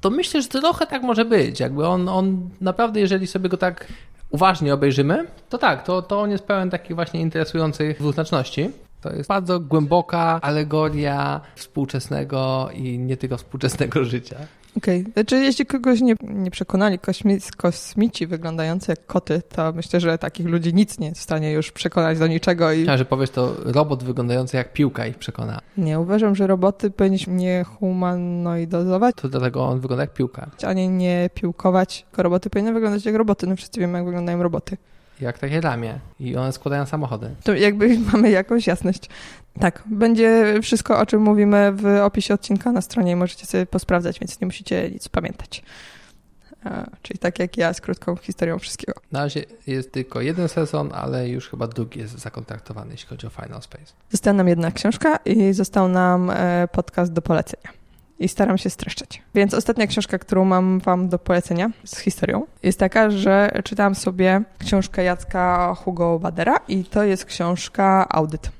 to 0.00 0.10
myślę, 0.10 0.42
że 0.42 0.48
trochę 0.48 0.86
tak 0.86 1.02
może 1.02 1.24
być. 1.24 1.60
Jakby 1.60 1.86
on, 1.86 2.08
on 2.08 2.50
naprawdę, 2.60 3.00
jeżeli 3.00 3.26
sobie 3.26 3.48
go 3.48 3.56
tak 3.56 3.86
uważnie 4.30 4.74
obejrzymy, 4.74 5.26
to 5.48 5.58
tak, 5.58 5.84
to, 5.84 6.02
to 6.02 6.20
on 6.20 6.30
jest 6.30 6.44
pełen 6.44 6.70
takich 6.70 6.94
właśnie 6.96 7.20
interesujących 7.20 7.98
dwuznaczności. 7.98 8.70
To 9.00 9.12
jest 9.12 9.28
bardzo 9.28 9.60
głęboka 9.60 10.38
alegoria 10.42 11.40
współczesnego 11.56 12.68
i 12.74 12.98
nie 12.98 13.16
tylko 13.16 13.36
współczesnego 13.36 14.04
życia. 14.04 14.36
Okej, 14.76 15.00
okay. 15.00 15.12
znaczy 15.12 15.36
jeśli 15.36 15.66
kogoś 15.66 16.00
nie, 16.00 16.14
nie 16.22 16.50
przekonali 16.50 16.98
kosmi, 16.98 17.38
kosmici 17.56 18.26
wyglądający 18.26 18.92
jak 18.92 19.06
koty, 19.06 19.42
to 19.48 19.72
myślę, 19.72 20.00
że 20.00 20.18
takich 20.18 20.46
ludzi 20.46 20.74
nic 20.74 20.98
nie 20.98 21.08
jest 21.08 21.20
w 21.20 21.22
stanie 21.22 21.52
już 21.52 21.72
przekonać 21.72 22.18
do 22.18 22.26
niczego. 22.26 22.72
I... 22.72 22.82
Chciałem, 22.82 22.98
że 22.98 23.04
powiesz 23.04 23.30
to 23.30 23.54
robot 23.64 24.04
wyglądający 24.04 24.56
jak 24.56 24.72
piłka 24.72 25.06
ich 25.06 25.18
przekona. 25.18 25.60
Nie, 25.78 26.00
uważam, 26.00 26.34
że 26.34 26.46
roboty 26.46 26.90
powinniśmy 26.90 27.32
nie 27.32 27.64
humanoidozować. 27.64 29.14
To 29.16 29.28
dlatego 29.28 29.64
on 29.64 29.80
wygląda 29.80 30.02
jak 30.02 30.14
piłka. 30.14 30.50
Ani 30.62 30.88
nie 30.88 31.30
piłkować, 31.34 32.02
tylko 32.02 32.22
roboty 32.22 32.50
powinny 32.50 32.72
wyglądać 32.72 33.04
jak 33.04 33.14
roboty. 33.14 33.46
No 33.46 33.56
wszyscy 33.56 33.80
wiemy, 33.80 33.98
jak 33.98 34.06
wyglądają 34.06 34.42
roboty 34.42 34.76
jak 35.20 35.38
takie 35.38 35.60
ramię 35.60 35.98
i 36.20 36.36
one 36.36 36.52
składają 36.52 36.86
samochody. 36.86 37.30
To 37.44 37.54
jakby 37.54 37.98
mamy 38.12 38.30
jakąś 38.30 38.66
jasność. 38.66 39.08
Tak, 39.60 39.82
będzie 39.86 40.54
wszystko, 40.62 40.98
o 40.98 41.06
czym 41.06 41.22
mówimy 41.22 41.72
w 41.72 41.86
opisie 41.86 42.34
odcinka 42.34 42.72
na 42.72 42.80
stronie 42.80 43.12
i 43.12 43.16
możecie 43.16 43.46
sobie 43.46 43.66
posprawdzać, 43.66 44.20
więc 44.20 44.40
nie 44.40 44.46
musicie 44.46 44.90
nic 44.90 45.08
pamiętać. 45.08 45.62
A, 46.64 46.86
czyli 47.02 47.18
tak 47.18 47.38
jak 47.38 47.56
ja 47.56 47.72
z 47.72 47.80
krótką 47.80 48.16
historią 48.16 48.58
wszystkiego. 48.58 49.00
Na 49.12 49.20
razie 49.20 49.44
jest 49.66 49.92
tylko 49.92 50.20
jeden 50.20 50.48
sezon, 50.48 50.90
ale 50.94 51.28
już 51.28 51.48
chyba 51.48 51.66
drugi 51.66 52.00
jest 52.00 52.18
zakontraktowany, 52.18 52.92
jeśli 52.92 53.08
chodzi 53.08 53.26
o 53.26 53.30
Final 53.30 53.62
Space. 53.62 53.92
Została 54.10 54.34
nam 54.34 54.48
jedna 54.48 54.70
książka 54.70 55.16
i 55.16 55.52
został 55.52 55.88
nam 55.88 56.30
e, 56.30 56.68
podcast 56.72 57.12
do 57.12 57.22
polecenia 57.22 57.83
i 58.24 58.28
staram 58.28 58.58
się 58.58 58.70
streszczać. 58.70 59.22
Więc 59.34 59.54
ostatnia 59.54 59.86
książka, 59.86 60.18
którą 60.18 60.44
mam 60.44 60.80
wam 60.80 61.08
do 61.08 61.18
polecenia 61.18 61.70
z 61.84 61.98
historią, 61.98 62.46
jest 62.62 62.78
taka, 62.78 63.10
że 63.10 63.50
czytałam 63.64 63.94
sobie 63.94 64.42
książkę 64.58 65.04
Jacka 65.04 65.74
Hugo 65.74 66.18
Badera 66.18 66.56
i 66.68 66.84
to 66.84 67.04
jest 67.04 67.24
książka 67.24 68.06
Audyt. 68.08 68.50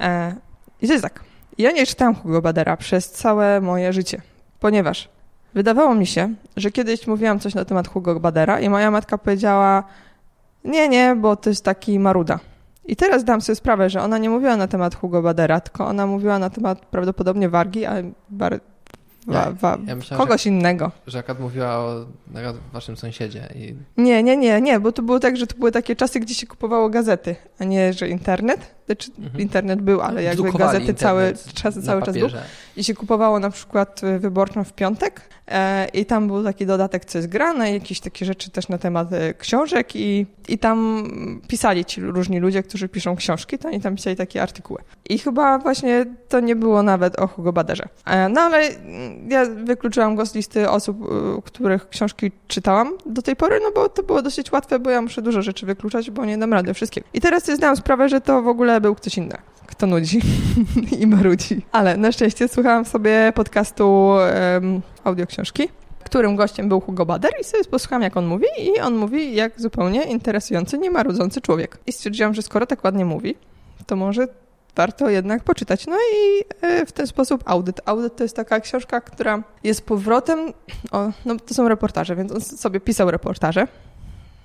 E, 0.00 0.34
I 0.82 0.86
to 0.86 0.92
jest 0.92 1.02
tak. 1.02 1.24
Ja 1.58 1.70
nie 1.70 1.86
czytałam 1.86 2.14
Hugo 2.14 2.42
Badera 2.42 2.76
przez 2.76 3.10
całe 3.10 3.60
moje 3.60 3.92
życie, 3.92 4.22
ponieważ 4.60 5.08
wydawało 5.54 5.94
mi 5.94 6.06
się, 6.06 6.34
że 6.56 6.70
kiedyś 6.70 7.06
mówiłam 7.06 7.40
coś 7.40 7.54
na 7.54 7.64
temat 7.64 7.88
Hugo 7.88 8.20
Badera 8.20 8.60
i 8.60 8.68
moja 8.68 8.90
matka 8.90 9.18
powiedziała 9.18 9.84
nie, 10.64 10.88
nie, 10.88 11.16
bo 11.16 11.36
to 11.36 11.50
jest 11.50 11.64
taki 11.64 11.98
maruda. 11.98 12.38
I 12.86 12.96
teraz 12.96 13.24
dam 13.24 13.40
sobie 13.40 13.56
sprawę, 13.56 13.90
że 13.90 14.02
ona 14.02 14.18
nie 14.18 14.30
mówiła 14.30 14.56
na 14.56 14.68
temat 14.68 14.94
Hugo 14.94 15.22
Badera, 15.22 15.60
tylko 15.60 15.86
ona 15.86 16.06
mówiła 16.06 16.38
na 16.38 16.50
temat 16.50 16.86
prawdopodobnie 16.86 17.48
Wargi, 17.48 17.86
ale 17.86 18.02
Wa, 19.26 19.52
wa, 19.52 19.78
ja 19.86 19.96
myślałem, 19.96 20.26
kogoś 20.26 20.42
że, 20.42 20.50
innego. 20.50 20.90
Że 21.06 21.18
akad 21.18 21.40
mówiła 21.40 21.78
o 21.78 22.06
waszym 22.72 22.96
sąsiedzie. 22.96 23.48
I... 23.54 23.74
Nie, 23.96 24.22
nie, 24.22 24.36
nie, 24.36 24.60
nie, 24.60 24.80
bo 24.80 24.92
to 24.92 25.02
było 25.02 25.20
tak, 25.20 25.36
że 25.36 25.46
to 25.46 25.56
były 25.56 25.72
takie 25.72 25.96
czasy, 25.96 26.20
gdzie 26.20 26.34
się 26.34 26.46
kupowało 26.46 26.88
gazety, 26.88 27.36
a 27.58 27.64
nie, 27.64 27.92
że 27.92 28.08
internet. 28.08 28.74
Znaczy, 28.86 29.10
mhm. 29.18 29.40
internet 29.40 29.82
był, 29.82 30.00
ale 30.00 30.22
jakby 30.22 30.52
gazety 30.52 30.94
cały 30.94 31.34
czas, 31.54 31.80
cały 31.84 32.02
czas 32.02 32.14
był. 32.14 32.28
I 32.76 32.84
się 32.84 32.94
kupowało 32.94 33.38
na 33.38 33.50
przykład 33.50 34.00
wyborczą 34.18 34.64
w 34.64 34.72
piątek 34.72 35.20
e, 35.48 35.88
i 35.88 36.06
tam 36.06 36.26
był 36.26 36.44
taki 36.44 36.66
dodatek, 36.66 37.04
co 37.04 37.18
jest 37.18 37.28
grane, 37.28 37.72
jakieś 37.72 38.00
takie 38.00 38.24
rzeczy 38.26 38.50
też 38.50 38.68
na 38.68 38.78
temat 38.78 39.12
e, 39.12 39.34
książek 39.34 39.96
i, 39.96 40.26
i 40.48 40.58
tam 40.58 41.08
pisali 41.48 41.84
ci 41.84 42.00
różni 42.00 42.40
ludzie, 42.40 42.62
którzy 42.62 42.88
piszą 42.88 43.16
książki, 43.16 43.58
to 43.58 43.68
oni 43.68 43.80
tam 43.80 43.96
pisali 43.96 44.16
takie 44.16 44.42
artykuły. 44.42 44.80
I 45.08 45.18
chyba 45.18 45.58
właśnie 45.58 46.06
to 46.28 46.40
nie 46.40 46.56
było 46.56 46.82
nawet 46.82 47.18
o 47.18 47.26
Hugo 47.26 47.52
Baderze. 47.52 47.88
E, 48.06 48.28
no 48.28 48.40
ale 48.40 48.68
ja 49.28 49.46
wykluczyłam 49.46 50.16
go 50.16 50.26
z 50.26 50.34
listy 50.34 50.70
osób, 50.70 51.02
e, 51.02 51.42
których 51.42 51.88
książki 51.88 52.32
czytałam 52.48 52.92
do 53.06 53.22
tej 53.22 53.36
pory, 53.36 53.60
no 53.62 53.70
bo 53.74 53.88
to 53.88 54.02
było 54.02 54.22
dosyć 54.22 54.52
łatwe, 54.52 54.78
bo 54.78 54.90
ja 54.90 55.02
muszę 55.02 55.22
dużo 55.22 55.42
rzeczy 55.42 55.66
wykluczać, 55.66 56.10
bo 56.10 56.24
nie 56.24 56.38
dam 56.38 56.52
rady 56.52 56.74
wszystkiego. 56.74 57.06
I 57.14 57.20
teraz 57.20 57.44
sobie 57.44 57.56
zdałam 57.56 57.76
sprawę, 57.76 58.08
że 58.08 58.20
to 58.20 58.42
w 58.42 58.48
ogóle 58.48 58.73
był 58.80 58.94
ktoś 58.94 59.16
inny 59.18 59.36
kto 59.66 59.86
nudzi 59.86 60.20
i 61.00 61.06
marudzi. 61.06 61.62
Ale 61.72 61.96
na 61.96 62.12
szczęście 62.12 62.48
słuchałam 62.48 62.84
sobie 62.84 63.32
podcastu 63.34 64.08
um, 64.54 64.82
audioksiążki, 65.04 65.68
którym 66.04 66.36
gościem 66.36 66.68
był 66.68 66.80
Hugo 66.80 67.06
Bader 67.06 67.32
i 67.40 67.44
sobie 67.44 67.64
posłuchałam, 67.64 68.02
jak 68.02 68.16
on 68.16 68.26
mówi 68.26 68.46
i 68.58 68.80
on 68.80 68.96
mówi 68.96 69.34
jak 69.34 69.60
zupełnie 69.60 70.02
interesujący, 70.02 70.78
niemarudzący 70.78 71.40
człowiek. 71.40 71.78
I 71.86 71.92
stwierdziłam, 71.92 72.34
że 72.34 72.42
skoro 72.42 72.66
tak 72.66 72.84
ładnie 72.84 73.04
mówi, 73.04 73.34
to 73.86 73.96
może 73.96 74.28
warto 74.76 75.10
jednak 75.10 75.44
poczytać. 75.44 75.86
No 75.86 75.96
i 75.96 76.44
e, 76.60 76.86
w 76.86 76.92
ten 76.92 77.06
sposób 77.06 77.42
audyt. 77.46 77.80
Audyt 77.84 78.16
to 78.16 78.22
jest 78.22 78.36
taka 78.36 78.60
książka, 78.60 79.00
która 79.00 79.42
jest 79.64 79.86
powrotem, 79.86 80.52
o, 80.90 81.10
no 81.24 81.36
to 81.36 81.54
są 81.54 81.68
reportaże, 81.68 82.16
więc 82.16 82.32
on 82.32 82.40
sobie 82.40 82.80
pisał 82.80 83.10
reportaże 83.10 83.68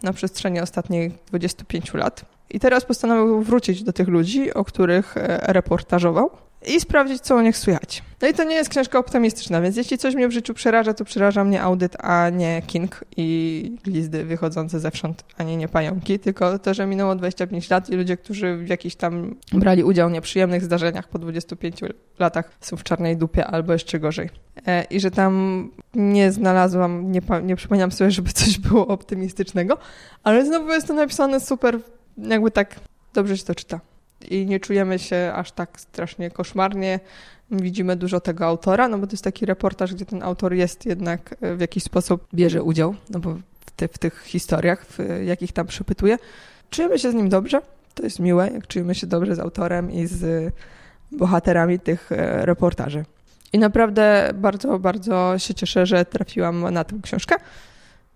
na 0.03 0.13
przestrzeni 0.13 0.59
ostatnich 0.59 1.11
25 1.25 1.93
lat. 1.93 2.25
I 2.49 2.59
teraz 2.59 2.85
postanowił 2.85 3.41
wrócić 3.41 3.83
do 3.83 3.93
tych 3.93 4.07
ludzi, 4.07 4.53
o 4.53 4.65
których 4.65 5.17
e, 5.17 5.53
reportażował 5.53 6.29
i 6.67 6.79
sprawdzić, 6.79 7.21
co 7.21 7.35
o 7.35 7.41
nich 7.41 7.57
słychać. 7.57 8.03
No 8.21 8.27
i 8.27 8.33
to 8.33 8.43
nie 8.43 8.55
jest 8.55 8.69
książka 8.69 8.99
optymistyczna, 8.99 9.61
więc 9.61 9.77
jeśli 9.77 9.97
coś 9.97 10.15
mnie 10.15 10.27
w 10.27 10.31
życiu 10.31 10.53
przeraża, 10.53 10.93
to 10.93 11.05
przeraża 11.05 11.43
mnie 11.43 11.61
audyt, 11.61 11.95
a 11.99 12.29
nie 12.29 12.61
King 12.67 13.03
i 13.17 13.77
glizdy 13.83 14.25
wychodzące 14.25 14.79
zewsząd, 14.79 15.23
a 15.37 15.43
nie, 15.43 15.57
nie 15.57 15.67
pająki, 15.67 16.19
tylko 16.19 16.59
to, 16.59 16.73
że 16.73 16.85
minęło 16.85 17.15
25 17.15 17.69
lat 17.69 17.89
i 17.89 17.95
ludzie, 17.95 18.17
którzy 18.17 18.57
w 18.57 18.67
jakichś 18.67 18.95
tam 18.95 19.35
brali 19.53 19.83
udział 19.83 20.09
w 20.09 20.11
nieprzyjemnych 20.11 20.63
zdarzeniach 20.63 21.07
po 21.07 21.19
25 21.19 21.79
latach 22.19 22.51
są 22.61 22.77
w 22.77 22.83
czarnej 22.83 23.17
dupie 23.17 23.47
albo 23.47 23.73
jeszcze 23.73 23.99
gorzej. 23.99 24.29
E, 24.67 24.83
I 24.83 24.99
że 24.99 25.11
tam 25.11 25.69
nie 25.93 26.31
znalazłam, 26.31 27.11
nie, 27.11 27.21
nie 27.43 27.55
przypomniałam 27.55 27.91
sobie, 27.91 28.11
żeby 28.11 28.33
coś 28.33 28.57
było 28.57 28.87
optymistycznego, 28.87 29.77
ale 30.23 30.45
znowu 30.45 30.71
jest 30.71 30.87
to 30.87 30.93
napisane 30.93 31.39
super, 31.39 31.79
jakby 32.23 32.51
tak 32.51 32.79
dobrze 33.13 33.37
się 33.37 33.45
to 33.45 33.55
czyta 33.55 33.79
i 34.29 34.45
nie 34.45 34.59
czujemy 34.59 34.99
się 34.99 35.31
aż 35.35 35.51
tak 35.51 35.79
strasznie 35.79 36.31
koszmarnie. 36.31 36.99
Widzimy 37.51 37.95
dużo 37.95 38.19
tego 38.19 38.45
autora, 38.45 38.87
no 38.87 38.97
bo 38.97 39.07
to 39.07 39.13
jest 39.13 39.23
taki 39.23 39.45
reportaż, 39.45 39.93
gdzie 39.93 40.05
ten 40.05 40.23
autor 40.23 40.53
jest 40.53 40.85
jednak 40.85 41.35
e, 41.41 41.55
w 41.55 41.59
jakiś 41.61 41.83
sposób 41.83 42.27
bierze 42.33 42.63
udział, 42.63 42.95
no 43.09 43.19
bo 43.19 43.33
w, 43.65 43.71
te, 43.75 43.87
w 43.87 43.97
tych 43.97 44.23
historiach, 44.25 44.85
w 44.85 45.23
jakich 45.25 45.51
tam 45.51 45.67
przepytuje. 45.67 46.17
Czujemy 46.69 46.99
się 46.99 47.11
z 47.11 47.13
nim 47.13 47.29
dobrze, 47.29 47.61
to 47.95 48.03
jest 48.03 48.19
miłe, 48.19 48.49
jak 48.53 48.67
czujemy 48.67 48.95
się 48.95 49.07
dobrze 49.07 49.35
z 49.35 49.39
autorem 49.39 49.91
i 49.91 50.07
z 50.07 50.53
bohaterami 51.11 51.79
tych 51.79 52.11
e, 52.11 52.45
reportaży. 52.45 53.05
I 53.53 53.59
naprawdę 53.59 54.31
bardzo, 54.33 54.79
bardzo 54.79 55.33
się 55.37 55.53
cieszę, 55.53 55.85
że 55.85 56.05
trafiłam 56.05 56.73
na 56.73 56.83
tę 56.83 56.95
książkę. 57.03 57.35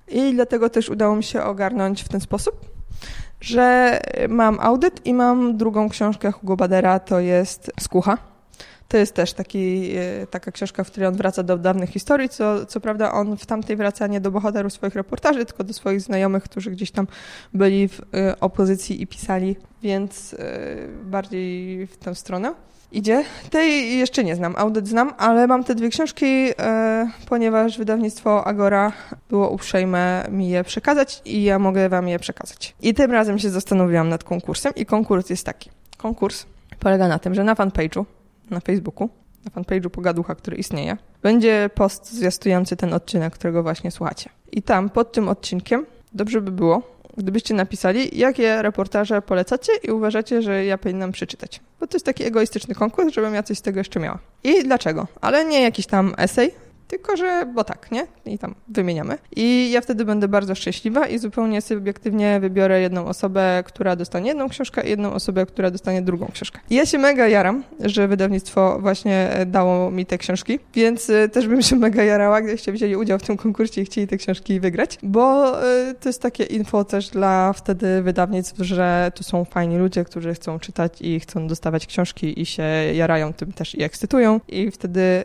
I 0.07 0.33
dlatego 0.33 0.69
też 0.69 0.89
udało 0.89 1.15
mi 1.15 1.23
się 1.23 1.43
ogarnąć 1.43 2.03
w 2.03 2.07
ten 2.09 2.21
sposób, 2.21 2.65
że 3.43 3.99
mam 4.29 4.59
audyt 4.59 5.05
i 5.05 5.13
mam 5.13 5.57
drugą 5.57 5.89
książkę 5.89 6.31
Hugo 6.31 6.55
Badera, 6.55 6.99
to 6.99 7.19
jest 7.19 7.71
Skucha. 7.79 8.17
To 8.87 8.97
jest 8.97 9.13
też 9.13 9.33
taki, 9.33 9.91
e, 9.95 10.27
taka 10.27 10.51
książka, 10.51 10.83
w 10.83 10.87
której 10.87 11.07
on 11.07 11.15
wraca 11.15 11.43
do 11.43 11.57
dawnych 11.57 11.89
historii. 11.89 12.29
Co, 12.29 12.65
co 12.65 12.79
prawda, 12.79 13.11
on 13.11 13.37
w 13.37 13.45
tamtej 13.45 13.75
wraca 13.75 14.07
nie 14.07 14.21
do 14.21 14.31
bohaterów 14.31 14.73
swoich 14.73 14.95
reportaży, 14.95 15.45
tylko 15.45 15.63
do 15.63 15.73
swoich 15.73 16.01
znajomych, 16.01 16.43
którzy 16.43 16.71
gdzieś 16.71 16.91
tam 16.91 17.07
byli 17.53 17.87
w 17.87 18.01
e, 18.13 18.39
opozycji 18.39 19.01
i 19.01 19.07
pisali, 19.07 19.55
więc 19.81 20.35
bardziej 21.03 21.87
w 21.87 21.97
tę 21.97 22.15
stronę 22.15 22.53
idzie. 22.93 23.23
Tej 23.49 23.97
jeszcze 23.97 24.23
nie 24.23 24.35
znam, 24.35 24.53
audyt 24.57 24.87
znam, 24.87 25.13
ale 25.17 25.47
mam 25.47 25.63
te 25.63 25.75
dwie 25.75 25.89
książki, 25.89 26.25
e, 26.25 27.11
ponieważ 27.29 27.77
wydawnictwo 27.77 28.47
Agora 28.47 28.91
było 29.29 29.49
uprzejme 29.49 30.25
mi 30.31 30.49
je 30.49 30.63
przekazać 30.63 31.21
i 31.25 31.43
ja 31.43 31.59
mogę 31.59 31.89
wam 31.89 32.07
je 32.07 32.19
przekazać. 32.19 32.75
I 32.81 32.93
tym 32.93 33.11
razem 33.11 33.39
się 33.39 33.49
zastanowiłam 33.49 34.09
nad 34.09 34.23
konkursem 34.23 34.73
i 34.75 34.85
konkurs 34.85 35.29
jest 35.29 35.45
taki. 35.45 35.69
Konkurs 35.97 36.45
polega 36.79 37.07
na 37.07 37.19
tym, 37.19 37.35
że 37.35 37.43
na 37.43 37.55
fanpage'u, 37.55 38.05
na 38.49 38.59
Facebooku, 38.59 39.09
na 39.45 39.51
fanpage'u 39.51 39.89
Pogaducha, 39.89 40.35
który 40.35 40.57
istnieje, 40.57 40.97
będzie 41.21 41.69
post 41.75 42.13
zwiastujący 42.13 42.75
ten 42.75 42.93
odcinek, 42.93 43.33
którego 43.33 43.63
właśnie 43.63 43.91
słuchacie. 43.91 44.29
I 44.51 44.61
tam 44.61 44.89
pod 44.89 45.11
tym 45.11 45.29
odcinkiem 45.29 45.85
dobrze 46.13 46.41
by 46.41 46.51
było, 46.51 46.81
gdybyście 47.17 47.53
napisali, 47.53 48.17
jakie 48.17 48.61
reportaże 48.61 49.21
polecacie 49.21 49.71
i 49.83 49.91
uważacie, 49.91 50.41
że 50.41 50.65
ja 50.65 50.77
powinnam 50.77 51.11
przeczytać. 51.11 51.61
Bo 51.79 51.87
to 51.87 51.95
jest 51.95 52.05
taki 52.05 52.23
egoistyczny 52.23 52.75
konkurs, 52.75 53.13
żebym 53.13 53.33
ja 53.33 53.43
coś 53.43 53.57
z 53.57 53.61
tego 53.61 53.79
jeszcze 53.79 53.99
miała. 53.99 54.19
I 54.43 54.63
dlaczego? 54.63 55.07
Ale 55.21 55.45
nie 55.45 55.61
jakiś 55.61 55.85
tam 55.85 56.13
esej, 56.17 56.51
tylko 56.87 57.17
że, 57.17 57.45
bo 57.53 57.63
tak, 57.63 57.91
nie? 57.91 58.07
I 58.25 58.37
tam 58.37 58.55
wymieniamy. 58.67 59.17
I 59.35 59.71
ja 59.71 59.81
wtedy 59.81 60.05
będę 60.05 60.27
bardzo 60.27 60.55
szczęśliwa 60.55 61.07
i 61.07 61.19
zupełnie 61.19 61.61
subiektywnie 61.61 62.39
wybiorę 62.39 62.81
jedną 62.81 63.05
osobę, 63.05 63.63
która 63.65 63.95
dostanie 63.95 64.27
jedną 64.27 64.49
książkę 64.49 64.85
i 64.85 64.89
jedną 64.89 65.13
osobę, 65.13 65.45
która 65.45 65.71
dostanie 65.71 66.01
drugą 66.01 66.27
książkę. 66.33 66.59
I 66.69 66.75
ja 66.75 66.85
się 66.85 66.97
mega 66.97 67.27
jaram, 67.27 67.63
że 67.79 68.07
wydawnictwo 68.07 68.77
właśnie 68.79 69.29
e, 69.29 69.45
dało 69.45 69.91
mi 69.91 70.05
te 70.05 70.17
książki, 70.17 70.59
więc 70.73 71.09
e, 71.09 71.29
też 71.29 71.47
bym 71.47 71.61
się 71.61 71.75
mega 71.75 72.03
jarała, 72.03 72.41
gdybyście 72.41 72.71
wzięli 72.71 72.95
udział 72.95 73.19
w 73.19 73.23
tym 73.23 73.37
konkursie 73.37 73.81
i 73.81 73.85
chcieli 73.85 74.07
te 74.07 74.17
książki 74.17 74.59
wygrać, 74.59 74.97
bo 75.03 75.53
e, 75.63 75.93
to 75.93 76.09
jest 76.09 76.21
takie 76.21 76.43
info 76.43 76.83
też 76.83 77.09
dla 77.09 77.53
wtedy 77.53 78.01
wydawnictw, 78.01 78.59
że 78.59 79.11
tu 79.15 79.23
są 79.23 79.45
fajni 79.45 79.77
ludzie, 79.77 80.03
którzy 80.03 80.33
chcą 80.33 80.59
czytać 80.59 81.01
i 81.01 81.19
chcą 81.19 81.47
dostawać 81.47 81.87
książki 81.87 82.41
i 82.41 82.45
się 82.45 82.63
jarają 82.93 83.33
tym 83.33 83.53
też 83.53 83.75
i 83.75 83.83
ekscytują 83.83 84.39
i 84.47 84.71
wtedy 84.71 85.23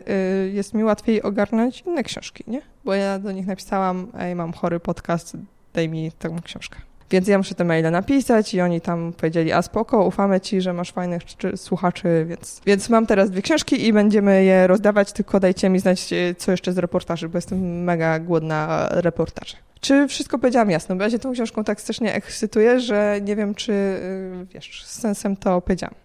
jest 0.53 0.73
mi 0.73 0.83
łatwiej 0.83 1.21
ogarnąć 1.21 1.48
ściągnąć 1.49 1.81
inne 1.81 2.03
książki, 2.03 2.43
nie? 2.47 2.61
Bo 2.85 2.93
ja 2.93 3.19
do 3.19 3.31
nich 3.31 3.47
napisałam, 3.47 4.07
ej, 4.19 4.35
mam 4.35 4.53
chory 4.53 4.79
podcast, 4.79 5.37
daj 5.73 5.89
mi 5.89 6.11
tę 6.11 6.35
książkę. 6.43 6.79
Więc 7.11 7.27
ja 7.27 7.37
muszę 7.37 7.55
te 7.55 7.63
maile 7.63 7.91
napisać 7.91 8.53
i 8.53 8.61
oni 8.61 8.81
tam 8.81 9.13
powiedzieli, 9.13 9.51
a 9.51 9.61
spoko, 9.61 10.05
ufamy 10.05 10.41
ci, 10.41 10.61
że 10.61 10.73
masz 10.73 10.91
fajnych 10.91 11.21
słuchaczy, 11.55 12.25
więc, 12.29 12.61
więc 12.65 12.89
mam 12.89 13.05
teraz 13.05 13.31
dwie 13.31 13.41
książki 13.41 13.85
i 13.85 13.93
będziemy 13.93 14.43
je 14.43 14.67
rozdawać, 14.67 15.13
tylko 15.13 15.39
dajcie 15.39 15.69
mi 15.69 15.79
znać, 15.79 16.13
e, 16.13 16.35
co 16.35 16.51
jeszcze 16.51 16.73
z 16.73 16.77
reportaży, 16.77 17.29
bo 17.29 17.37
jestem 17.37 17.83
mega 17.83 18.19
głodna 18.19 18.87
reportaży. 18.91 19.55
Czy 19.79 20.07
wszystko 20.07 20.39
powiedziałam 20.39 20.69
jasno? 20.69 20.95
Bo 20.95 21.03
ja 21.03 21.09
się 21.09 21.19
tą 21.19 21.33
książką 21.33 21.63
tak 21.63 21.81
strasznie 21.81 22.13
ekscytuję, 22.13 22.79
że 22.79 23.19
nie 23.21 23.35
wiem, 23.35 23.55
czy 23.55 23.73
e, 23.73 24.45
wiesz, 24.53 24.85
z 24.85 24.99
sensem 24.99 25.35
to 25.35 25.61
powiedziałam. 25.61 25.95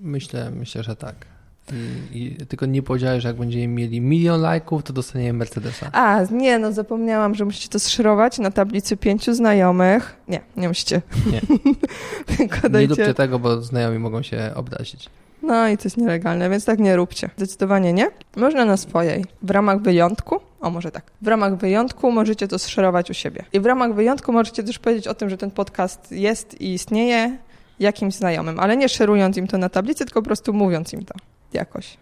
Myślę, 0.00 0.50
myślę, 0.50 0.82
że 0.82 0.96
tak. 0.96 1.35
I, 2.12 2.36
tylko 2.48 2.66
nie 2.66 2.82
powiedziałeś, 2.82 3.22
że 3.22 3.28
jak 3.28 3.36
będziemy 3.36 3.68
mieli 3.68 4.00
milion 4.00 4.40
lajków, 4.40 4.82
to 4.82 4.92
dostaniemy 4.92 5.38
Mercedesa. 5.38 5.90
A, 5.92 6.20
nie, 6.30 6.58
no 6.58 6.72
zapomniałam, 6.72 7.34
że 7.34 7.44
musicie 7.44 7.68
to 7.68 7.78
zszerować 7.78 8.38
na 8.38 8.50
tablicy 8.50 8.96
pięciu 8.96 9.34
znajomych. 9.34 10.16
Nie, 10.28 10.40
nie 10.56 10.68
musicie. 10.68 11.02
Nie. 11.32 11.40
tylko 12.36 12.68
dajcie... 12.68 12.78
Nie 12.80 12.86
róbcie 12.86 13.14
tego, 13.14 13.38
bo 13.38 13.62
znajomi 13.62 13.98
mogą 13.98 14.22
się 14.22 14.50
obrazić. 14.54 15.10
No 15.42 15.68
i 15.68 15.76
to 15.76 15.84
jest 15.84 15.96
nielegalne, 15.96 16.50
więc 16.50 16.64
tak 16.64 16.78
nie 16.78 16.96
róbcie. 16.96 17.30
Zdecydowanie 17.36 17.92
nie. 17.92 18.10
Można 18.36 18.64
na 18.64 18.76
swojej. 18.76 19.24
W 19.42 19.50
ramach 19.50 19.82
wyjątku, 19.82 20.40
o 20.60 20.70
może 20.70 20.90
tak, 20.90 21.04
w 21.22 21.28
ramach 21.28 21.56
wyjątku 21.56 22.12
możecie 22.12 22.48
to 22.48 22.58
zszerować 22.58 23.10
u 23.10 23.14
siebie. 23.14 23.44
I 23.52 23.60
w 23.60 23.66
ramach 23.66 23.94
wyjątku 23.94 24.32
możecie 24.32 24.62
też 24.62 24.78
powiedzieć 24.78 25.08
o 25.08 25.14
tym, 25.14 25.30
że 25.30 25.36
ten 25.36 25.50
podcast 25.50 26.12
jest 26.12 26.60
i 26.60 26.74
istnieje 26.74 27.38
jakimś 27.80 28.14
znajomym, 28.14 28.60
ale 28.60 28.76
nie 28.76 28.88
szerując 28.88 29.36
im 29.36 29.46
to 29.46 29.58
na 29.58 29.68
tablicy, 29.68 30.04
tylko 30.04 30.22
po 30.22 30.26
prostu 30.26 30.52
mówiąc 30.52 30.92
im 30.92 31.04
to 31.04 31.14
jakoś. 31.52 31.96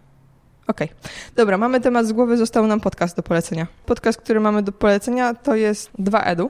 Okej. 0.67 0.89
Okay. 1.01 1.13
Dobra, 1.37 1.59
mamy 1.59 1.81
temat 1.81 2.07
z 2.07 2.13
głowy, 2.13 2.37
został 2.37 2.67
nam 2.67 2.81
podcast 2.81 3.17
do 3.17 3.23
polecenia. 3.23 3.67
Podcast, 3.87 4.21
który 4.21 4.41
mamy 4.41 4.63
do 4.63 4.73
polecenia 4.73 5.35
to 5.35 5.55
jest 5.55 5.91
2EDU. 5.99 6.49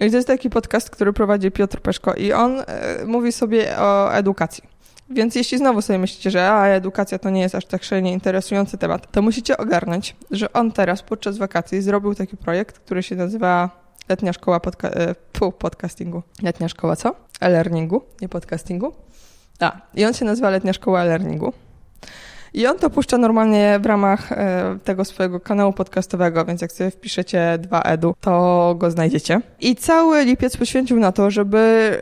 I 0.00 0.10
to 0.10 0.16
jest 0.16 0.28
taki 0.28 0.50
podcast, 0.50 0.90
który 0.90 1.12
prowadzi 1.12 1.50
Piotr 1.50 1.80
Peszko 1.80 2.14
i 2.14 2.32
on 2.32 2.60
e, 2.60 2.64
mówi 3.06 3.32
sobie 3.32 3.78
o 3.78 4.14
edukacji. 4.14 4.64
Więc 5.10 5.34
jeśli 5.34 5.58
znowu 5.58 5.82
sobie 5.82 5.98
myślicie, 5.98 6.30
że 6.30 6.50
a, 6.50 6.66
edukacja 6.66 7.18
to 7.18 7.30
nie 7.30 7.40
jest 7.40 7.54
aż 7.54 7.66
tak 7.66 7.84
szalenie 7.84 8.12
interesujący 8.12 8.78
temat, 8.78 9.12
to 9.12 9.22
musicie 9.22 9.56
ogarnąć, 9.56 10.16
że 10.30 10.52
on 10.52 10.72
teraz 10.72 11.02
podczas 11.02 11.38
wakacji 11.38 11.82
zrobił 11.82 12.14
taki 12.14 12.36
projekt, 12.36 12.78
który 12.78 13.02
się 13.02 13.16
nazywa 13.16 13.70
Letnia 14.08 14.32
Szkoła 14.32 14.60
podca 14.60 14.88
e, 14.88 15.14
Podcastingu. 15.58 16.22
Letnia 16.42 16.68
Szkoła 16.68 16.96
co? 16.96 17.14
E-learningu, 17.40 18.02
nie 18.20 18.28
podcastingu. 18.28 18.92
A, 19.60 19.80
i 19.94 20.04
on 20.04 20.14
się 20.14 20.24
nazywa 20.24 20.50
Letnia 20.50 20.72
Szkoła 20.72 21.02
E-learningu. 21.02 21.52
I 22.54 22.66
on 22.66 22.78
to 22.78 22.90
puszcza 22.90 23.18
normalnie 23.18 23.78
w 23.82 23.86
ramach 23.86 24.32
e, 24.32 24.78
tego 24.84 25.04
swojego 25.04 25.40
kanału 25.40 25.72
podcastowego, 25.72 26.44
więc 26.44 26.62
jak 26.62 26.72
sobie 26.72 26.90
wpiszecie 26.90 27.58
2edu, 27.62 28.12
to 28.20 28.74
go 28.78 28.90
znajdziecie. 28.90 29.40
I 29.60 29.76
cały 29.76 30.24
lipiec 30.24 30.56
poświęcił 30.56 31.00
na 31.00 31.12
to, 31.12 31.30
żeby 31.30 31.96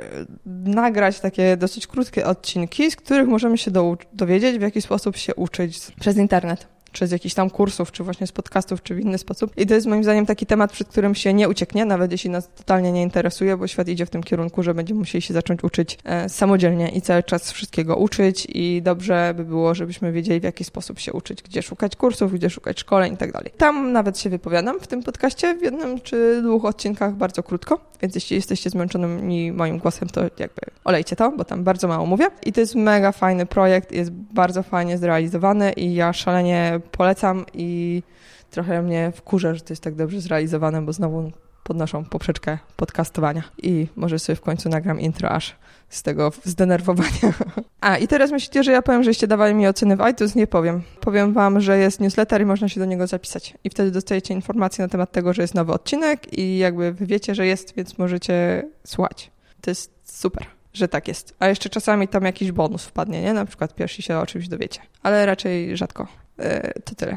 nagrać 0.65 1.21
takie 1.21 1.57
dosyć 1.57 1.87
krótkie 1.87 2.27
odcinki, 2.27 2.91
z 2.91 2.97
których 2.97 3.29
możemy 3.29 3.59
się 3.59 3.71
dowiedzieć, 4.13 4.59
w 4.59 4.63
jaki 4.63 4.83
sposób 4.83 5.17
się 5.17 5.35
uczyć 5.35 5.79
przez 6.01 6.17
internet 6.17 6.67
czy 6.93 7.07
z 7.07 7.11
jakichś 7.11 7.35
tam 7.35 7.51
kursów, 7.51 7.93
czy 7.93 8.05
właśnie 8.05 8.27
z 8.27 8.33
podcastów, 8.33 8.83
czy 8.83 8.95
w 8.95 9.01
inny 9.01 9.19
sposób. 9.19 9.53
I 9.57 9.67
to 9.67 9.75
jest 9.75 9.87
moim 9.87 10.05
zdaniem 10.05 10.27
taki 10.27 10.47
temat, 10.47 10.73
przed 10.73 10.89
którym 10.89 11.15
się 11.15 11.35
nie 11.35 11.49
ucieknie, 11.49 11.85
nawet 11.85 12.13
jeśli 12.13 12.31
nas 12.31 12.49
totalnie 12.55 12.93
nie 12.93 13.03
interesuje, 13.03 13.57
bo 13.57 13.67
świat 13.67 13.89
idzie 13.89 14.07
w 14.07 14.11
tym 14.11 14.23
kierunku, 14.23 14.63
że 14.63 14.75
będziemy 14.75 14.99
musieli 15.01 15.23
się 15.23 15.35
zacząć 15.35 15.65
uczyć 15.65 15.99
e, 16.05 16.29
samodzielnie 16.29 16.89
i 16.89 17.03
cały 17.03 17.23
czas 17.23 17.53
wszystkiego 17.53 17.97
uczyć 17.97 18.47
i 18.49 18.83
dobrze 18.83 19.35
by 19.37 19.45
było, 19.45 19.75
żebyśmy 19.75 20.13
wiedzieli, 20.13 20.41
w 20.41 20.45
jaki 20.45 20.65
sposób 20.65 20.99
się 20.99 21.13
uczyć, 21.13 21.43
gdzie 21.43 21.63
szukać 21.63 21.97
kursów, 21.97 22.33
gdzie 22.33 22.51
szukać 22.51 22.81
szkoleń 22.81 23.15
i 23.15 23.17
tak 23.17 23.33
dalej. 23.33 23.51
Tam 23.57 23.93
nawet 23.93 24.19
się 24.19 24.31
wypowiadam 24.31 24.81
w 24.81 24.87
tym 24.87 25.03
podcaście 25.03 25.55
w 25.55 25.63
jednym 25.63 26.01
czy 26.01 26.41
dwóch 26.43 26.65
odcinkach 26.65 27.15
bardzo 27.15 27.43
krótko, 27.43 27.81
więc 28.03 28.15
jeśli 28.15 28.37
jesteście 28.37 28.71
zmęczonymi 28.71 29.53
moim 29.53 29.79
głosem, 29.79 30.09
to 30.09 30.23
jakby 30.23 30.61
olejcie 30.85 31.17
to, 31.17 31.33
bo 31.37 31.45
tam 31.45 31.65
bardzo 31.65 31.89
mało 31.89 32.07
mówię. 32.07 32.27
I 32.47 32.53
to 32.53 32.61
jest 32.61 32.75
mega 32.75 33.13
fajny 33.13 33.47
projekt, 33.47 33.93
jest 33.93 34.11
bardzo 34.11 34.63
fajnie 34.63 34.99
zrealizowany 34.99 35.73
i 35.73 35.95
ja 35.95 36.13
szalenie 36.13 36.80
polecam 36.81 37.45
i 37.55 38.03
trochę 38.51 38.83
mnie 38.83 39.13
wkurza, 39.17 39.55
że 39.55 39.61
to 39.61 39.73
jest 39.73 39.83
tak 39.83 39.95
dobrze 39.95 40.21
zrealizowane, 40.21 40.83
bo 40.83 40.93
znowu 40.93 41.33
podnoszą 41.63 42.05
poprzeczkę 42.05 42.59
podcastowania 42.77 43.43
i 43.63 43.87
może 43.97 44.19
sobie 44.19 44.37
w 44.37 44.41
końcu 44.41 44.69
nagram 44.69 45.01
intro 45.01 45.31
aż 45.31 45.57
z 45.89 46.03
tego 46.03 46.33
zdenerwowania. 46.45 47.33
A 47.81 47.97
i 47.97 48.09
teraz 48.09 48.31
myślicie, 48.31 48.65
że 48.65 48.73
ja 48.73 48.83
powiem, 48.83 49.03
żeście 49.03 49.27
dawali 49.27 49.55
mi 49.55 49.69
oceny 49.69 49.97
w 49.97 50.09
iTunes? 50.11 50.35
Nie 50.35 50.47
powiem. 50.47 50.83
Powiem 51.01 51.33
wam, 51.33 51.61
że 51.61 51.79
jest 51.79 52.01
newsletter 52.01 52.43
i 52.43 52.45
można 52.45 52.69
się 52.69 52.81
do 52.81 52.87
niego 52.87 53.07
zapisać. 53.07 53.55
I 53.65 53.71
wtedy 53.71 53.91
dostajecie 53.91 54.35
informacje 54.35 54.85
na 54.85 54.89
temat 54.89 55.13
tego, 55.13 55.33
że 55.33 55.43
jest 55.43 55.55
nowy 55.55 55.73
odcinek 55.73 56.39
i 56.39 56.59
jakby 56.59 56.93
wy 56.93 57.07
wiecie, 57.07 57.35
że 57.35 57.47
jest, 57.47 57.75
więc 57.77 57.99
możecie 57.99 58.63
słuchać. 58.85 59.31
To 59.61 59.71
jest 59.71 59.93
super 60.05 60.47
że 60.73 60.89
tak 60.89 61.09
jest. 61.09 61.35
A 61.39 61.49
jeszcze 61.49 61.69
czasami 61.69 62.09
tam 62.09 62.25
jakiś 62.25 62.53
bonus 62.53 62.85
wpadnie, 62.85 63.23
nie? 63.23 63.33
Na 63.33 63.45
przykład 63.45 63.75
pierwszy 63.75 64.03
się 64.03 64.19
o 64.19 64.27
czymś 64.27 64.49
dowiecie. 64.49 64.81
Ale 65.03 65.27
raczej 65.27 65.77
rzadko. 65.77 66.07
E, 66.41 66.81
to 66.81 66.95
tyle. 66.95 67.17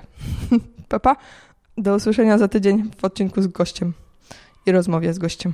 Papa, 0.89 1.15
do 1.77 1.95
usłyszenia 1.95 2.37
za 2.37 2.47
tydzień 2.47 2.91
w 2.97 3.05
odcinku 3.05 3.41
z 3.41 3.47
gościem 3.47 3.93
i 4.65 4.71
rozmowie 4.71 5.13
z 5.13 5.19
gościem. 5.19 5.53